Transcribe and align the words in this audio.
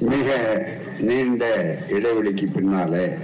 மிக 0.00 0.30
நீண்ட 1.00 1.44
இடைவெளிக்கு 1.88 2.46
பின்னாலே 2.52 3.16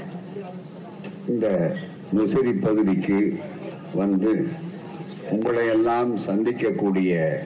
இந்த 1.28 1.74
முசிறி 2.12 2.60
பகுதிக்கு 2.60 3.38
வந்து 3.94 4.50
உங்களை 5.30 5.66
எல்லாம் 5.66 6.18
சந்திக்கக்கூடிய 6.18 7.40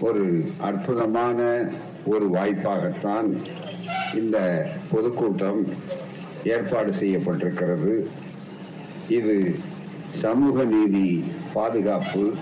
ஒரு 0.00 0.54
அற்புதமான 0.58 1.68
ஒரு 2.06 2.26
வாய்ப்பாகத்தான் 2.34 3.42
இந்த 4.14 4.66
பொதுக்கூட்டம் 4.90 5.66
ஏற்பாடு 6.44 6.92
செய்யப்பட்டிருக்கிறது. 6.92 8.08
இது 9.08 9.54
சமூக 10.10 10.64
நீதி 10.64 11.24
பாதுகாப்பு 11.54 12.32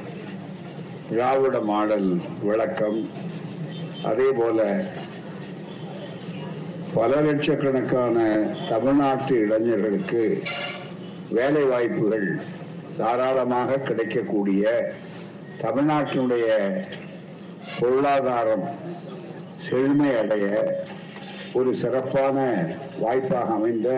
திராவிட 1.08 1.60
மாடல் 1.60 2.20
விளக்கம் 2.42 3.08
அதே 4.02 4.32
போல 4.32 4.88
பல 6.96 7.14
லட்சக்கணக்கான 7.20 8.18
தமிழ்நாட்டு 8.68 9.34
இளைஞர்களுக்கு 9.42 10.22
வேலை 11.30 11.64
வாய்ப்புகள் 11.64 12.28
தாராளமாக 12.98 13.80
கிடைக்கக்கூடிய 13.80 14.64
தமிழ்நாட்டினுடைய 15.58 16.48
பொருளாதாரம் 17.74 18.66
செழுமை 19.66 20.10
அடைய 20.16 20.46
ஒரு 21.54 21.70
சிறப்பான 21.74 22.36
வாய்ப்பாக 23.00 23.50
அமைந்த 23.54 23.90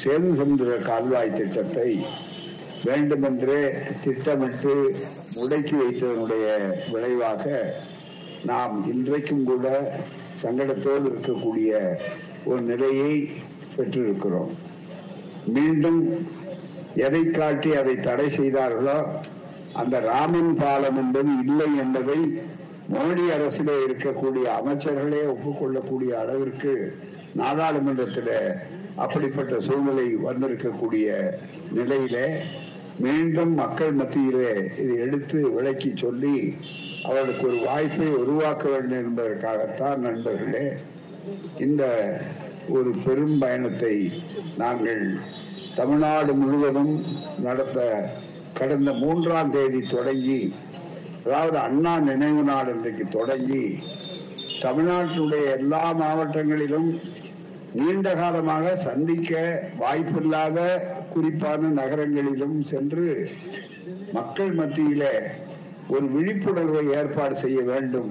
சேது 0.00 0.30
சமுதிர 0.34 0.72
கால்வாய் 0.82 1.36
திட்டத்தை 1.36 1.88
வேண்டுமென்றே 2.84 3.62
திட்டமிட்டு 4.02 4.74
முடக்கி 5.36 5.76
வைத்ததனுடைய 5.76 6.46
விளைவாக 6.88 7.44
நாம் 8.44 8.74
இன்றைக்கும் 8.86 9.44
கூட 9.44 9.66
சங்கடத்தோடு 10.42 11.06
இருக்கக்கூடிய 11.10 11.72
ஒரு 12.44 12.60
நிலையை 12.62 13.12
பெற்றிருக்கிறோம். 13.76 14.52
மீண்டும் 15.56 16.00
எதை 17.06 17.24
காட்டி 17.30 17.70
அதை 17.76 17.94
தடை 18.00 18.28
செய்தார்களோ 18.30 18.98
அந்த 19.72 19.96
ராமன் 20.00 20.52
பாலம் 20.60 20.96
என்பது 20.96 21.32
இல்லை 21.44 21.68
என்பதை 21.84 22.18
மோடி 22.94 23.24
அரசிலே 23.34 23.76
இருக்கக்கூடிய 23.86 24.46
அமைச்சர்களே 24.60 25.22
ஒப்புக்கொள்ளக்கூடிய 25.34 26.12
அளவிற்கு 26.22 26.72
நாடாளுமன்றத்தில் 27.34 28.34
அப்படிப்பட்ட 28.94 29.54
சூழ்நிலை 29.66 30.06
வந்திருக்கக்கூடிய 30.26 31.08
நிலையிலே 31.72 32.26
மீண்டும் 32.98 33.52
மக்கள் 33.54 33.92
மத்தியிலே 33.92 34.52
இதை 34.82 34.94
எடுத்து 35.06 35.40
விளக்கி 35.56 35.90
சொல்லி 35.94 36.36
அவர்களுக்கு 37.08 37.44
ஒரு 37.46 37.58
வாய்ப்பை 37.64 38.08
உருவாக்க 38.14 38.64
வேண்டும் 38.68 39.00
என்பதற்காகத்தான் 39.00 40.00
நண்பர்களே 40.00 40.64
இந்த 41.58 41.82
ஒரு 42.68 42.90
பெரும் 43.04 43.36
பயணத்தை 43.38 43.94
நாங்கள் 44.56 45.04
தமிழ்நாடு 45.74 46.32
முழுவதும் 46.34 46.94
நடத்த 47.38 47.78
கடந்த 48.52 48.90
மூன்றாம் 48.94 49.50
தேதி 49.50 49.80
தொடங்கி 49.86 50.40
அதாவது 51.24 51.58
அண்ணா 51.58 51.94
நினைவு 52.02 52.42
நாள் 52.42 52.72
இன்றைக்கு 52.74 53.04
தொடங்கி 53.10 53.64
தமிழ்நாட்டினுடைய 54.60 55.44
எல்லா 55.56 55.82
மாவட்டங்களிலும் 55.98 56.88
நீண்ட 57.74 58.08
காலமாக 58.14 58.76
சந்திக்க 58.84 59.32
வாய்ப்பில்லாத 59.78 60.58
குறிப்பான 61.12 61.70
நகரங்களிலும் 61.72 62.58
சென்று 62.62 63.06
மக்கள் 64.12 64.52
மத்தியில 64.52 65.04
ஒரு 65.94 66.06
விழிப்புணர்வை 66.14 66.82
ஏற்பாடு 66.98 67.34
செய்ய 67.44 67.60
வேண்டும் 67.70 68.10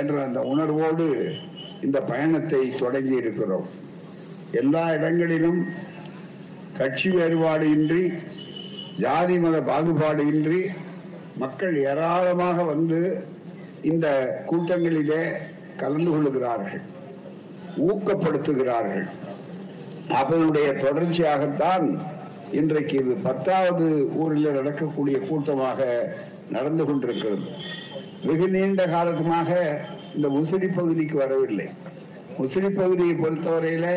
என்ற 0.00 0.14
அந்த 0.26 0.40
உணர்வோடு 0.52 1.06
இந்த 1.86 1.98
பயணத்தை 2.10 2.62
தொடங்கி 2.82 3.14
இருக்கிறோம். 3.22 3.66
எல்லா 4.60 4.84
இடங்களிலும் 4.96 5.60
கட்சி 6.78 7.10
வேறுபாடு 7.16 7.66
இன்றி 7.76 8.02
ஜாதி 9.04 9.36
மத 9.44 9.56
பாகுபாடு 9.70 10.22
இன்றி 10.32 10.60
மக்கள் 11.42 11.76
ஏராளமாக 11.90 12.64
வந்து 12.72 13.00
இந்த 13.92 14.06
கூட்டங்களிலே 14.50 15.22
கலந்து 15.82 16.10
கொள்ளுகிறார்கள் 16.10 16.82
ஊக்கப்படுத்துகிறார்கள். 17.90 19.06
அதனுடைய 20.20 20.68
தொடர்ச்சியாகத்தான் 20.84 21.86
இன்றைக்கு 22.60 22.94
இது 23.02 23.14
பத்தாவது 23.28 23.86
ஊரில் 24.22 24.56
நடக்கக்கூடிய 24.58 25.18
கூட்டமாக 25.28 25.80
நடந்து 26.56 26.84
கொண்டிருக்கிறது. 26.84 27.46
வெகு 28.26 28.46
நீண்ட 28.48 28.82
காலத்துமாக 28.94 29.50
இந்த 30.16 30.28
முசிறி 30.36 30.68
பகுதிக்கு 30.74 31.16
வரவில்லை. 31.22 31.66
முசிறி 32.40 32.70
பகுதியை 32.80 33.14
பொறுத்தவரையில 33.16 33.88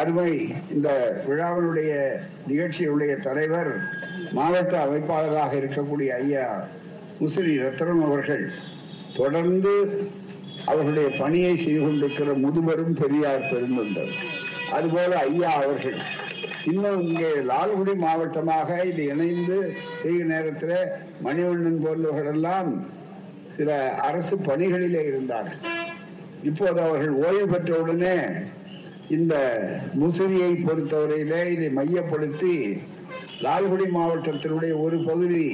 அருமை 0.00 0.30
இந்த 0.74 0.88
விழாவினுடைய 1.28 1.92
நிகழ்ச்சியுடைய 2.48 3.12
தலைவர் 3.26 3.72
மாவட்ட 4.36 4.74
அமைப்பாளராக 4.84 5.52
இருக்கக்கூடிய 5.60 6.10
ஐயா 6.22 6.44
முசிறி 7.20 7.54
ரத்னம் 7.64 8.02
அவர்கள் 8.08 8.44
தொடர்ந்து 9.16 9.74
அவர்களுடைய 10.70 11.08
பணியை 11.18 11.54
செய்து 11.56 11.80
கொண்டிருக்கிற 11.80 12.32
முதுபெரும் 12.44 12.96
பெரியார் 13.00 13.48
பெருந்தொண்டர். 13.52 14.12
அதுபோல 14.76 15.12
ஐயா 15.28 15.50
அவர்கள் 15.62 15.98
இன்னும் 16.66 17.02
இங்கே 17.02 17.30
லால்குடி 17.42 17.94
மாவட்டமாக 17.96 18.84
இது 18.84 19.02
இணைந்து 19.04 19.58
செய்கிற 20.00 20.26
நேரத்தில் 20.26 20.76
மணிவண்ணன் 21.22 21.82
போன்றவர்களெல்லாம் 21.84 22.70
சில 23.56 23.70
அரசு 24.00 24.34
பணிகளிலே 24.48 25.02
இருந்தார்கள். 25.06 25.58
இப்போது 26.42 26.80
அவர்கள் 26.80 27.14
ஓய்வு 27.24 27.46
பெற்றவுடனே 27.46 28.16
இந்த 29.10 29.34
முசிறியை 29.94 30.52
பொறுத்தவரையிலே 30.66 31.40
இதை 31.52 31.68
மையப்படுத்தி 31.70 32.54
லால்குடி 33.42 33.86
மாவட்டத்தினுடைய 33.90 34.72
ஒரு 34.80 34.98
பகுதி 35.04 35.44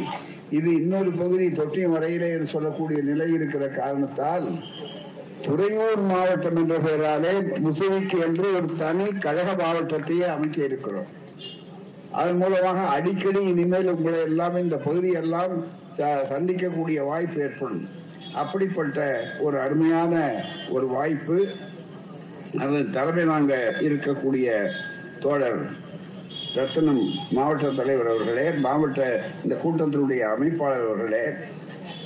இது 0.51 0.69
இன்னொரு 0.73 1.11
பகுதி 1.13 1.47
தொட்டியம் 1.51 1.95
வரையிலே 1.97 2.29
என்று 2.33 2.47
சொல்லக்கூடிய 2.47 3.01
நிலை 3.03 3.29
இருக்கிற 3.33 3.65
காரணத்தால் 3.79 4.47
துறையூர் 5.45 6.01
மாவட்டம் 6.01 6.57
என்ற 6.57 6.79
பெயராலே 6.79 7.33
முசிறிக்கு 7.59 8.19
என்று 8.19 8.55
ஒரு 8.55 8.77
தனி 8.77 9.13
கழக 9.19 9.49
மாவட்டத்தையே 9.53 10.27
அமைக்க 10.27 10.65
இருக்கிறோம் 10.65 11.11
அதன் 12.13 12.37
மூலமாக 12.37 12.81
அடிக்கடி 12.87 13.41
இனிமேல் 13.41 13.89
உங்களை 13.89 14.21
எல்லாம் 14.21 14.57
இந்த 14.57 14.77
பகுதி 14.77 15.11
எல்லாம் 15.13 15.55
சந்திக்கக்கூடிய 16.31 17.05
வாய்ப்பு 17.05 17.41
ஏற்படும். 17.41 17.89
அப்படிப்பட்ட 18.35 19.25
ஒரு 19.41 19.61
அருமையான 19.61 20.15
ஒரு 20.71 20.87
வாய்ப்பு 20.87 21.37
அதன் 22.59 22.91
தலைமை 22.91 23.25
வாங்க 23.25 23.55
இருக்கக்கூடிய 23.81 24.49
தோழர் 25.21 25.61
ரத்தனம் 26.55 27.03
மாவட்ட 27.31 27.71
தலைவர் 27.71 28.07
அவர்களே 28.07 28.51
மாவட்ட 28.59 29.01
இந்த 29.45 29.55
கூட்டத்தினுடைய 29.55 30.23
அமைப்பாளர் 30.29 30.87
அவர்களே 30.87 31.25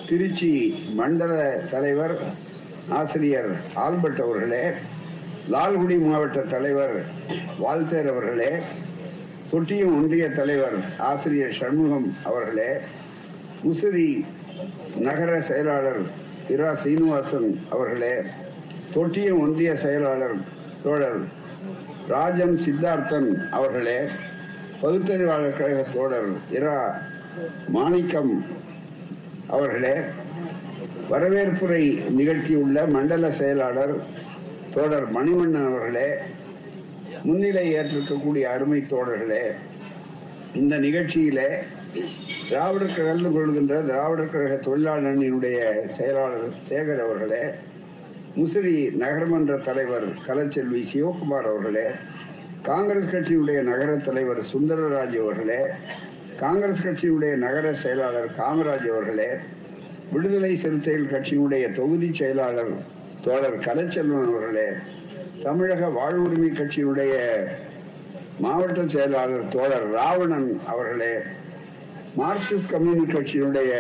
திருச்சி 0.09 0.53
மண்டல 0.95 1.61
தலைவர் 1.71 2.15
ஆசிரியர் 2.95 3.51
ஆல்பர்ட் 3.77 4.21
அவர்களே 4.21 4.65
லால்குடி 5.51 5.97
மாவட்ட 6.03 6.41
தலைவர் 6.45 6.97
வால்தேர் 7.61 8.09
அவர்களே 8.11 8.53
தொட்டியம் 9.51 9.95
ஒன்றிய 9.97 10.25
தலைவர் 10.31 10.77
ஆசிரியர் 11.03 11.57
சண்முகம் 11.59 12.09
அவர்களே 12.25 12.71
முசிறி 13.65 14.09
நகர 14.99 15.33
செயலாளர் 15.41 16.03
இரா 16.49 16.71
சீனிவாசன் 16.75 17.51
அவர்களே 17.71 18.15
தொட்டியம் 18.95 19.41
ஒன்றிய 19.41 19.73
செயலாளர் 19.77 20.37
தோழர் 20.83 21.21
ராஜன் 22.09 22.57
சித்தார்த்தன் 22.57 23.31
அவர்களே 23.51 23.99
பகுத்தறிவாளர் 24.81 25.59
கழக 25.59 25.81
தோழர் 25.93 26.31
இரா 26.51 26.77
மாணிக்கம் 27.69 28.33
அவர்களே 29.49 29.95
வரவேற்புரை 31.11 31.83
நிகழ்த்தியுள்ள 32.17 32.79
மண்டல 32.89 33.29
செயலாளர் 33.39 33.95
தோழர் 34.71 35.09
மணிவண்ணன் 35.11 35.69
அவர்களே 35.69 36.09
முன்னிலை 37.25 37.65
ஏற்றிருக்கக்கூடிய 37.73 38.45
அருமை 38.51 38.81
தோழர்களே 38.85 39.45
இந்த 40.55 40.75
நிகழ்ச்சியிலே 40.79 41.49
திராவிடர் 42.47 42.97
கலந்து 42.97 43.31
கொள்கின்ற 43.31 43.75
திராவிடர் 43.83 44.31
கழக 44.31 44.55
தொழிலாளர் 44.61 45.11
அணியினுடைய 45.11 45.59
செயலாளர் 45.91 46.49
சேகர் 46.69 47.03
அவர்களே 47.03 47.43
முசிறி 48.37 48.75
நகரமன்ற 48.99 49.53
தலைவர் 49.61 50.09
கலச்செல்வி 50.27 50.83
சிவகுமார் 50.91 51.49
அவர்களே 51.49 51.87
காங்கிரஸ் 52.63 53.13
கட்சியுடைய 53.13 53.61
நகர 53.63 53.91
தலைவர் 54.05 54.43
சுந்தரராஜ் 54.51 55.17
அவர்களே 55.17 55.63
காங்கிரஸ் 56.37 56.85
கட்சியுடைய 56.85 57.33
நகர 57.39 57.73
செயலாளர் 57.77 58.29
காமராஜ் 58.37 58.87
அவர்களே 58.91 59.31
விடுதலை 60.13 60.53
சிறுத்தைகள் 60.57 61.11
கட்சியினுடைய 61.11 61.65
தொகுதி 61.73 62.09
செயலாளர் 62.13 62.73
தோழர் 63.21 63.59
கலைச்செல்வன் 63.59 64.31
அவர்களே 64.31 64.69
தமிழக 65.43 65.89
வாழ்வுரிமை 65.91 66.51
கட்சியினுடைய 66.53 67.15
மாவட்ட 68.41 68.81
செயலாளர் 68.87 69.47
தோழர் 69.49 69.87
ராவணன் 69.91 70.49
அவர்களே 70.67 71.15
மார்க்சிஸ்ட் 72.17 72.71
கம்யூனிஸ்ட் 72.71 73.15
கட்சியினுடைய 73.15 73.73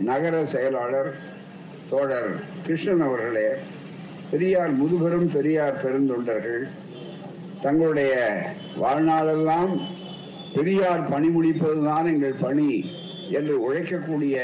நகர 0.00 0.36
செயலாளர் 0.46 1.10
தோழர் 1.90 2.30
கிருஷ்ணன் 2.62 3.04
அவர்களே 3.04 3.48
பெரியார் 4.30 4.72
முதுபெரும் 4.72 5.28
பெரியார் 5.28 5.80
பெருந்தொண்டர்கள் 5.82 6.64
தங்களுடைய 7.62 8.14
வாழ்நாளெல்லாம் 8.78 9.72
பெரியார் 10.54 11.04
பணி 11.10 11.28
முடிப்பதுதான் 11.28 12.06
எங்கள் 12.06 12.40
பணி 12.40 12.70
என்று 13.30 13.54
உழைக்கக்கூடிய 13.60 14.36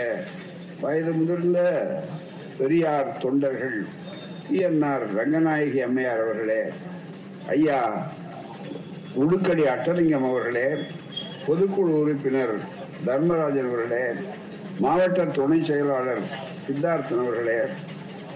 வயது 0.83 1.13
முதிர்ந்த 1.13 1.59
பெரியார் 2.59 3.11
தொண்டர்கள் 3.19 3.79
பிஎன்ஆர் 4.47 5.05
ரங்கநாயகி 5.17 5.81
அம்மையார் 5.81 6.23
அவர்களே 6.23 6.63
ஐயா 7.53 7.79
உடுக்கடி 9.17 9.65
அட்டலிங்கம் 9.67 10.27
அவர்களே 10.29 10.69
பொதுக்குழு 11.45 11.93
உறுப்பினர் 11.99 12.55
தர்மராஜன் 13.05 13.69
அவர்களே 13.69 14.05
மாவட்ட 14.81 15.25
துணை 15.33 15.59
செயலாளர் 15.63 16.23
சித்தார்த்தன் 16.65 17.23
அவர்களே 17.23 17.59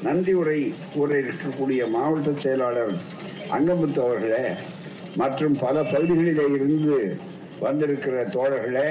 நன்றி 0.02 0.32
உரை 0.34 0.58
கூற 0.94 1.10
இருக்கக்கூடிய 1.20 1.82
மாவட்ட 1.90 2.32
செயலாளர் 2.43 2.93
அங்கமுத்து 3.50 4.00
அவர்களே 4.02 4.44
மற்றும் 5.16 5.54
பல 5.56 5.76
பகுதிகளிலே 5.84 6.46
இருந்து 6.56 6.98
வந்திருக்கிற 7.60 8.16
தோழர்களே 8.31 8.88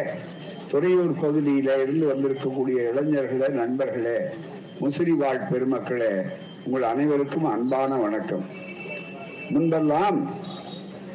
துறையூர் 0.72 1.14
பகுதியில 1.24 1.76
இருந்து 1.82 2.06
வந்திருக்கக்கூடிய 2.12 2.78
இளைஞர்களே 2.92 3.48
நண்பர்களே 3.62 4.18
முசிறி 4.80 5.14
வாழ் 5.22 5.48
பெருமக்களே 5.52 6.14
உங்கள் 6.66 6.86
அனைவருக்கும் 6.92 7.48
அன்பான 7.52 7.96
வணக்கம். 7.96 8.46
முன்பெல்லாம் 9.54 10.18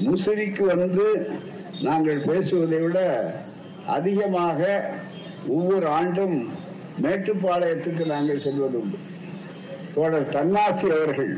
முசிறிக்கு 0.06 0.64
வந்து 0.74 1.06
நாங்கள் 1.82 2.20
பேசுவதை 2.28 2.78
விட 2.80 2.98
அதிகமாக 3.96 4.60
ஒவ்வொரு 5.48 5.86
ஆண்டும் 5.98 6.36
மேட்டுப்பாளையத்துக்கு 7.04 8.04
நாங்கள் 8.06 8.44
செல்வதுண்டு. 8.46 8.98
தோழர் 9.94 10.32
தன்னாசி 10.36 10.86
அவர்கள் 10.96 11.32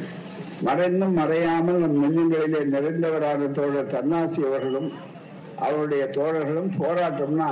மறைந்தும் 0.66 1.16
மறையாமல் 1.18 1.80
நம் 1.82 2.00
நெஞ்சங்களிலே 2.02 2.60
நிறைந்தவரான 2.74 3.48
தோழர் 3.58 3.92
தன்னாசி 3.94 4.40
அவர்களும் 4.50 4.90
அவருடைய 5.66 6.04
தோழர்களும் 6.18 6.70
போராட்டம்னா 6.82 7.48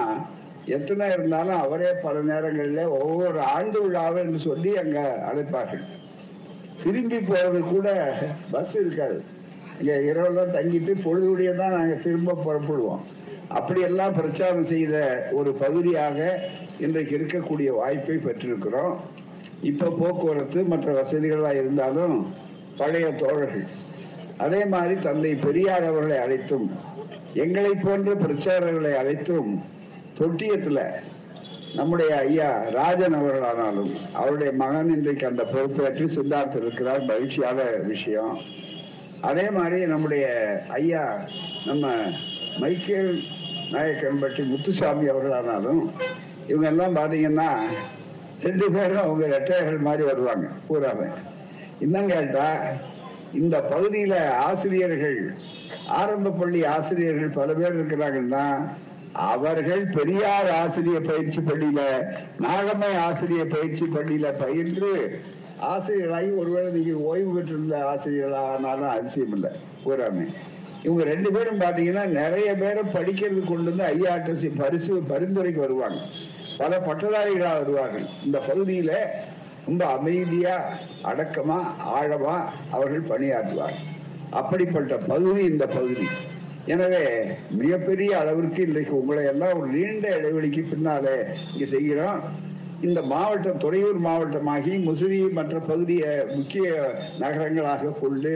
எத்தனை 0.77 1.07
இருந்தாலும் 1.17 1.61
அவரே 1.65 1.91
பல 2.05 2.17
நேரங்களில் 2.31 2.95
ஒவ்வொரு 2.99 3.41
ஆண்டு 3.55 3.79
விழாவை 3.85 4.19
என்று 4.25 4.39
சொல்லி 4.49 4.73
அங்க 4.83 4.99
அழைப்பார்கள். 5.31 5.85
திரும்பி 6.83 7.19
போறது 7.31 7.61
கூட 7.73 7.89
பஸ் 8.51 8.77
இருக்காது. 8.83 9.19
இங்க 9.81 9.93
இரவெல்லாம் 10.11 10.55
தங்கிட்டு 10.57 10.93
பொழுதுடைய 11.07 11.51
தான் 11.61 11.77
நாங்க 11.79 11.97
திரும்ப 12.07 12.39
புறப்படுவோம். 12.47 13.03
அப்படியெல்லாம் 13.59 14.17
பிரச்சாரம் 14.19 14.69
செய்த 14.73 14.97
ஒரு 15.39 15.53
பகுதியாக 15.63 16.19
இன்றைக்கு 16.87 17.15
இருக்கக்கூடிய 17.19 17.71
வாய்ப்பை 17.81 18.17
பெற்றிருக்கிறோம். 18.27 18.95
இப்ப 19.71 19.91
போக்குவரத்து 20.01 20.61
மற்ற 20.73 20.89
வசதிகளா 21.01 21.51
இருந்தாலும் 21.61 22.17
பழைய 22.81 23.07
தோழர்கள் 23.23 23.67
அதே 24.45 24.61
மாதிரி 24.75 24.95
தந்தை 25.07 25.33
பெரியார் 25.47 25.87
அவர்களை 25.89 26.19
அழைத்தும் 26.25 26.67
எங்களை 27.43 27.73
போன்ற 27.83 28.11
பிரச்சாரர்களை 28.23 28.93
அழைத்தும் 29.01 29.51
தொட்டியத்துல 30.19 30.81
நம்முடைய 31.75 32.17
ஐயா 32.17 32.49
ராஜன் 32.71 33.15
அவர்களானாலும் 33.15 33.93
அவருடைய 34.13 34.53
மகன் 34.53 34.91
இன்றைக்கு 34.91 35.27
அந்த 35.27 35.43
பொறுப்பேற்று 35.45 36.07
சித்தார்த்தம் 36.09 36.63
இருக்கிறார். 36.63 37.03
மகிழ்ச்சியான 37.03 37.63
விஷயம். 37.87 38.35
அதே 39.21 39.51
மாதிரி 39.51 39.87
நம்முடைய 39.87 40.25
ஐயா 40.69 41.03
நம்ம 41.67 41.87
மைக்கேல் 42.59 43.23
நாயக்கன்பட்டி 43.73 44.43
முத்துசாமி 44.45 45.07
அவர்களானாலும் 45.09 45.83
இவங்க 46.47 46.69
எல்லாம் 46.69 46.97
பாத்தீங்கன்னா 46.97 47.49
ரெண்டு 48.43 48.71
பேரும் 48.71 49.03
அவங்க 49.03 49.25
ரெட்டையர்கள் 49.27 49.79
மாதிரி 49.79 50.03
வருவாங்க 50.03 50.47
பூராம 50.69 51.09
இன்னும் 51.81 52.07
கேட்டா 52.07 52.47
இந்த 53.33 53.57
பகுதியில 53.71 54.15
ஆசிரியர்கள் 54.29 55.19
ஆரம்ப 55.87 56.31
பள்ளி 56.31 56.65
ஆசிரியர்கள் 56.65 57.29
பல 57.31 57.53
பேர் 57.53 57.79
இருக்கிறாங்கன்னா 57.79 58.45
அவர்கள் 59.13 59.85
பெரியார் 59.85 60.51
ஆசிரியர் 60.51 61.07
பயிற்சி 61.07 61.41
பள்ளியில 61.41 61.81
நாகம்மை 62.41 62.97
ஆசிரியர் 62.99 63.47
பயிற்சி 63.47 63.85
பள்ளியில 63.85 64.39
பயின்று 64.39 65.23
ஆசிரியராகி 65.61 66.37
ஒருவேளை 66.37 66.71
நீங்க 66.71 66.99
ஓய்வு 66.99 67.35
பெற்றிருந்த 67.35 67.79
ஆசிரியர்களானாலும் 67.79 68.89
அதிசயம் 68.89 69.33
இல்லை 69.33 69.51
பூராமே 69.85 70.27
இவங்க 70.83 71.05
ரெண்டு 71.05 71.33
பேரும் 71.33 71.61
பாத்தீங்கன்னா 71.61 72.07
நிறைய 72.07 72.55
பேரை 72.55 72.83
படிக்கிறது 72.83 73.45
கொண்டு 73.45 73.75
வந்து 73.75 73.85
ஐஆர்டிசி 73.95 74.51
பரிசு 74.57 75.03
பரிந்துரைக்கு 75.09 75.61
வருவாங்க. 75.61 76.01
பல 76.59 76.79
பட்டதாரிகளா 76.79 77.53
வருவார்கள். 77.53 78.07
இந்த 78.25 78.39
பகுதியில 78.39 78.93
ரொம்ப 79.67 79.87
அமைதியா 79.87 80.69
அடக்கமா 81.03 81.59
ஆழமா 82.01 82.45
அவர்கள் 82.71 83.03
பணியாற்றுவார்கள். 83.03 83.89
அப்படிப்பட்ட 84.31 84.97
பகுதி 84.97 85.45
இந்த 85.45 85.67
பகுதி. 85.67 86.07
எனவே 86.67 87.05
மிகப்பெரிய 87.61 88.11
அளவிற்கு 88.19 88.61
இன்றைக்கு 88.67 88.95
உங்களை 89.01 89.25
எல்லாம் 89.25 89.59
ஒரு 89.61 89.69
நீண்ட 89.77 90.07
இடைவெளிக்கு 90.19 90.63
பின்னாலே 90.71 91.17
இங்க 91.53 91.67
செய்கிறோம். 91.75 92.21
இந்த 92.89 93.01
மாவட்டம் 93.13 93.63
துறையூர் 93.65 93.99
மாவட்டமாகி 94.09 94.75
முசிறி 94.89 95.19
மற்ற 95.39 95.57
பகுதியை 95.71 96.11
முக்கிய 96.37 96.67
நகரங்களாக 97.23 97.95
கொண்டு 98.03 98.35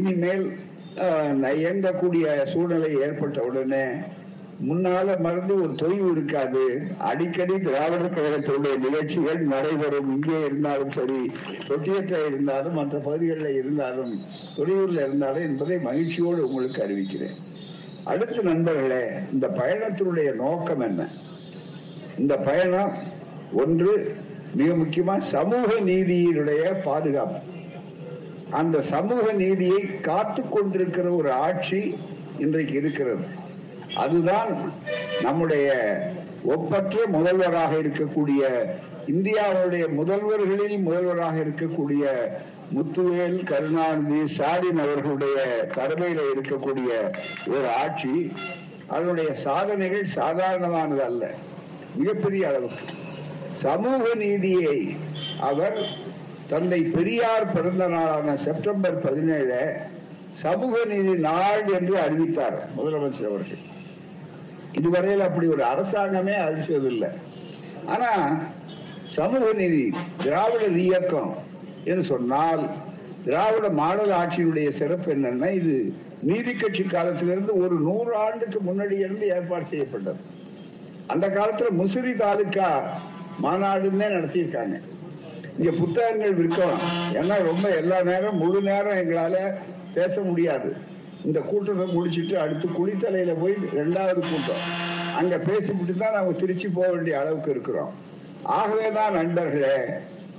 இனிமேல் 0.00 0.44
இயங்கக்கூடிய 1.60 2.26
சூழ்நிலை 2.52 2.90
ஏற்பட்ட 3.04 3.38
உடனே 3.48 3.86
முன்னால 4.68 5.16
மறந்து 5.24 5.54
ஒரு 5.62 5.72
தொய்வு 5.80 6.08
இருக்காது. 6.14 6.64
அடிக்கடி 7.08 7.54
திராவிட 7.64 8.04
கழகத்தினுடைய 8.16 8.74
நிகழ்ச்சிகள் 8.84 9.40
நடைபெறும். 9.54 10.10
இங்கே 10.14 10.38
இருந்தாலும் 10.48 10.92
சரி 10.98 11.20
தொட்டியத்தில் 11.68 12.28
இருந்தாலும் 12.30 12.78
மற்ற 12.80 12.98
பகுதிகளில் 12.98 13.58
இருந்தாலும் 13.62 14.12
தொழிலூர்ல 14.58 15.06
இருந்தாலும் 15.06 15.46
என்பதை 15.48 15.78
மகிழ்ச்சியோடு 15.88 16.46
உங்களுக்கு 16.48 16.84
அறிவிக்கிறேன். 16.86 17.36
அடுத்த 18.04 18.42
நண்பர்களே 18.42 19.04
இந்த 19.32 19.48
பயணத்தினுடைய 19.48 20.34
நோக்கம் 20.34 20.80
என்ன? 20.80 21.08
இந்த 22.18 22.36
பயணம் 22.36 22.92
ஒன்று 23.52 24.16
மிக 24.54 24.72
முக்கியமா 24.72 25.18
சமூக 25.18 25.74
நீதியினுடைய 25.80 26.82
பாதுகாப்பு. 26.84 27.38
அந்த 28.50 28.82
சமூக 28.82 29.32
நீதியை 29.32 30.00
காத்து 30.00 30.48
கொண்டிருக்கிற 30.48 31.10
ஒரு 31.10 31.30
ஆட்சி 31.30 31.96
இன்றைக்கு 32.38 32.74
இருக்கிறது. 32.74 33.24
அதுதான் 33.94 34.72
நம்முடைய 35.22 35.72
ஒப்பற்ற 36.44 37.06
முதல்வராக 37.06 37.76
இருக்கக்கூடிய 37.76 38.64
இந்தியாவுடைய 39.06 39.88
முதல்வர்களில் 39.98 40.78
முதல்வராக 40.78 41.38
இருக்கக்கூடிய 41.38 42.04
முத்துவேல் 42.72 43.44
கருணாநிதி 43.44 44.28
ஸ்டாலின் 44.28 44.78
அவர்களுடைய 44.78 45.66
தலைமையில 45.74 46.20
இருக்கக்கூடிய 46.34 47.14
ஒரு 47.46 47.68
ஆட்சி 47.76 48.32
அதனுடைய 48.86 49.34
சாதனைகள் 49.34 50.04
சாதாரணமானது 50.04 51.04
அல்ல. 51.04 51.30
மிகப்பெரிய 51.94 52.48
அளவுக்கு. 52.48 52.84
சமூக 53.50 54.14
நீதியை 54.14 54.96
அவர் 55.40 55.88
தந்தை 56.48 56.82
பெரியார் 56.82 57.52
பிறந்த 57.52 57.88
நாளான 57.88 58.36
செப்டம்பர் 58.36 59.00
பதினேழு 59.00 59.76
சமூக 60.30 60.84
நீதி 60.84 61.14
நாள் 61.14 61.72
என்று 61.72 61.98
அறிவித்தார் 61.98 62.68
முதலமைச்சர் 62.76 63.28
அவர்கள். 63.28 63.72
இதுவரையில் 64.72 65.20
அப்படி 65.20 65.46
ஒரு 65.46 65.64
அரசாங்கமே 65.64 66.34
அறிவித்ததில்லை. 66.34 67.10
ஆனா 67.86 68.38
சமூக 69.06 69.52
நீதி 69.52 69.92
திராவிட 70.24 70.64
இயக்கம் 70.64 71.43
என்று 71.84 72.02
சொன்னால் 72.02 72.62
திராவிட 73.24 73.68
மாடல் 73.80 74.12
ஆட்சியினுடைய 74.20 74.68
சிறப்பு 74.80 75.08
என்னன்னா 75.14 75.50
இது 75.60 75.76
நீதி 76.28 76.52
கட்சி 76.54 76.82
காலத்திலிருந்து 76.82 77.52
ஒரு 77.62 77.76
நூறு 77.88 78.12
ஆண்டுக்கு 78.16 78.58
முன்னாடி 78.66 78.96
இருந்து 79.04 79.26
ஏற்பாடு 79.26 79.64
செய்யப்பட்டது. 79.66 80.20
அந்த 81.06 81.26
காலத்துல 81.28 81.70
முசிறி 81.80 82.12
தாலுக்கா 82.22 82.68
மாநாடுன்னே 83.42 84.08
நடத்தியிருக்காங்க. 84.16 84.76
இங்க 85.58 85.70
புத்தகங்கள் 85.80 86.38
விற்கலாம். 86.40 86.84
ஏன்னா 87.20 87.36
ரொம்ப 87.50 87.66
எல்லா 87.80 87.98
நேரம் 88.02 88.40
முழு 88.42 88.60
நேரம் 88.70 89.00
எங்களால 89.02 89.36
பேச 89.94 90.14
முடியாது. 90.20 90.70
இந்த 91.24 91.40
கூட்டத்தை 91.40 91.86
முடிச்சிட்டு 91.96 92.38
அடுத்து 92.38 92.68
குளித்தலையில 92.78 93.34
போய் 93.40 93.54
ரெண்டாவது 93.80 94.22
கூட்டம். 94.30 94.64
அங்க 95.18 95.34
பேசிவிட்டு 95.38 95.94
தான் 95.96 96.16
நாங்க 96.16 96.32
திருச்சி 96.32 96.68
போக 96.68 96.88
வேண்டிய 96.92 97.20
அளவுக்கு 97.20 97.50
இருக்கிறோம். 97.50 97.92
ஆகவேதான் 98.42 99.16
நண்பர்களே 99.18 99.76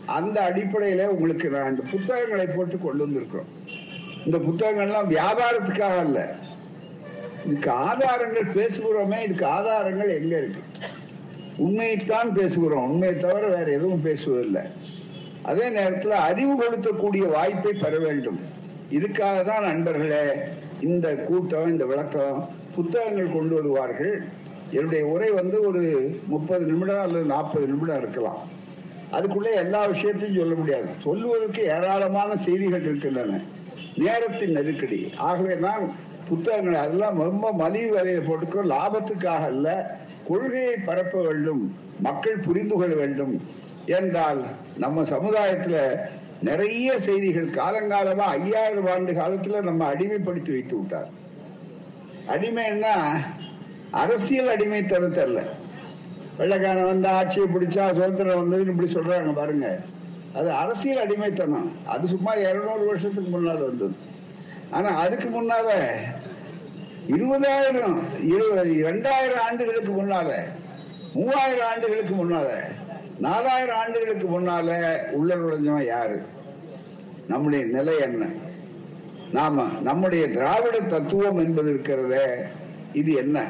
அந்த 0.05 0.51
அடிப்படையில 0.51 1.05
உங்களுக்கு 1.05 1.50
நான் 1.50 1.69
இந்த 1.69 1.83
புத்தகங்களை 1.91 2.45
போட்டு 2.45 2.77
கொண்டு 2.77 3.07
வந்திருக்கிறோம். 3.07 3.74
இந்த 4.25 4.38
புத்தகங்கள்லாம் 4.38 5.17
வியாபாரத்துக்காக 5.17 5.97
அல்ல. 5.97 6.35
இதுக்கு 7.45 7.71
ஆதாரங்கள் 7.71 8.43
பேசுகிறோமே 8.43 9.24
இதுக்கு 9.24 9.45
ஆதாரங்கள் 9.45 10.21
எங்க 10.21 10.38
இருக்கு? 10.38 10.59
உண்மையைத்தான் 11.57 12.29
பேசுகிறோம். 12.35 12.88
உண்மையை 12.89 13.17
தவிர 13.17 13.47
வேற 13.47 13.71
எதுவும் 13.71 14.05
பேசுவதில்லை. 14.05 14.62
அதே 15.41 15.69
நேரத்தில் 15.69 16.12
அறிவு 16.12 16.63
கொடுத்தக்கூடிய 16.63 17.31
வாய்ப்பை 17.31 17.74
பெற 17.74 17.97
வேண்டும். 17.97 18.39
இதுக்காக 18.91 19.43
தான் 19.43 19.63
நண்பர்களே 19.63 20.33
இந்த 20.81 21.13
கூட்டம் 21.13 21.67
இந்த 21.67 21.85
விளக்கம் 21.85 22.50
புத்தகங்கள் 22.75 23.33
கொண்டு 23.33 23.55
வருவார்கள். 23.55 24.24
என்னுடைய 24.71 25.05
உரை 25.05 25.31
வந்து 25.31 25.67
ஒரு 25.67 26.15
முப்பது 26.27 26.65
நிமிடம் 26.65 27.01
அல்லது 27.01 27.25
நாற்பது 27.25 27.67
நிமிடம் 27.67 27.97
இருக்கலாம். 27.97 28.53
அதுக்குள்ளே 29.12 29.53
எல்லா 29.53 29.85
விஷயத்தையும் 29.85 30.38
சொல்ல 30.38 30.55
முடியாது. 30.55 30.88
சொல்லுவதற்கு 31.03 31.63
ஏராளமான 31.63 32.38
செய்திகள் 32.38 32.81
இருக்கின்றன. 32.81 33.39
நேரத்தின் 33.95 34.51
நெருக்கடி. 34.51 35.13
ஆகவே 35.17 35.57
தான் 35.57 35.95
புத்தகங்கள் 36.29 36.81
அதெல்லாம் 36.81 37.19
ரொம்ப 37.19 37.53
மலிவு 37.53 37.93
வரையை 37.93 38.21
போட்டுக்கோ. 38.21 38.63
லாபத்துக்காக 38.63 39.45
அல்ல 39.45 39.97
கொள்கையை 40.27 40.75
பரப்ப 40.85 41.21
வேண்டும் 41.21 41.75
மக்கள் 42.00 42.38
புரிந்து 42.38 42.75
கொள்ள 42.75 42.95
வேண்டும் 42.95 43.41
என்றால் 43.85 44.43
நம்ம 44.77 45.01
சமுதாயத்துல 45.01 46.00
நிறைய 46.41 47.00
செய்திகள் 47.00 47.50
காலங்காலமா 47.50 48.25
ஐயாயிரம் 48.38 48.88
ஆண்டு 48.88 49.12
காலத்துல 49.12 49.62
நம்ம 49.62 49.93
அடிமைப்படுத்தி 49.93 50.51
வைத்து 50.51 50.77
விட்டார். 50.77 51.09
அடிமைன்னா 52.27 53.17
அரசியல் 53.91 54.47
அடிமைத்தனத்தை 54.47 55.24
அல்ல. 55.24 55.41
வெள்ளக்காரன் 56.38 56.86
வந்து 56.86 57.08
ஆட்சியை 57.08 57.48
பிடிச்சா 57.48 57.94
சுதந்திரம் 57.94 58.39
வந்ததுன்னு 58.39 58.70
இப்படி 58.70 58.94
சொல்றாங்க 58.94 59.34
பாருங்க. 59.34 59.80
அது 60.34 60.51
அரசியல் 60.51 61.01
அடிமைத்தனம். 61.01 61.72
அது 61.86 62.08
சும்மா 62.08 62.34
இருநூறு 62.34 62.86
வருஷத்துக்கு 62.86 63.30
முன்னால 63.38 63.65
வந்தது. 63.65 63.96
ஆனா 64.70 64.89
அதுக்கு 64.89 65.30
முன்னால 65.30 65.70
இருபதாயிரம் 67.08 67.98
இருபது 68.24 68.77
இரண்டாயிரம் 68.77 69.44
ஆண்டுகளுக்கு 69.46 69.92
முன்னால 69.92 70.30
மூவாயிரம் 71.13 71.68
ஆண்டுகளுக்கு 71.68 72.15
முன்னால 72.15 72.48
நாலாயிரம் 73.20 73.77
ஆண்டுகளுக்கு 73.77 74.27
முன்னால 74.27 74.70
உள்ள 75.12 75.36
நுழைஞ்சவன் 75.36 75.86
யாரு? 75.86 76.22
நம்முடைய 77.27 77.65
நிலை 77.65 78.00
என்ன? 78.00 78.25
நாம 79.32 79.68
நம்முடைய 79.82 80.30
திராவிட 80.30 80.80
தத்துவம் 80.80 81.38
என்பது 81.38 81.74
இருக்கிறத 81.74 82.46
இது 82.94 83.13
என்ன? 83.13 83.44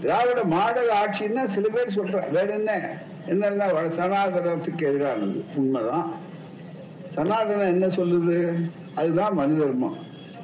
திராவிட 0.00 0.44
மாடல் 0.44 0.90
ஆட்சின்னா 0.90 1.44
சில 1.44 1.68
பேர் 1.68 1.96
சொல்ற 1.96 2.30
வேற 2.30 2.46
என்ன? 2.46 2.98
என்னன்னா 3.28 3.66
சனாதனத்துக்கு 3.98 4.82
எதிரானது 4.82 5.44
உண்மைதான். 5.54 6.14
சனாதனம் 7.16 7.66
என்ன 7.66 7.86
சொல்லுது? 7.86 8.54
அதுதான் 8.94 9.34
மனிதர்மம் 9.34 9.96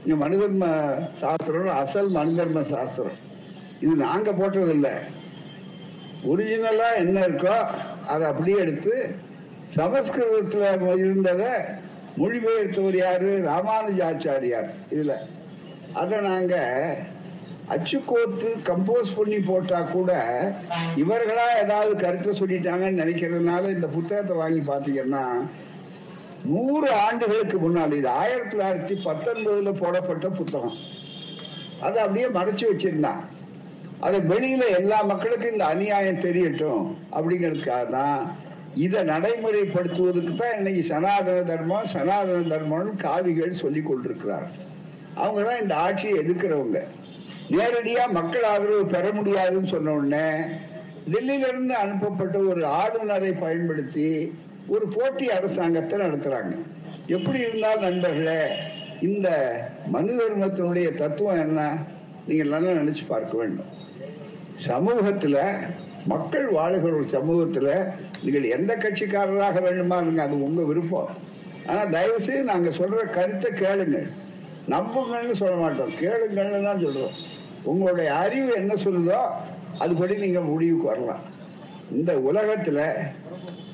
இங்க 0.05 0.29
மனுதர்ம 0.29 0.65
சாஸ்திரம் 1.15 1.69
அசல் 1.69 2.11
மனிதர்ம 2.11 2.63
சாஸ்திரம். 2.63 3.31
இது 3.81 3.95
நாங்க 3.95 4.33
போட்டது 4.33 4.71
இல்லை 4.71 4.91
ஒரிஜினலா 6.27 6.97
என்ன 6.97 7.21
இருக்கோ 7.21 7.67
அதை 8.07 8.27
அப்படியே 8.27 8.59
எடுத்து 8.59 9.15
சமஸ்கிருதத்துல 9.77 10.95
இருந்ததை 10.95 11.81
மொழிபெயர்த்தவர் 12.19 12.97
யாரு? 12.97 13.45
ராமானுஜாச்சாரியார். 13.45 14.71
இதுல. 14.91 15.13
அதை 15.93 16.19
நாங்க 16.19 16.55
அச்சுக்கோத்து 17.73 18.49
கம்போஸ் 18.69 19.17
பண்ணி 19.17 19.39
போட்டா 19.39 19.81
கூட 19.81 20.13
இவர்களா 21.03 21.47
ஏதாவது 21.65 21.93
கருத்தை 22.05 22.33
சொல்லிட்டாங்கன்னு 22.41 23.03
நினைக்கிறதுனால 23.03 23.71
இந்த 23.71 23.87
புத்தகத்தை 23.87 24.37
வாங்கி 24.37 24.63
பாத்தீங்கன்னா 24.71 25.25
நூறு 26.45 26.89
ஆண்டுகளுக்கு 27.07 27.57
முன்னால் 27.59 27.93
இது 27.99 28.09
ஆயிரத்தி 28.21 28.57
தொள்ளாயிரத்தி 28.57 28.95
பத்தொன்பதுல 29.05 29.73
போடப்பட்ட 29.73 30.29
புத்தகம். 30.29 30.79
அதை 31.81 31.99
அப்படியே 32.03 32.29
மறைச்சு 32.39 32.65
வச்சிருந்தான். 32.71 33.23
அது 34.01 34.19
வெளியில 34.33 34.63
எல்லா 34.79 34.99
மக்களுக்கும் 35.11 35.53
இந்த 35.53 35.65
அநியாயம் 35.65 36.25
தெரியட்டும் 36.27 36.87
அப்படிங்கிறதுக்காக 37.17 37.85
தான் 37.91 38.23
இதை 38.85 39.01
நடைமுறைப்படுத்துவதற்கு 39.13 40.35
தான் 40.35 40.57
இன்னைக்கு 40.59 40.83
சனாதன 40.93 41.43
தர்மம் 41.51 41.89
சனாதன 41.95 42.41
தர்மம்னு 42.55 42.95
காவிகள் 43.05 43.61
சொல்லி 43.63 43.83
கொண்டிருக்கிறார் 43.83 44.49
அவங்க 45.15 45.41
தான் 45.49 45.63
இந்த 45.63 45.75
ஆட்சியை 45.77 46.15
எதிர்க்கிறவங்க. 46.23 46.81
நேரடியா 47.55 48.03
மக்கள் 48.13 48.43
ஆதரவு 48.43 48.87
பெற 48.87 49.13
முடியாதுன்னு 49.13 49.67
சொன்ன 49.67 49.93
உடனே 49.93 50.27
டெல்லியிலிருந்து 51.13 51.75
அனுப்பப்பட்ட 51.85 52.39
ஒரு 52.39 52.67
ஆளுநரை 52.67 53.33
பயன்படுத்தி 53.33 54.33
ஒரு 54.69 54.85
போட்டி 54.89 55.31
அரசாங்கத்தை 55.31 55.99
நடத்துறாங்க. 56.01 56.55
எப்படி 57.07 57.39
இருந்தால் 57.39 57.81
நண்பர்களே 57.81 58.41
இந்த 59.01 59.29
மனு 59.87 60.13
தர்மத்தினுடைய 60.19 60.89
தத்துவம் 60.95 61.41
என்ன? 61.41 61.61
நீங்க 62.27 62.45
நல்லா 62.45 62.71
நினைச்சு 62.71 63.05
பார்க்க 63.09 63.37
வேண்டும். 63.37 63.71
சமூகத்துல 64.69 65.37
மக்கள் 66.07 66.47
வாழுகிற 66.53 66.93
ஒரு 67.01 67.09
சமூகத்துல 67.17 67.69
நீங்கள் 68.23 68.53
எந்த 68.57 68.73
கட்சிக்காரராக 68.77 69.61
வேண்டுமா 69.63 69.97
இருங்க 69.97 70.23
அது 70.23 70.43
உங்க 70.43 70.63
விருப்பம். 70.63 71.11
ஆனா 71.67 71.85
தயவு 71.85 72.21
செய்து 72.21 72.45
நாங்க 72.45 72.71
சொல்ற 72.71 73.11
கருத்தை 73.11 73.51
கேளுங்க 73.53 73.99
நம்புங்கள்னு 74.69 75.37
சொல்ல 75.43 75.55
மாட்டோம். 75.57 75.93
கேளுங்கள்னு 76.01 76.65
தான் 76.65 76.83
சொல்றோம். 76.85 77.15
உங்களுடைய 77.65 78.15
அறிவு 78.15 78.53
என்ன 78.55 78.75
சொல்லுதோ 78.75 79.19
அதுபடி 79.81 80.19
நீங்க 80.19 80.41
முடிவுக்கு 80.41 80.87
வரலாம். 80.87 81.23
இந்த 81.93 82.15
உலகத்துல 82.15 82.93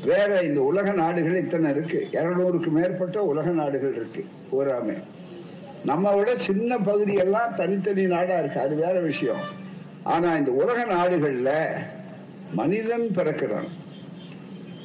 வேற 0.05 0.41
இந்த 0.43 0.61
உலக 0.61 0.93
நாடுகள் 0.93 1.37
இத்தனை 1.37 1.71
இருக்கு. 1.71 2.09
இருநூறுக்கு 2.13 2.69
மேற்பட்ட 2.69 3.23
உலக 3.23 3.51
நாடுகள் 3.51 3.95
இருக்கு. 3.95 4.27
பூராமே. 4.53 5.03
நம்ம 5.85 6.15
விட 6.15 6.37
சின்ன 6.37 6.79
பகுதியெல்லாம் 6.79 7.55
தனித்தனி 7.55 8.07
நாடா 8.07 8.39
இருக்கு. 8.39 8.61
அது 8.61 8.75
வேற 8.75 9.01
விஷயம். 9.01 9.41
ஆனா 10.03 10.37
இந்த 10.37 10.51
உலக 10.51 10.85
நாடுகள்ல 10.85 11.65
மனிதன் 12.55 13.09
பிறக்கிறான். 13.15 13.69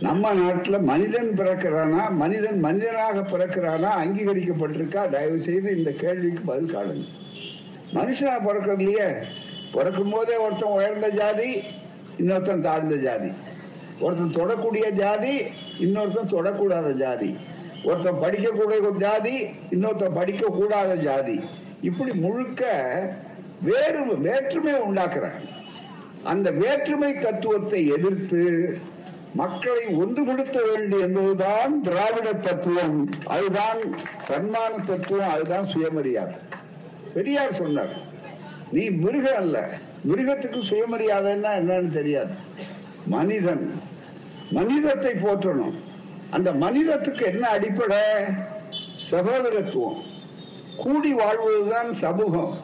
நம்ம 0.02 0.34
நாட்டுல 0.34 0.82
மனிதன் 0.82 1.30
பிறக்கிறானா? 1.30 2.10
மனிதன் 2.10 2.60
மனிதனாக 2.60 3.20
பிறக்கிறானா? 3.20 3.90
அங்கீகரிக்கப்பட்டிருக்கா? 4.06 5.10
தயவு 5.10 5.40
செய்து 5.40 5.78
இந்த 5.78 5.92
கேள்விக்கு 5.92 6.44
பதில் 6.44 6.76
காணுங்க 6.76 7.22
மனுஷனா 7.94 8.36
பிறக்கிறதுலயே 8.48 9.24
பிறக்கும் 9.74 10.10
போதே 10.10 10.36
ஒருத்தன் 10.36 10.70
உயர்ந்த 10.70 11.10
ஜாதி 11.10 11.64
இன்னொருத்தன் 12.20 12.60
தாழ்ந்த 12.60 12.96
ஜாதி. 12.96 13.30
ஒருத்தன் 14.00 14.36
தொடக்கூடிய 14.38 14.92
ஜாதி 14.92 15.42
இன்னொருத்தன் 15.80 16.32
தொடக்கூடாத 16.32 16.92
ஜாதி. 16.94 17.38
ஒருத்தன் 17.84 18.22
படிக்கக்கூடிய 18.22 18.98
ஜாதி 18.98 19.44
இன்னொருத்தன் 19.72 20.14
படிக்க 20.14 20.48
கூடாத 20.48 20.96
ஜாதி. 20.96 21.40
இப்படி 21.82 22.14
முழுக்க 22.14 22.64
வேறு 23.62 24.18
வேற்றுமை 24.18 24.74
உண்டாக்குறாங்க. 24.74 25.48
அந்த 26.24 26.52
வேற்றுமை 26.52 27.14
தத்துவத்தை 27.14 27.88
எதிர்த்து 27.88 28.78
மக்களை 29.36 29.86
ஒன்றுபடுத்த 29.86 30.58
வேண்டும் 30.74 31.02
என்பதுதான் 31.02 31.82
திராவிட 31.82 32.34
தத்துவம். 32.34 33.10
அதுதான் 33.28 33.80
சன்மான 34.28 34.82
தத்துவம் 34.86 35.30
அதுதான் 35.30 35.66
சுயமரியாதை. 35.66 36.34
பெரியார் 37.14 37.54
சொன்னார் 37.54 38.12
நீ 38.72 38.90
மிருகம் 38.90 39.36
அல்ல. 39.36 39.70
மிருகத்துக்கு 40.12 40.64
சுயமரியாதைன்னா 40.70 41.48
என்னன்னு 41.48 41.90
தெரியாது. 41.90 42.32
மனிதன். 43.06 43.82
மனிதத்தை 44.52 45.12
போற்றணும். 45.12 45.74
அந்த 46.30 46.54
மனிதத்துக்கு 46.54 47.26
என்ன 47.26 47.48
அடிப்படை? 47.48 47.98
சகோதரத்துவம். 49.12 50.02
கூடி 50.78 51.14
வாழ்வதுதான் 51.14 51.94
சமூகம். 51.94 52.58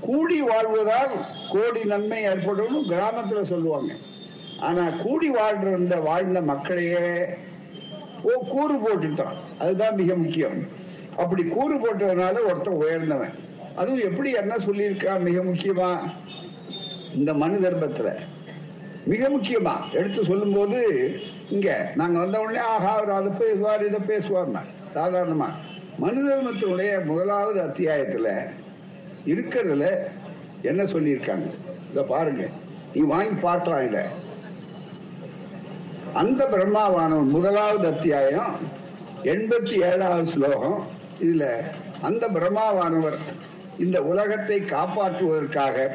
கூடி 0.00 0.42
வாழ்வதால் 0.42 1.24
கோடி 1.52 1.84
நன்மை 1.84 2.22
ஏற்படும் 2.22 2.90
கிராமத்துல 2.90 3.42
சொல்லுவாங்க. 3.42 3.94
ஆனா 4.60 4.90
கூடி 4.90 5.28
வாழ்ந்த 5.28 5.96
வாழ்ந்த 5.96 6.40
மக்களையே 6.40 7.24
ஓ 8.22 8.30
கூறு 8.48 8.74
போட்டுட்டான். 8.74 9.36
அதுதான் 9.58 9.94
மிக 9.94 10.14
முக்கியம். 10.14 10.66
அப்படி 11.16 11.44
கூறு 11.44 11.74
போட்டதுனால 11.74 12.42
ஒருத்தன் 12.44 12.74
உயர்ந்தவன். 12.74 13.44
அதுவும் 13.76 14.00
எப்படி 14.00 14.30
என்ன 14.30 14.54
சொல்லியிருக்கா? 14.54 15.20
மிக 15.20 15.42
முக்கியமா 15.42 15.98
இந்த 17.14 17.34
மனு 17.34 17.58
தர்மத்துல. 17.58 18.14
மிக 19.04 19.28
முக்கியமா. 19.28 19.72
எடுத்து 19.92 20.24
சொல்லும் 20.24 20.52
போது 20.52 21.10
இங்க 21.50 21.92
நாங்க 21.94 22.18
வந்த 22.18 22.40
உடனே 22.40 22.58
ஆஹா 22.58 22.96
அவர் 22.96 23.10
அதை 23.10 23.32
பேசுவார் 23.38 23.86
இதை 23.86 24.00
பேசுவார் 24.06 24.48
சாதாரணமா. 24.94 25.46
மனு 25.98 26.34
தர்மத்தினுடைய 26.34 27.04
முதலாவது 27.04 27.62
அத்தியாயத்துல 27.62 28.50
இருக்கிறதுல 29.26 29.94
என்ன 30.62 30.82
சொல்லியிருக்காங்க? 30.82 31.50
இத 31.90 32.02
பாருங்க. 32.02 32.48
நீ 32.94 33.00
வாங்கி 33.00 33.34
பார்க்கலாம் 33.40 33.88
இத. 33.88 34.06
அந்த 36.14 36.48
பிரம்மாவானவன் 36.52 37.28
முதலாவது 37.28 37.86
அத்தியாயம் 37.86 38.56
எண்பத்தி 39.22 39.92
ஏழாவது 39.92 40.26
ஸ்லோகம். 40.26 40.86
இதுல 41.20 41.54
அந்த 42.02 42.28
பிரம்மாவானவர் 42.28 43.16
இந்த 43.78 44.02
உலகத்தை 44.02 44.60
காப்பாற்றுவதற்காக 44.60 45.90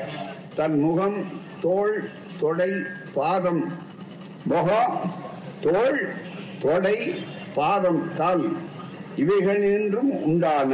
தன் 0.56 0.80
முகம் 0.80 1.26
தோல் 1.60 2.10
தொடை 2.40 2.72
பாதம் 3.14 3.72
முகம் 4.46 5.12
தோல் 5.62 6.14
தொடை 6.60 7.24
பாதம் 7.56 8.14
கால் 8.14 8.46
இவைகளின்றும் 9.18 10.22
உண்டான 10.22 10.74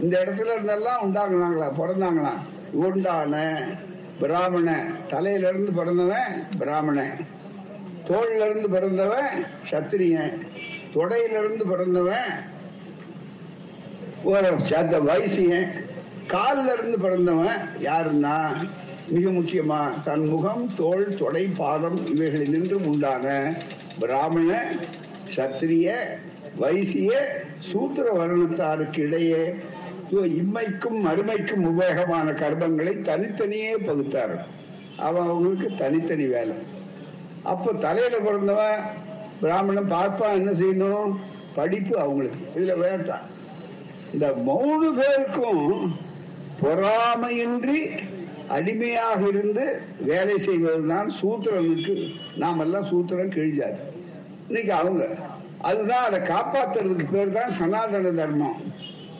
இந்த 0.00 0.24
இடத்துல 0.24 0.54
இருந்தெல்லாம் 0.56 1.02
உண்டாங்கினாங்களா 1.02 1.68
பிறந்தாங்களா? 1.78 2.32
உண்டான 2.72 3.34
பிராமண 4.18 4.84
தலையில 5.08 5.48
இருந்து 5.48 5.72
பிறந்தவன் 5.72 6.46
பிராமணன் 6.58 7.16
தோல்ல 8.08 8.44
இருந்து 8.44 8.68
பிறந்தவன் 8.70 9.44
சத்திரியன் 9.70 10.36
தொடையிலிருந்து 10.94 11.64
பிறந்தவன் 11.68 12.30
ஒரு 14.24 14.50
வைசியன். 15.04 15.85
காலில் 16.26 16.72
இருந்து 16.72 16.98
பிறந்தவன் 16.98 17.56
யாருன்னா? 17.82 18.68
மிக 19.08 19.30
முக்கியமா 19.30 20.02
தன் 20.04 20.28
முகம் 20.28 20.74
தோல் 20.76 21.14
தொடை 21.14 21.46
பாதம் 21.46 22.06
இவைகளில் 22.06 22.50
நின்றும் 22.50 22.86
உண்டான 22.86 23.54
பிராமண 23.98 24.72
சத்திரிய 25.36 25.92
வைசிய 26.56 27.40
சூத்திர 27.58 28.12
வருணத்தாருக்கு 28.12 28.98
இடையே 28.98 29.54
இம்மைக்கும் 30.10 31.06
மறுமைக்கும் 31.06 31.64
உபயோகமான 31.64 32.32
கர்மங்களை 32.32 33.02
தனித்தனியே 33.02 33.74
பகுத்தார். 33.74 34.38
அவன் 34.96 35.22
அவங்களுக்கு 35.22 35.70
தனித்தனி 35.78 36.24
வேலை. 36.24 36.56
அப்போ 37.42 37.72
தலையில 37.72 38.16
பிறந்தவன் 38.16 38.78
பிராமணன் 39.40 39.88
பார்ப்பான் 39.88 40.34
என்ன 40.34 40.50
செய்யணும்? 40.50 41.14
படிப்பு 41.54 41.98
அவங்களுக்கு. 41.98 42.38
இதுல 42.60 42.78
வேண்டாம். 42.78 43.26
இந்த 44.12 44.32
மூணு 44.32 44.94
பேருக்கும் 44.94 45.96
பொறாமையின்றி 46.62 47.80
அடிமையாக 48.48 49.20
இருந்து 49.28 49.64
வேலை 50.00 50.38
செய்வதுதான் 50.38 51.08
சூத்திரனுக்கு 51.20 51.94
நாம் 52.36 52.58
எல்லாம் 52.58 52.88
சூத்திரம் 52.90 53.32
கிழிஞ்சாரு 53.34 53.78
இன்னைக்கு 54.48 54.72
அவங்க 54.72 55.02
அதுதான் 55.60 56.04
அதை 56.04 56.18
காப்பாத்துறதுக்கு 56.20 57.06
பேர் 57.12 57.32
தான் 57.32 57.52
சனாதன 57.52 58.10
தர்மம். 58.10 58.58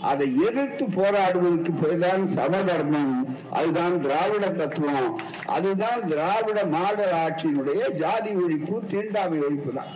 அதை 0.00 0.26
எதிர்த்து 0.48 0.84
போராடுவதற்கு 0.84 1.72
பேர் 1.72 1.98
தான் 1.98 2.28
சமதர்மம். 2.28 3.14
அதுதான் 3.50 4.00
திராவிட 4.00 4.46
தத்துவம். 4.50 5.20
அதுதான் 5.46 6.06
திராவிட 6.06 6.64
மாடல் 6.64 7.14
ஆட்சியினுடைய 7.24 7.80
ஜாதி 7.96 8.30
ஒழிப்பு 8.30 8.76
தீண்டாமை 8.86 9.38
ஒழிப்பு 9.38 9.72
தான் 9.72 9.92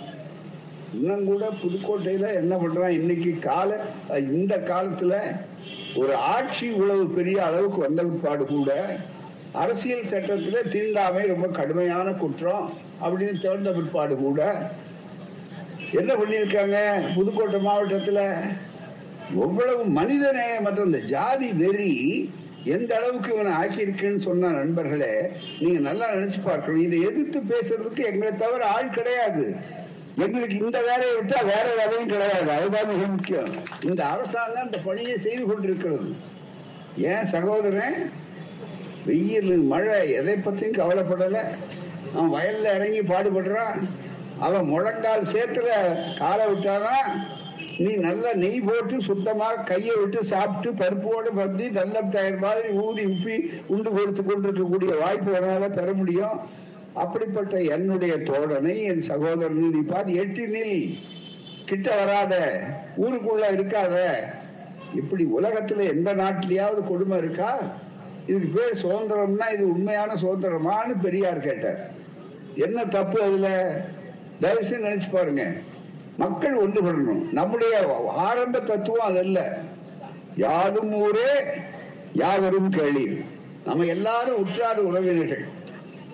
இன்னும் 0.99 1.25
கூட 1.25 1.45
புதுக்கோட்டையில 1.63 2.29
என்ன 2.41 2.55
பண்றான்? 2.57 2.97
இன்னைக்கு 3.01 3.33
கால 3.39 3.79
இந்த 4.19 4.55
காலத்துல 4.71 5.15
ஒரு 6.01 6.15
ஆட்சி 6.35 6.65
இவ்வளவு 6.67 7.05
பெரிய 7.19 7.39
அளவுக்கு 7.47 7.79
வந்த 7.79 8.03
பிற்பாடு 8.03 8.45
கூட 8.47 8.71
அரசியல் 9.53 10.11
சட்டத்துல 10.11 10.59
தீண்டாமை 10.73 11.23
ரொம்ப 11.27 11.47
கடுமையான 11.59 12.09
குற்றம் 12.23 12.67
அப்படின்னு 13.03 13.41
திறந்த 13.41 13.71
பிற்பாடு 13.71 14.17
கூட 14.17 14.41
என்ன 16.01 16.11
பண்ணியிருக்காங்க? 16.15 16.79
புதுக்கோட்டை 17.15 17.61
மாவட்டத்துல 17.69 18.21
எவ்வளவு 19.47 19.83
மனிதநேய 19.99 20.55
மற்றும் 20.61 20.89
இந்த 20.91 21.01
ஜாதி 21.15 21.49
வெறி 21.63 21.95
எந்த 22.65 22.91
அளவுக்கு 22.97 23.31
இவனை 23.35 23.53
ஆக்கியிருக்குன்னு 23.61 24.27
சொன்ன 24.29 24.49
நண்பர்களே 24.49 25.13
நீங்க 25.61 25.79
நல்லா 25.79 26.07
நினைச்சு 26.15 26.41
பார்க்கணும். 26.45 26.83
இதை 26.83 26.99
எதிர்த்து 27.09 27.41
பேசுறதுக்கு 27.53 28.03
எங்களை 28.11 28.33
தவிர 28.37 28.67
ஆள் 28.67 28.97
கிடையாது. 28.97 29.47
எங்களுக்கு 30.17 30.59
இந்த 30.59 30.81
வேலையை 30.81 31.17
விட்டா 31.17 31.45
வேற 31.45 31.75
வேலையும் 31.77 32.09
கிடையாது? 32.09 32.51
அதுதான் 32.51 32.87
மிக 32.87 33.07
முக்கியம். 33.07 33.51
இந்த 33.85 34.07
அரசாங்கம் 34.07 34.65
இந்த 34.65 34.79
பணியை 34.79 35.19
செய்து 35.19 35.47
கொண்டிருக்கிறது. 35.47 36.15
ஏன் 36.97 37.25
சகோதரன்? 37.25 38.11
வெயில் 39.07 39.57
மழை 39.57 40.11
எதை 40.11 40.35
பத்தியும் 40.35 40.79
கவலைப்படல. 40.79 41.39
அவன் 42.15 42.33
வயல்ல 42.33 42.75
இறங்கி 42.75 43.01
பாடுபடுறான். 43.01 43.89
அவன் 44.39 44.65
முழங்கால் 44.65 45.31
சேத்துல 45.33 45.71
காலை 46.19 46.47
விட்டாதான் 46.47 47.29
நீ 47.79 47.95
நல்லா 47.95 48.33
நெய் 48.33 48.61
போட்டு 48.61 49.01
சுத்தமா 49.01 49.53
கையை 49.53 49.95
விட்டு 49.97 50.25
சாப்பிட்டு 50.25 50.85
பருப்போடு 50.85 51.31
பந்தி 51.35 51.69
நல்ல 51.69 52.01
தயார் 52.01 52.39
மாதிரி 52.39 52.69
ஊதி 52.69 53.05
உப்பி 53.05 53.51
உண்டு 53.67 53.91
கொடுத்து 53.91 54.25
கொண்டிருக்கக்கூடிய 54.25 54.99
வாய்ப்பு 55.01 55.33
என்னால 55.33 55.69
பெற 55.69 55.93
முடியும். 55.93 56.41
அப்படிப்பட்ட 56.95 57.61
என்னுடைய 57.61 58.17
தோழனை 58.17 58.83
என் 58.83 59.01
சகோதரன் 59.01 59.71
நீ 59.71 59.79
பார்த்து 59.79 60.13
எட்டினில் 60.13 60.95
கிட்ட 61.65 61.97
வராத 61.97 62.63
ஊருக்குள்ள 63.01 63.45
இருக்காத 63.53 63.97
இப்படி 64.95 65.29
உலகத்துல 65.39 65.89
எந்த 65.89 66.15
நாட்டிலேயாவது 66.15 66.89
கொடுமை 66.89 67.19
இருக்கா? 67.19 67.59
இதுக்கு 68.27 68.49
பேர் 68.49 68.85
சுதந்திரம்னா 68.85 69.53
இது 69.53 69.73
உண்மையான 69.73 70.15
சுதந்திரமான்னு 70.15 71.01
பெரியார் 71.03 71.39
கேட்டார். 71.39 71.91
என்ன 72.55 72.85
தப்பு 72.85 73.23
அதுல? 73.23 73.49
தயவுசெய்து 74.41 74.89
நினைச்சு 74.89 75.11
பாருங்க. 75.13 75.53
மக்கள் 76.17 76.69
ஒன்றுபடணும். 76.69 77.33
நம்முடைய 77.33 78.05
ஆரம்ப 78.17 78.61
தத்துவம் 78.61 79.07
அதல்ல 79.07 79.59
யாரும் 80.37 80.93
ஊரே 80.93 81.33
யாவரும் 82.13 82.71
கேள்வி 82.71 83.25
நம்ம 83.65 83.85
எல்லாரும் 83.85 84.37
உற்றார் 84.37 84.79
உறவினர்கள். 84.79 85.45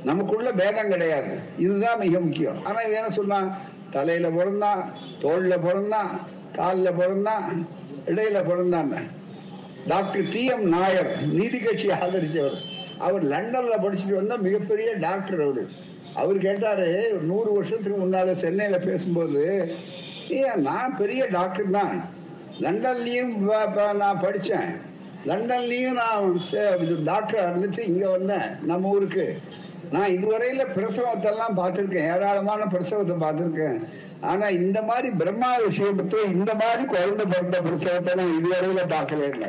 நமக்குள்ள 0.09 0.49
பேதம் 0.61 0.93
கிடையாது. 0.95 1.33
இதுதான் 1.59 2.01
மிக 2.05 2.21
முக்கியம். 2.21 2.59
ஆனா 2.65 2.81
என்ன 2.99 3.11
சொன்னான் 3.19 3.49
தலையில 3.91 4.29
பிறந்தான் 4.39 4.81
தோல்ல 5.23 5.55
பிறந்தான் 5.67 6.11
காலில் 6.57 6.99
பிறந்தான் 6.99 7.47
இடையில 8.07 8.39
பிறந்தான் 8.49 8.91
டாக்டர் 9.87 10.29
டி 10.33 10.43
எம் 10.55 10.67
நாயர் 10.69 11.11
நீதி 11.33 11.59
கட்சி 11.59 11.89
ஆதரிச்சவர் 11.97 12.57
அவர் 12.99 13.25
லண்டன்ல 13.33 13.75
படிச்சுட்டு 13.85 14.15
வந்தா 14.15 14.37
மிகப்பெரிய 14.47 14.89
டாக்டர் 15.07 15.43
அவரு. 15.43 15.65
அவர் 16.15 16.39
கேட்டாரு 16.39 16.89
நூறு 17.31 17.51
வருஷத்துக்கு 17.53 17.99
முன்னால 18.03 18.33
சென்னையில 18.43 18.77
பேசும்போது 18.79 19.43
ஏன் 20.29 20.63
நான் 20.69 20.97
பெரிய 20.97 21.23
டாக்டர் 21.37 21.71
தான். 21.71 21.97
லண்டன்லயும் 22.61 23.33
நான் 24.03 24.23
படிச்சேன். 24.23 24.71
லண்டன்லயும் 25.27 25.99
நான் 26.03 26.41
டாக்டர் 27.05 27.45
இருந்துச்சு 27.49 27.83
இங்க 27.93 28.07
வந்தேன் 28.11 28.49
நம்ம 28.63 28.89
ஊருக்கு. 28.89 29.27
நான் 29.93 30.11
இதுவரையில 30.11 30.63
பிரசவத்தை 30.73 31.31
எல்லாம் 31.31 31.59
பார்த்திருக்கேன். 31.59 32.09
ஏராளமான 32.15 32.65
பிரசவத்தை 32.65 33.17
பார்த்திருக்கேன். 33.17 33.79
ஆனா 34.21 34.49
இந்த 34.49 34.83
மாதிரி 34.83 35.09
பிரம்மா 35.11 35.57
விஷயத்தை 35.57 36.21
இந்த 36.33 36.55
மாதிரி 36.55 36.85
குழந்தை 36.85 37.27
பிறந்த 37.27 37.61
பிரசவத்தை 37.61 38.15
நான் 38.15 38.37
இதுவரையில 38.39 38.89
பார்க்கவே 38.89 39.29
இல்லை. 39.33 39.49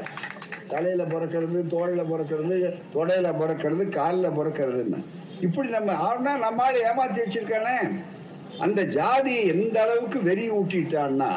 தலையில 0.67 1.03
பிறக்கிறது 1.03 1.59
தோல்ல 1.73 2.01
பிறக்கிறது 2.11 2.57
தொடையில 2.93 3.27
பிறக்கிறது 3.41 3.89
காலில் 3.89 4.35
பிறக்கிறதுன்னு. 4.39 4.99
இப்படி 5.41 5.69
நம்ம 5.69 5.93
ஆனா 5.93 6.33
நம்மால 6.45 6.75
ஏமாத்தி 6.89 7.19
வச்சிருக்கானே. 7.23 7.77
அந்த 8.59 8.81
ஜாதி 8.83 9.45
எந்த 9.45 9.81
அளவுக்கு 9.81 10.19
வெறி 10.23 10.49
ஊட்டிட்டான்னா 10.49 11.31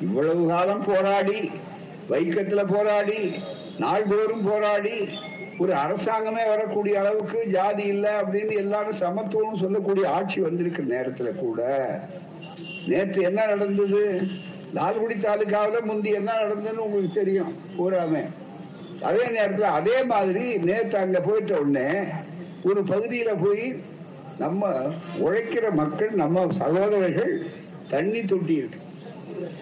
இவ்வளவு 0.00 0.46
காலம் 0.46 0.84
போராடி 0.84 1.50
வைக்கத்துல 2.10 2.62
போராடி 2.74 3.34
நாள்தோறும் 3.78 4.44
போராடி 4.48 5.08
ஒரு 5.58 5.72
அரசாங்கமே 5.72 6.48
வரக்கூடிய 6.48 7.00
அளவுக்கு 7.00 7.46
ஜாதி 7.46 7.82
இல்லை 7.82 8.10
அப்படின்னு 8.10 8.54
எல்லாரும் 8.56 8.92
சமத்துவம் 8.92 9.56
சொல்லக்கூடிய 9.56 10.10
ஆட்சி 10.10 10.40
வந்திருக்கிற 10.40 10.84
நேரத்துல 10.96 11.34
கூட. 11.36 11.60
நேற்று 12.86 13.22
என்ன 13.22 13.46
நடந்தது? 13.46 14.20
லால்குடி 14.74 15.20
தாலுகாவில் 15.20 15.84
முந்தி 15.84 16.10
என்ன 16.10 16.32
நடந்ததுன்னு 16.32 16.84
உங்களுக்கு 16.84 17.14
தெரியும் 17.14 17.56
பூராமே. 17.78 18.24
அதே 19.00 19.26
நேரத்தில் 19.26 19.64
அதே 19.64 20.02
மாதிரி 20.02 20.58
நேற்று 20.58 20.98
அங்கே 20.98 21.18
போயிட்ட 21.18 21.52
உடனே 21.52 22.02
ஒரு 22.64 22.82
பகுதியில் 22.82 23.40
போய் 23.44 23.82
நம்ம 24.38 24.70
உழைக்கிற 25.18 25.70
மக்கள் 25.70 26.10
நம்ம 26.10 26.46
சகோதரர்கள் 26.50 27.46
தண்ணி 27.88 28.22
தொட்டி 28.22 28.54
இருக்கு. 28.54 28.78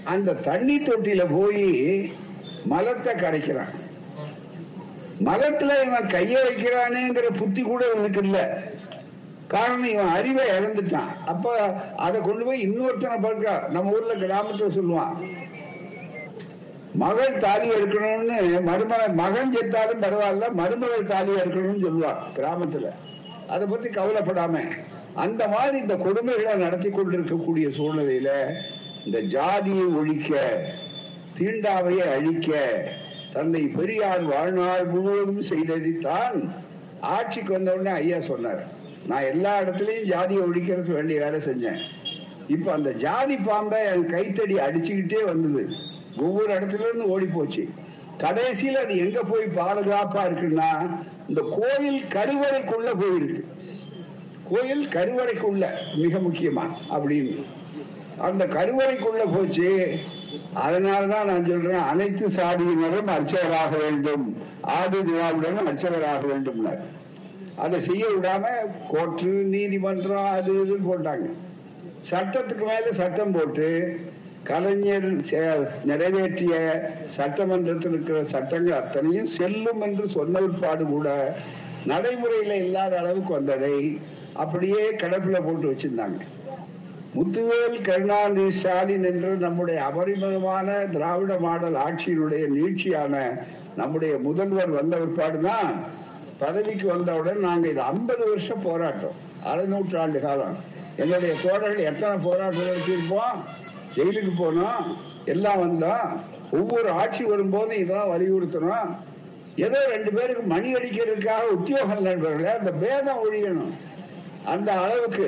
அந்த 0.05 0.33
தண்ணி 0.33 0.79
தொட்டியில 0.79 1.39
போய் 1.39 2.13
மலத்தை 2.65 3.15
கரைக்கிறான் 3.15 3.89
மகட்டுல 5.25 5.85
இவன் 5.85 6.07
கைய 6.07 6.37
வைக்கிறானேங்கிற 6.49 7.37
புத்தி 7.37 7.63
கூட 7.63 7.85
இவனுக்கு 7.91 8.23
இல்ல. 8.23 8.63
காரணம் 9.47 9.85
இவன் 9.85 10.09
அறிவை 10.09 10.49
இழந்துட்டான். 10.49 11.15
அப்ப 11.27 11.57
அதை 11.97 12.21
கொண்டு 12.21 12.45
போய் 12.45 12.69
இன்னொருத்தனை 12.69 13.21
பார்க்க 13.23 13.69
நம்ம 13.69 13.91
ஊர்ல 13.91 14.15
கிராமத்துல 14.15 14.79
சொல்லுவான். 14.79 15.17
மகள் 16.95 17.39
தாலி 17.39 17.69
எடுக்கணும்னு 17.69 18.33
மருமக 18.67 19.13
மகன் 19.13 19.57
செத்தாலும் 19.57 20.03
பரவாயில்ல 20.03 20.53
மருமகள் 20.53 21.05
தாலி 21.05 21.31
எடுக்கணும்னு 21.31 21.87
சொல்லுவான் 21.87 22.17
கிராமத்துல. 22.37 22.91
அதை 23.49 23.67
பத்தி 23.67 23.89
கவலைப்படாம. 23.89 24.61
அந்த 25.15 25.49
மாதிரி 25.49 25.79
இந்த 25.79 25.97
கொடுமைகளை 25.97 26.55
நடத்தி 26.55 26.91
கொண்டிருக்கக்கூடிய 26.91 27.69
சூழ்நிலையில 27.69 28.29
இந்த 29.05 29.21
ஜாதியை 29.21 29.85
ஒழிக்க 29.85 30.61
தீண்டாவையை 31.39 32.13
அழிக்க 32.13 32.59
தந்தை 33.33 33.63
பெரியார் 33.63 34.23
வாழ்நாள் 34.23 34.85
முழுவதும் 34.85 35.43
செய்ததைத்தான் 35.43 36.51
ஆட்சிக்கு 37.01 37.53
வந்த 37.53 37.73
உடனே 37.73 37.91
ஐயா 37.91 38.21
சொன்னார் 38.21 38.69
நான் 39.07 39.23
எல்லா 39.23 39.63
இடத்துலயும் 39.63 40.05
ஜாதியை 40.05 40.43
ஒழிக்கிறதுக்கு 40.43 40.93
வேண்டிய 40.93 41.21
வேலை 41.21 41.41
செஞ்சேன். 41.41 41.81
இப்ப 42.49 42.73
அந்த 42.73 42.93
ஜாதி 42.93 43.37
பாம்பை 43.37 43.85
என் 43.85 44.07
கைத்தடி 44.07 44.55
அடிச்சுக்கிட்டே 44.55 45.25
வந்தது. 45.25 45.69
ஒவ்வொரு 46.19 46.55
இடத்துல 46.55 46.81
இருந்து 46.81 47.09
ஓடி 47.09 47.27
போச்சு. 47.27 47.69
கடைசியில் 48.19 48.77
அது 48.77 48.99
எங்க 48.99 49.23
போய் 49.23 49.45
பாதுகாப்பா 49.45 50.23
இருக்குன்னா 50.23 50.99
இந்த 51.29 51.59
கோயில் 51.61 52.03
கருவறைக்குள்ள 52.03 52.93
போயிருக்கு. 53.01 53.45
கோயில் 54.51 54.87
கருவறைக்குள்ள 54.87 55.69
மிக 55.95 56.19
முக்கியமா? 56.19 56.71
அப்படின்னு 56.91 57.43
அந்த 58.27 58.43
கருவறைக்குள்ள 58.57 59.23
போச்சு. 59.35 59.69
அதனாலதான் 60.65 61.29
நான் 61.31 61.49
சொல்றேன் 61.51 61.89
அனைத்து 61.91 62.25
சாதியினரும் 62.39 63.13
அர்ச்சகராக 63.17 63.73
வேண்டும். 63.85 64.25
ஆதி 64.79 65.01
திராவிடனும் 65.09 65.69
அர்ச்சகராக 65.71 66.23
வேண்டும் 66.33 66.63
அதை 67.65 67.79
செய்ய 67.87 68.05
விடாம 68.15 68.45
கோர்ட்டு 68.91 69.31
நீதிமன்றம் 69.55 70.31
அது 70.37 70.53
இதுன்னு 70.63 70.89
போட்டாங்க. 70.91 71.27
சட்டத்துக்கு 72.11 72.65
மேல 72.71 72.93
சட்டம் 73.01 73.35
போட்டு 73.37 73.69
கலைஞர் 74.51 75.09
நிறைவேற்றிய 75.89 76.55
சட்டமன்றத்தில் 77.17 77.95
இருக்கிற 77.95 78.19
சட்டங்கள் 78.35 78.79
அத்தனையும் 78.81 79.33
செல்லும் 79.39 79.83
என்று 79.87 80.05
சொன்ன 80.17 80.43
உட்பாடு 80.47 80.85
கூட 80.95 81.09
நடைமுறையில 81.91 82.57
இல்லாத 82.65 82.95
அளவுக்கு 83.03 83.33
வந்ததை 83.39 83.77
அப்படியே 84.43 84.85
கடப்பில் 85.03 85.45
போட்டு 85.47 85.67
வச்சிருந்தாங்க. 85.71 86.21
முத்துவேல் 87.15 87.77
கருணாநிதி 87.87 88.53
ஸ்டாலின் 88.57 89.07
என்று 89.11 89.31
நம்முடைய 89.45 89.79
அபரிமிதமான 89.85 90.69
திராவிட 90.95 91.33
மாடல் 91.39 91.79
ஆட்சியினுடைய 91.87 92.45
நீட்சியான 92.57 93.15
நம்முடைய 93.77 94.13
முதல்வர் 94.27 94.71
வந்த 94.71 94.97
பிற்பாடுதான் 94.97 95.73
பதவிக்கு 96.43 96.87
வந்தவுடன் 96.87 97.41
நாங்கள் 97.47 97.71
இது 97.71 97.83
ஐம்பது 97.93 98.23
வருஷம் 98.29 98.63
போராட்டம் 98.63 99.17
அரை 99.43 99.65
நூற்றாண்டு 99.65 100.21
காலம். 100.21 100.57
எங்களுடைய 100.97 101.35
தோழர்கள் 101.43 101.89
எத்தனை 101.91 102.17
போராட்டம் 102.27 102.69
நடத்தியிருப்போம் 102.69 103.39
ஜெயிலுக்கு 103.97 104.33
போனோம் 104.43 104.87
எல்லாம் 105.25 105.63
வந்தோம். 105.67 106.11
ஒவ்வொரு 106.59 106.91
ஆட்சி 106.91 107.25
வரும்போது 107.25 107.73
இதெல்லாம் 107.79 108.13
வலியுறுத்தணும். 108.13 108.91
ஏதோ 109.57 109.81
ரெண்டு 109.95 110.11
பேருக்கு 110.13 110.43
மணி 110.53 110.69
அடிக்கிறதுக்காக 110.75 111.55
உத்தியோகம் 111.57 112.07
நண்பர்களே 112.09 112.53
அந்த 112.59 112.73
பேதம் 112.85 113.23
ஒழியணும். 113.25 113.73
அந்த 114.45 114.71
அளவுக்கு 114.85 115.27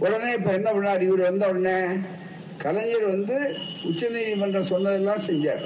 உடனே 0.00 0.32
இப்ப 0.32 0.50
என்ன 0.52 0.68
பண்ணார்? 0.70 1.00
இவர் 1.00 1.28
வந்த 1.28 1.48
உடனே 1.48 1.76
கலைஞர் 2.58 3.06
வந்து 3.06 3.36
உச்ச 3.84 4.08
நீதிமன்றம் 4.08 4.70
சொன்னதெல்லாம் 4.72 5.26
செஞ்சார். 5.26 5.64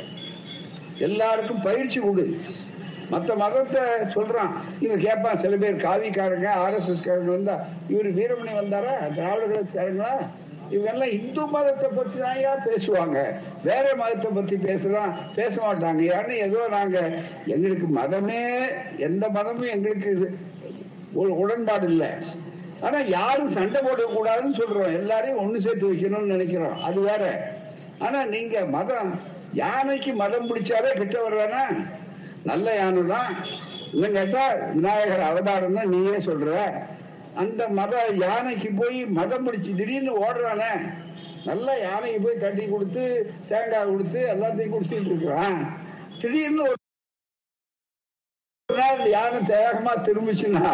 எல்லாருக்கும் 0.98 1.60
பயிற்சி 1.60 2.00
கொடு. 2.00 2.40
மற்ற 3.10 3.34
மதத்தை 3.34 3.82
சொல்றான். 4.14 4.52
இங்க 4.80 4.96
கேட்பான் 4.96 5.36
சில 5.36 5.56
பேர் 5.56 5.84
காவிக்காரங்க 5.86 6.48
ஆர்எஸ்எஸ்காரங்க 6.64 7.32
வந்தா 7.38 7.56
இவர் 7.88 8.08
வீரமணி 8.18 8.52
வந்தாரா? 8.60 8.94
திராவிடர்களா 9.16 10.12
இவங்கெல்லாம் 10.70 11.14
இந்து 11.18 11.46
மதத்தை 11.46 11.88
பத்தி 11.96 12.18
தான் 12.18 12.64
பேசுவாங்க. 12.68 13.18
வேற 13.64 13.86
மதத்தை 13.96 14.30
பத்தி 14.34 14.56
பேசலாம் 14.56 15.12
பேச 15.34 15.54
மாட்டாங்க. 15.66 16.00
ஏன்னு 16.16 16.36
ஏதோ 16.46 16.68
நாங்க 16.68 16.98
எங்களுக்கு 17.46 17.88
மதமே 18.00 18.42
எந்த 18.96 19.28
மதமும் 19.28 19.72
எங்களுக்கு 19.76 20.12
ஒரு 21.14 21.38
உடன்பாடு 21.38 21.86
இல்லை. 21.86 22.10
ஆனா 22.86 22.98
யாரும் 23.16 23.54
சண்டை 23.56 23.80
போடக்கூடாதுன்னு 23.86 24.58
சொல்றோம். 24.60 24.96
எல்லாரையும் 25.00 25.42
ஒண்ணு 25.42 25.58
சேர்த்து 25.66 25.90
வைக்கணும்னு 25.90 26.34
நினைக்கிறோம். 26.34 26.78
அது 26.88 26.98
வேற. 27.10 27.24
ஆனா 28.06 28.18
நீங்க 28.34 28.64
மதம் 28.76 29.12
யானைக்கு 29.62 30.12
மதம் 30.22 30.48
பிடிச்சாலே 30.50 30.90
கிட்ட 31.00 31.16
வர்றானா 31.26 31.62
நல்ல 32.50 32.66
யானை 32.78 33.02
தான். 33.14 33.30
இன்னும் 33.92 34.16
கேட்டா 34.18 34.42
விநாயகர் 34.74 35.28
அவதாரம் 35.30 35.76
தான் 35.78 35.92
நீயே 35.94 36.18
சொல்ற. 36.28 36.56
அந்த 37.42 37.60
மத 37.78 37.94
யானைக்கு 38.24 38.70
போய் 38.80 38.98
மதம் 39.18 39.44
பிடிச்சி 39.46 39.70
திடீர்னு 39.80 40.12
ஓடுறானே. 40.24 40.72
நல்ல 41.48 41.68
யானைக்கு 41.86 42.20
போய் 42.26 42.42
கட்டி 42.42 42.64
கொடுத்து 42.68 43.04
தேங்காய் 43.50 43.90
கொடுத்து 43.92 44.20
எல்லாத்தையும் 44.34 44.74
குடிச்சிட்டு 44.74 45.10
இருக்கிறான். 45.12 45.58
திடீர்னு 46.20 46.64
ஒரு 46.68 46.80
நாள் 48.68 49.02
யானை 49.16 49.40
தேகமா 49.52 49.94
திரும்பிச்சுன்னா 50.06 50.68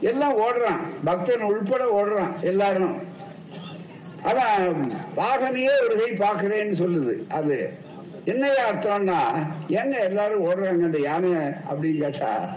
எல்லாம் 0.00 0.38
ஓடுறான். 0.38 0.80
பக்தன் 1.04 1.40
உள்பட 1.40 1.84
ஓடுறான் 1.84 2.40
எல்லாரும். 2.40 2.96
ஆனா 4.22 4.56
வாகனையே 5.16 5.70
ஒரு 5.84 5.96
கை 5.96 6.28
பாக்குறேன்னு 6.28 6.72
சொல்லுது 6.82 7.26
அது. 7.28 7.78
என்ன 8.24 8.46
அர்த்தம்னா 8.46 9.18
ஏங்க 9.68 10.00
எல்லாரும் 10.00 10.46
ஓடுறாங்க 10.46 10.82
அந்த 10.82 10.98
யானை 10.98 11.30
அப்படின்னு 11.70 11.98
கேட்டா 11.98 12.56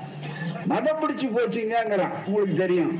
மதம் 0.65 0.99
பிடிச்சு 1.01 1.27
போச்சுங்கிறான் 1.35 2.13
உங்களுக்கு 2.25 2.55
தெரியும். 2.55 2.99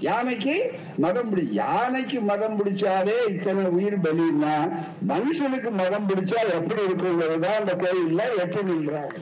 யானைக்கு 0.00 0.70
மதம் 0.98 1.30
பிடி 1.30 1.48
யானைக்கு 1.52 2.20
மதம் 2.20 2.56
பிடிச்சாலே 2.58 3.14
இத்தனை 3.28 3.64
உயிர் 3.64 3.98
பலின்னா 4.00 4.82
மனுஷனுக்கு 5.08 5.70
மதம் 5.70 6.08
பிடிச்சா 6.08 6.40
எப்படி 6.54 6.82
இருக்குங்கிறதா 6.82 7.50
அந்த 7.60 7.74
கோயில்ல 7.74 8.22
எட்டு 8.38 8.62
நின்றாங்க. 8.62 9.14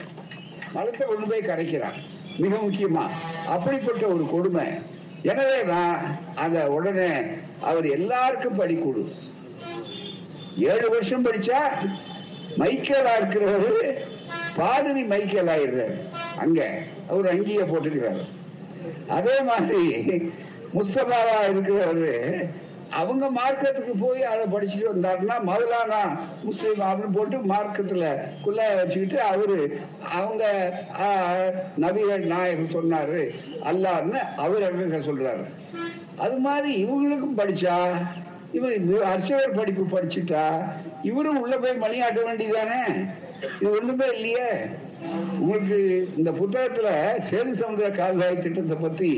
மதத்தை 0.73 1.07
கொண்டு 1.07 1.27
போய் 1.27 1.41
கரைக்கிறான். 1.41 2.13
மிக 2.37 2.55
முக்கியமா. 2.55 3.09
அப்படிப்பட்ட 3.47 4.07
ஒரு 4.07 4.29
கொடுமை. 4.29 4.65
எனவேதான் 5.21 6.19
அந்த 6.35 6.67
உடனே 6.67 7.09
அவர் 7.61 7.89
எல்லாருக்கும் 7.89 8.55
படி 8.55 8.75
கொடு. 8.75 9.11
ஏழு 10.57 10.89
வருஷம் 10.89 11.25
படிச்சா 11.25 11.61
மைக்கேலா 12.57 13.13
இருக்கிறவரு 13.19 13.93
பாதிரி 14.55 15.03
மைக்கேல் 15.03 15.47
ஆயிடுறாரு. 15.47 15.95
அங்க 16.37 16.77
அவர் 17.09 17.29
அங்கேயே 17.29 17.61
போட்டுக்கிறாரு 17.61 18.23
அதே 19.07 19.41
மாதிரி 19.41 19.81
முஸ்தபாவா 20.73 21.37
இருக்கிறவரு 21.49 22.13
அவங்க 22.99 23.25
மார்க்கத்துக்கு 23.37 23.93
போய் 24.03 24.21
அதை 24.31 24.43
படிச்சுட்டு 24.53 24.91
வந்தாருன்னா 24.91 25.35
மௌலானா 25.49 26.01
முஸ்லீம் 26.47 26.83
அப்படின்னு 26.87 27.17
போட்டு 27.17 27.37
மார்க்கத்துல 27.53 28.05
குள்ள 28.43 28.67
வச்சுக்கிட்டு 28.79 29.17
அவரு 29.31 29.57
அவங்க 30.17 30.43
நபிகள் 31.83 32.29
நாயகர் 32.33 32.75
சொன்னாரு 32.77 33.23
அல்லான்னு 33.71 34.21
அவர் 34.43 34.67
அவங்க 34.69 35.01
சொல்றாரு. 35.09 35.45
அது 36.25 36.37
மாதிரி 36.47 36.71
இவங்களுக்கும் 36.83 37.39
படிச்சா 37.41 37.77
இவன் 38.57 38.87
அர்ச்சகர் 39.11 39.57
படிப்பு 39.59 39.83
படிச்சுட்டா 39.95 40.45
இவரும் 41.09 41.41
உள்ள 41.43 41.55
போய் 41.63 41.81
மணியாட்ட 41.83 42.19
வேண்டியதானே? 42.27 42.81
இது 43.59 43.69
ஒண்ணுமே 43.77 44.07
இல்லையே. 44.15 44.49
உங்களுக்கு 45.39 45.79
இந்த 46.17 46.31
புத்தகத்துல 46.39 46.89
சேது 47.29 47.51
சமுதாய 47.61 47.89
கால்வாய் 47.99 48.43
திட்டத்தை 48.45 48.77
பத்தி 48.85 49.11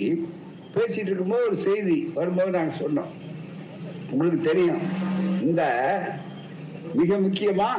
பேசிட்டு 0.75 1.09
இருக்கும்போது 1.09 1.47
ஒரு 1.49 1.57
செய்தி 1.67 1.97
வரும்போது 2.17 2.51
நாங்க 2.57 2.73
சொன்னோம். 2.83 3.11
உங்களுக்கு 4.11 4.39
தெரியும். 4.49 4.81
இந்த 5.47 5.63
மிக 6.99 7.17
முக்கியமா 7.25 7.69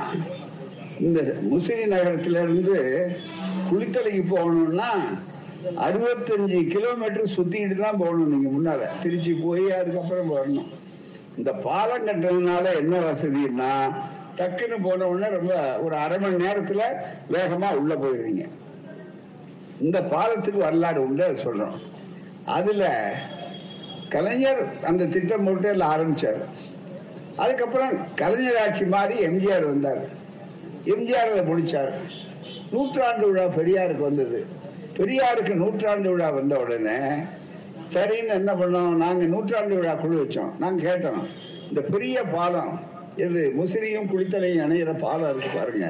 இந்த 1.07 1.21
முசிறி 1.51 1.85
நகரத்துல 1.93 2.43
இருந்து 2.47 2.77
குளித்தலைக்கு 3.71 4.23
போகணும்னா 4.35 4.91
அறுபத்தஞ்சு 5.87 6.59
கிலோமீட்டர் 6.75 7.35
சுத்திக்கிட்டு 7.37 7.77
தான் 7.77 8.01
போகணும் 8.03 8.33
நீங்க 8.35 8.49
முன்னால. 8.57 8.83
திருச்சி 9.03 9.33
போய் 9.45 9.67
அதுக்கப்புறம் 9.79 10.33
வரணும். 10.37 10.69
இந்த 11.39 11.51
பாலம் 11.67 12.07
கட்டுறதுனால 12.09 12.67
என்ன 12.83 12.95
வசதின்னா 12.99 13.73
டக்குன்னு 14.39 14.77
போன 14.87 15.07
உடனே 15.11 15.29
ரொம்ப 15.37 15.55
ஒரு 15.85 15.95
அரை 15.97 16.19
மணி 16.19 16.45
நேரத்துல 16.45 16.83
வேகமா 17.35 17.69
உள்ள 17.81 17.95
போயிடுவீங்க 17.95 18.45
இந்த 19.87 19.99
பாலத்துக்கு 20.13 20.61
வரலாறு 20.67 21.01
உண்டு 21.07 21.27
சொல்றோம். 21.45 21.77
அதுல 22.57 22.85
கலைஞர் 24.09 24.61
அந்த 24.83 25.07
திட்டம் 25.07 25.45
போட்டு 25.45 25.71
ஆரம்பிச்சார். 25.93 26.41
அதுக்கப்புறம் 27.37 27.93
கலைஞர் 28.15 28.61
ஆட்சி 28.61 28.85
மாறி 28.85 29.17
எம்ஜிஆர் 29.27 29.67
வந்தார். 29.67 30.03
எம்ஜிஆர் 30.85 31.33
அதை 31.33 31.43
முடிச்சார். 31.51 31.93
நூற்றாண்டு 32.71 33.25
விழா 33.31 33.45
பெரியாருக்கு 33.59 34.05
வந்தது. 34.11 34.47
பெரியாருக்கு 34.99 35.55
நூற்றாண்டு 35.55 36.11
விழா 36.11 36.31
வந்த 36.31 36.55
உடனே 36.61 36.99
சரின்னு 37.95 38.33
என்ன 38.41 38.53
பண்ணோம்? 38.55 38.95
நாங்க 39.05 39.25
நூற்றாண்டு 39.25 39.75
விழா 39.77 39.95
குழு 39.95 40.17
வச்சோம். 40.23 40.51
நாங்க 40.59 40.79
கேட்டோம் 40.89 41.23
இந்த 41.69 41.81
பெரிய 41.81 42.23
பாலம் 42.23 42.73
இது 43.17 43.53
முசிறியும் 43.59 44.11
குளித்தலையும் 44.11 44.65
இணையிற 44.65 44.93
பாலம் 44.99 45.31
இருக்கு 45.31 45.59
பாருங்க. 45.59 45.87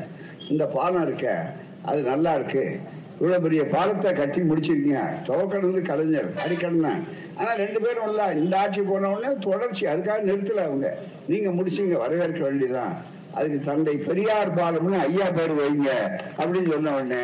இந்த 0.49 0.67
பாலம் 0.67 1.03
இருக்க 1.03 1.53
அது 1.83 2.03
நல்லா 2.03 2.35
இருக்கு. 2.35 2.81
இவ்வளவு 3.21 3.45
பெரிய 3.45 3.63
பாலத்தை 3.75 4.11
கட்டி 4.19 4.41
முடிச்சிருக்கீங்க. 4.49 5.01
துவக்கணுது 5.29 5.81
கலைஞர் 5.89 6.29
அடிக்கணும் 6.43 7.01
ஆனா 7.39 7.51
ரெண்டு 7.63 7.79
பேரும் 7.85 8.09
இல்ல 8.11 8.25
இந்த 8.41 8.55
ஆட்சி 8.63 8.81
போன 8.91 9.09
உடனே 9.15 9.31
தொடர்ச்சி 9.47 9.85
அதுக்காக 9.93 10.27
நிறுத்தல 10.31 10.65
அவங்க. 10.69 10.89
நீங்க 11.31 11.51
முடிச்சீங்க 11.57 11.97
வரவேற்க 12.05 12.41
வேண்டியதான் 12.49 12.95
அதுக்கு 13.39 13.59
தந்தை 13.71 13.95
பெரியார் 14.09 14.53
பாலம்னு 14.59 14.99
ஐயா 15.07 15.27
பேர் 15.39 15.55
வைங்க 15.59 15.91
அப்படின்னு 16.39 16.71
சொன்ன 16.75 16.95
உடனே 16.99 17.23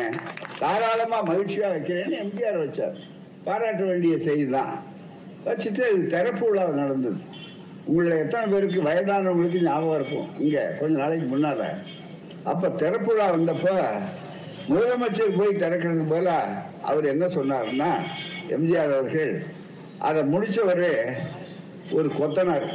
தாராளமா 0.59 1.19
மகிழ்ச்சியா 1.29 1.69
வைக்கிறேன்னு 1.75 2.19
எம்ஜிஆர் 2.23 2.59
வச்சார். 2.63 2.97
பாராட்ட 3.47 3.81
வேண்டிய 3.91 4.17
செய்தி 4.27 4.45
தான் 4.57 4.75
வச்சுட்டு 5.47 5.83
இது 5.93 6.03
திறப்பு 6.13 6.45
விழா 6.49 6.67
நடந்தது. 6.81 7.17
உங்களை 7.89 8.15
எத்தனை 8.25 8.45
பேருக்கு 8.53 8.79
வயதானவங்களுக்கு 8.89 9.59
ஞாபகம் 9.69 9.97
இருக்கும். 9.99 10.29
இங்க 10.45 10.59
கொஞ்ச 10.79 10.93
நாளைக்கு 11.01 11.27
முன்னால. 11.33 11.63
அப்ப 12.51 12.69
திறப்பு 12.83 13.11
விழா 13.13 13.27
வந்தப்ப 13.35 13.67
முதலமைச்சர் 14.69 15.37
போய் 15.37 15.59
திறக்கிறது 15.63 16.03
போல 16.09 16.29
அவர் 16.81 17.05
என்ன 17.05 17.25
சொன்னார்னா 17.25 17.91
எம்ஜிஆர் 18.55 18.93
அவர்கள் 18.97 19.33
அதை 19.97 20.21
முடித்தவரே 20.33 20.93
ஒரு 21.91 22.07
கொத்தனார். 22.19 22.67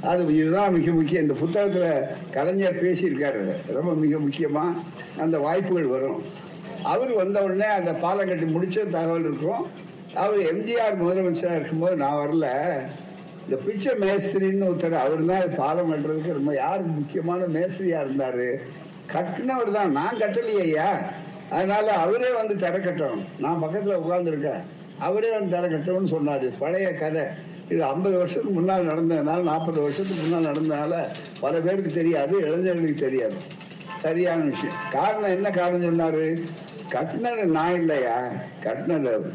அது 0.00 0.36
இதுதான் 0.36 0.72
மிக 0.72 0.92
முக்கியம். 0.92 1.22
இந்த 1.22 1.34
புத்தகத்துல 1.42 1.86
கலைஞர் 2.30 2.82
பேசியிருக்காரு. 2.82 3.42
ரொம்ப 3.76 3.92
மிக 3.94 4.16
முக்கியமா 4.16 4.64
அந்த 5.18 5.38
வாய்ப்புகள் 5.38 5.86
வரும். 5.86 6.20
அவர் 6.82 7.12
வந்த 7.12 7.42
உடனே 7.42 7.64
அந்த 7.64 7.92
பாலம் 7.94 8.28
கட்டி 8.28 8.46
முடிச்ச 8.56 8.90
தகவல் 8.90 9.26
இருக்கும். 9.28 9.62
அவர் 10.14 10.38
எம்ஜிஆர் 10.38 11.00
முதலமைச்சராக 11.02 11.58
இருக்கும்போது 11.60 11.96
நான் 11.96 12.20
வரல. 12.24 12.48
இந்த 13.44 13.56
பிச்சை 13.66 13.92
மேஸ்திரின்னு 14.00 14.68
ஒருத்தர் 14.70 15.02
அவர் 15.04 15.24
தான் 15.24 15.54
பாலம் 15.54 15.92
கட்டுறதுக்கு 15.92 16.38
ரொம்ப 16.40 16.54
யார் 16.54 16.82
முக்கியமான 16.82 17.44
மேஸ்திரியா 17.46 18.00
இருந்தாரு? 18.06 18.50
கட்டினவர் 19.12 19.70
தான் 19.70 19.92
நான் 19.92 20.16
கட்டலையே 20.16 20.60
ஐயா. 20.60 20.98
அதனால 21.50 21.92
அவரே 21.92 22.32
வந்து 22.32 22.56
தர 22.56 22.78
கட்டணும். 22.78 23.24
நான் 23.38 23.62
பக்கத்துல 23.62 24.00
உட்கார்ந்துருக்கேன். 24.06 24.62
அவரே 24.98 25.38
வந்து 25.38 25.56
தர 25.56 25.68
கட்டணும்னு 25.68 26.16
சொன்னாரு. 26.16 26.52
பழைய 26.58 26.94
கதை. 26.94 27.22
இது 27.68 27.84
ஐம்பது 27.84 28.16
வருஷத்துக்கு 28.16 28.50
முன்னால் 28.50 28.86
நடந்ததுனால 28.86 29.42
நாற்பது 29.42 29.80
வருஷத்துக்கு 29.80 30.22
முன்னால் 30.22 30.52
நடந்ததுனால 30.52 31.06
பல 31.40 31.60
பேருக்கு 31.60 31.92
தெரியாது 31.92 32.38
இளைஞர்களுக்கு 32.38 32.94
தெரியாது. 32.94 33.34
சரியான 33.98 34.42
விஷயம். 34.42 34.76
காரணம் 34.90 35.30
என்ன 35.30 35.50
காரணம் 35.50 36.00
சொன்னாரு? 36.00 36.50
கட்டினது 36.88 37.44
நான் 37.44 37.74
இல்லையா? 37.74 38.22
கட்டினது. 38.62 39.06
அவர் 39.06 39.32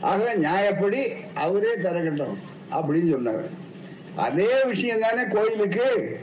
ஆக 0.00 0.34
நியாயப்படி 0.34 1.12
அவரே 1.34 1.76
தர 1.82 2.00
கட்டணும் 2.02 2.36
அப்படின்னு 2.72 3.14
சொன்னாரு. 3.14 3.48
அதே 4.16 4.64
விஷயம் 4.64 5.00
தானே 5.00 5.22
கோயிலுக்கு. 5.28 6.20